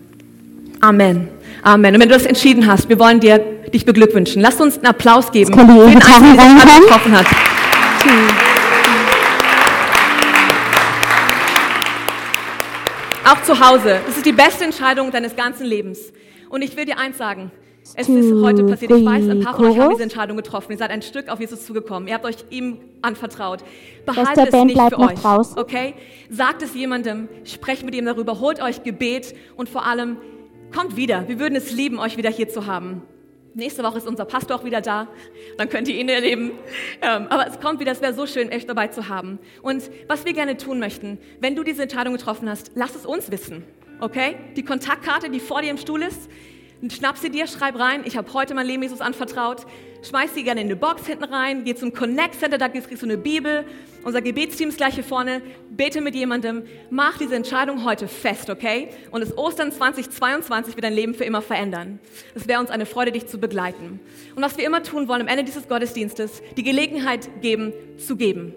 Amen. 0.80 1.28
Amen. 1.62 1.94
Und 1.94 2.00
wenn 2.00 2.08
du 2.08 2.14
das 2.14 2.26
entschieden 2.26 2.66
hast, 2.66 2.88
wir 2.88 2.98
wollen 2.98 3.20
dir 3.20 3.38
dich 3.72 3.84
beglückwünschen. 3.84 4.42
Lass 4.42 4.60
uns 4.60 4.76
einen 4.76 4.86
Applaus 4.86 5.30
geben 5.30 5.52
für 5.54 5.64
den 5.64 6.02
Einzelnen, 6.02 6.36
der 6.36 6.66
das 6.66 6.80
getroffen 6.80 7.16
hat. 7.16 7.26
Auch 13.24 13.42
zu 13.42 13.60
Hause. 13.60 14.00
Das 14.06 14.16
ist 14.16 14.26
die 14.26 14.32
beste 14.32 14.64
Entscheidung 14.64 15.12
deines 15.12 15.36
ganzen 15.36 15.64
Lebens. 15.64 16.12
Und 16.48 16.62
ich 16.62 16.76
will 16.76 16.86
dir 16.86 16.98
eins 16.98 17.18
sagen. 17.18 17.52
Es 17.94 18.08
ist 18.08 18.32
heute 18.42 18.64
passiert. 18.64 18.92
Ich 18.92 19.04
weiß, 19.04 19.28
ein 19.28 19.40
paar 19.40 19.56
von 19.56 19.66
euch 19.66 19.78
haben 19.78 19.90
diese 19.90 20.02
Entscheidung 20.02 20.36
getroffen. 20.36 20.72
Ihr 20.72 20.78
seid 20.78 20.90
ein 20.90 21.02
Stück 21.02 21.28
auf 21.28 21.40
Jesus 21.40 21.64
zugekommen. 21.64 22.08
Ihr 22.08 22.14
habt 22.14 22.24
euch 22.24 22.36
ihm 22.50 22.78
anvertraut. 23.02 23.64
Behaltet 24.06 24.52
es 24.52 24.64
nicht 24.64 24.80
für 24.80 24.98
euch. 24.98 25.24
Raus. 25.24 25.56
Okay? 25.56 25.94
Sagt 26.30 26.62
es 26.62 26.74
jemandem. 26.74 27.28
Sprecht 27.44 27.84
mit 27.84 27.94
ihm 27.94 28.06
darüber. 28.06 28.40
Holt 28.40 28.62
euch 28.62 28.82
Gebet 28.82 29.34
und 29.56 29.68
vor 29.68 29.86
allem 29.86 30.18
kommt 30.74 30.96
wieder. 30.96 31.28
Wir 31.28 31.38
würden 31.38 31.56
es 31.56 31.72
lieben, 31.72 31.98
euch 31.98 32.16
wieder 32.16 32.30
hier 32.30 32.48
zu 32.48 32.66
haben. 32.66 33.02
Nächste 33.54 33.82
Woche 33.82 33.98
ist 33.98 34.06
unser 34.06 34.24
Pastor 34.24 34.56
auch 34.56 34.64
wieder 34.64 34.80
da. 34.80 35.08
Dann 35.58 35.68
könnt 35.68 35.88
ihr 35.88 35.98
ihn 35.98 36.08
erleben. 36.08 36.52
Ähm, 37.02 37.26
aber 37.28 37.48
es 37.48 37.58
kommt 37.58 37.80
wieder, 37.80 37.90
es 37.90 38.00
wäre 38.00 38.14
so 38.14 38.26
schön, 38.26 38.48
echt 38.50 38.68
dabei 38.68 38.88
zu 38.88 39.08
haben. 39.08 39.40
Und 39.62 39.90
was 40.06 40.24
wir 40.24 40.32
gerne 40.32 40.56
tun 40.56 40.78
möchten, 40.78 41.18
wenn 41.40 41.56
du 41.56 41.64
diese 41.64 41.82
Entscheidung 41.82 42.12
getroffen 42.12 42.48
hast, 42.48 42.70
lass 42.76 42.94
es 42.94 43.04
uns 43.04 43.30
wissen. 43.32 43.64
Okay? 43.98 44.36
Die 44.56 44.64
Kontaktkarte, 44.64 45.30
die 45.30 45.40
vor 45.40 45.62
dir 45.62 45.70
im 45.70 45.78
Stuhl 45.78 46.02
ist, 46.02 46.30
Schnapp 46.88 47.18
sie 47.18 47.28
dir, 47.28 47.46
schreib 47.46 47.78
rein, 47.78 48.02
ich 48.06 48.16
habe 48.16 48.32
heute 48.32 48.54
mein 48.54 48.66
Leben 48.66 48.82
Jesus 48.82 49.02
anvertraut. 49.02 49.66
Schmeiß 50.02 50.32
sie 50.34 50.44
gerne 50.44 50.62
in 50.62 50.68
eine 50.68 50.76
Box 50.76 51.06
hinten 51.06 51.24
rein, 51.24 51.64
geh 51.64 51.74
zum 51.74 51.92
Connect 51.92 52.40
Center, 52.40 52.56
da 52.56 52.70
kriegst 52.70 52.90
du 52.90 53.04
eine 53.04 53.18
Bibel. 53.18 53.66
Unser 54.02 54.22
Gebetsteam 54.22 54.70
ist 54.70 54.78
gleich 54.78 54.94
hier 54.94 55.04
vorne. 55.04 55.42
Bete 55.68 56.00
mit 56.00 56.14
jemandem. 56.14 56.62
Mach 56.88 57.18
diese 57.18 57.34
Entscheidung 57.34 57.84
heute 57.84 58.08
fest, 58.08 58.48
okay? 58.48 58.88
Und 59.10 59.20
das 59.20 59.36
Ostern 59.36 59.72
2022 59.72 60.74
wird 60.74 60.84
dein 60.84 60.94
Leben 60.94 61.12
für 61.12 61.24
immer 61.24 61.42
verändern. 61.42 61.98
Es 62.34 62.48
wäre 62.48 62.60
uns 62.60 62.70
eine 62.70 62.86
Freude, 62.86 63.12
dich 63.12 63.26
zu 63.26 63.36
begleiten. 63.36 64.00
Und 64.34 64.42
was 64.42 64.56
wir 64.56 64.64
immer 64.64 64.82
tun 64.82 65.06
wollen 65.06 65.20
am 65.20 65.28
Ende 65.28 65.44
dieses 65.44 65.68
Gottesdienstes, 65.68 66.40
die 66.56 66.62
Gelegenheit 66.62 67.28
geben, 67.42 67.74
zu 67.98 68.16
geben. 68.16 68.54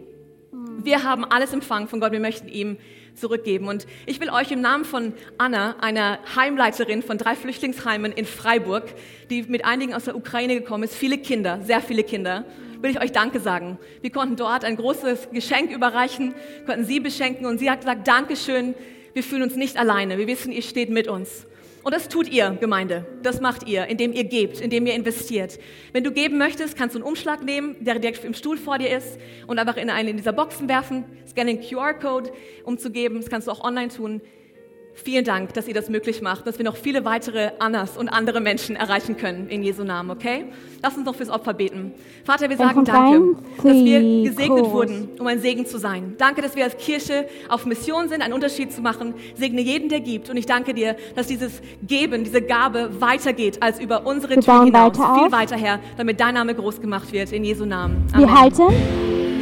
Wir 0.82 1.04
haben 1.04 1.26
alles 1.26 1.54
empfangen 1.54 1.88
von 1.88 2.00
Gott. 2.00 2.12
Wir 2.12 2.20
möchten 2.20 2.48
ihm 2.48 2.78
zurückgeben. 3.16 3.68
Und 3.68 3.86
ich 4.06 4.20
will 4.20 4.30
euch 4.30 4.52
im 4.52 4.62
Namen 4.62 4.86
von 4.86 5.14
Anna, 5.38 5.76
einer 5.80 6.20
Heimleiterin 6.36 7.04
von 7.04 7.18
drei 7.18 7.36
Flüchtlingsheimen 7.36 8.12
in 8.12 8.26
Freiburg, 8.26 8.94
die 9.30 9.44
mit 9.44 9.66
einigen 9.66 9.94
aus 9.94 10.06
der 10.06 10.16
Ukraine 10.16 10.56
gekommen 10.56 10.84
ist, 10.84 10.96
viele 10.96 11.18
Kinder, 11.18 11.60
sehr 11.64 11.82
viele 11.82 12.04
Kinder, 12.04 12.46
will 12.82 12.92
ich 12.92 13.02
euch 13.02 13.12
Danke 13.12 13.40
sagen. 13.40 13.78
Wir 14.02 14.12
konnten 14.12 14.36
dort 14.36 14.66
ein 14.66 14.76
großes 14.76 15.30
Geschenk 15.32 15.72
überreichen, 15.72 16.34
konnten 16.66 16.86
sie 16.86 17.00
beschenken 17.00 17.46
und 17.46 17.60
sie 17.60 17.70
hat 17.70 17.82
gesagt, 17.82 18.08
Dankeschön, 18.08 18.76
wir 19.14 19.24
fühlen 19.24 19.44
uns 19.44 19.56
nicht 19.56 19.78
alleine. 19.78 20.18
Wir 20.18 20.28
wissen, 20.28 20.52
ihr 20.52 20.64
steht 20.64 20.90
mit 20.90 21.08
uns. 21.08 21.46
Und 21.84 21.94
das 21.94 22.08
tut 22.08 22.30
ihr, 22.30 22.58
Gemeinde. 22.62 23.06
Das 23.24 23.42
macht 23.42 23.68
ihr, 23.68 23.88
indem 23.88 24.14
ihr 24.14 24.24
gebt, 24.24 24.62
indem 24.62 24.86
ihr 24.88 24.94
investiert. 24.94 25.60
Wenn 25.92 26.06
du 26.06 26.12
geben 26.12 26.38
möchtest, 26.38 26.78
kannst 26.78 26.96
du 26.96 27.00
einen 27.00 27.08
Umschlag 27.08 27.44
nehmen, 27.44 27.76
der 27.82 28.00
direkt 28.00 28.24
im 28.24 28.34
Stuhl 28.34 28.58
vor 28.58 28.78
dir 28.78 28.96
ist 28.96 29.20
und 29.48 29.60
einfach 29.60 29.76
in 29.76 29.90
eine 29.90 30.14
dieser 30.14 30.32
Boxen 30.32 30.70
werfen, 30.70 31.04
scannen 31.28 31.60
QR-Code, 31.60 32.32
um 32.64 32.78
zu 32.78 32.90
geben. 32.90 33.18
Das 33.18 33.30
kannst 33.30 33.48
du 33.48 33.52
auch 33.52 33.64
online 33.64 33.90
tun. 33.90 34.22
Vielen 34.96 35.26
Dank, 35.26 35.54
dass 35.54 35.68
ihr 35.68 35.74
das 35.74 35.90
möglich 35.90 36.22
macht, 36.22 36.46
dass 36.46 36.60
wir 36.60 36.66
noch 36.66 36.76
viele 36.76 37.04
weitere 37.04 37.52
Annas 37.60 37.98
und 37.98 38.10
andere 38.10 38.40
Menschen 38.40 38.76
erreichen 38.76 39.18
können 39.18 39.50
in 39.50 39.64
Jesu 39.64 39.84
Namen, 39.84 40.12
okay? 40.12 40.46
Lass 40.84 40.96
uns 40.96 41.06
noch 41.06 41.16
fürs 41.16 41.30
Opfer 41.30 41.54
beten. 41.54 41.94
Vater, 42.24 42.50
wir 42.50 42.58
sagen 42.58 42.86
danke, 42.86 43.36
dass 43.58 43.74
wir 43.74 44.24
gesegnet 44.24 44.66
wurden, 44.66 45.10
um 45.20 45.26
ein 45.26 45.40
Segen 45.40 45.66
zu 45.66 45.80
sein. 45.80 46.14
Danke, 46.20 46.42
dass 46.44 46.56
wir 46.56 46.64
als 46.64 46.78
Kirche 46.78 47.28
auf 47.50 47.66
Mission 47.66 48.08
sind, 48.08 48.22
einen 48.22 48.34
Unterschied 48.34 48.72
zu 48.72 48.82
machen. 48.82 49.16
Segne 49.36 49.62
jeden, 49.62 49.90
der 49.90 50.00
gibt. 50.00 50.30
Und 50.30 50.38
ich 50.38 50.46
danke 50.46 50.74
dir, 50.74 50.96
dass 51.16 51.28
dieses 51.28 51.62
Geben, 51.88 52.24
diese 52.24 52.42
Gabe 52.42 53.02
weitergeht 53.02 53.64
als 53.64 53.80
über 53.80 54.06
unsere 54.06 54.40
Tür 54.40 54.64
hinaus, 54.64 54.98
weiter 55.00 55.20
viel 55.22 55.32
weiter 55.32 55.58
her, 55.58 55.80
damit 55.98 56.20
dein 56.20 56.36
Name 56.36 56.54
groß 56.54 56.80
gemacht 56.80 57.12
wird 57.12 57.32
in 57.32 57.44
Jesu 57.44 57.66
Namen. 57.66 58.08
Amen. 58.14 58.28
Wir 58.28 58.40
halten 58.40 59.13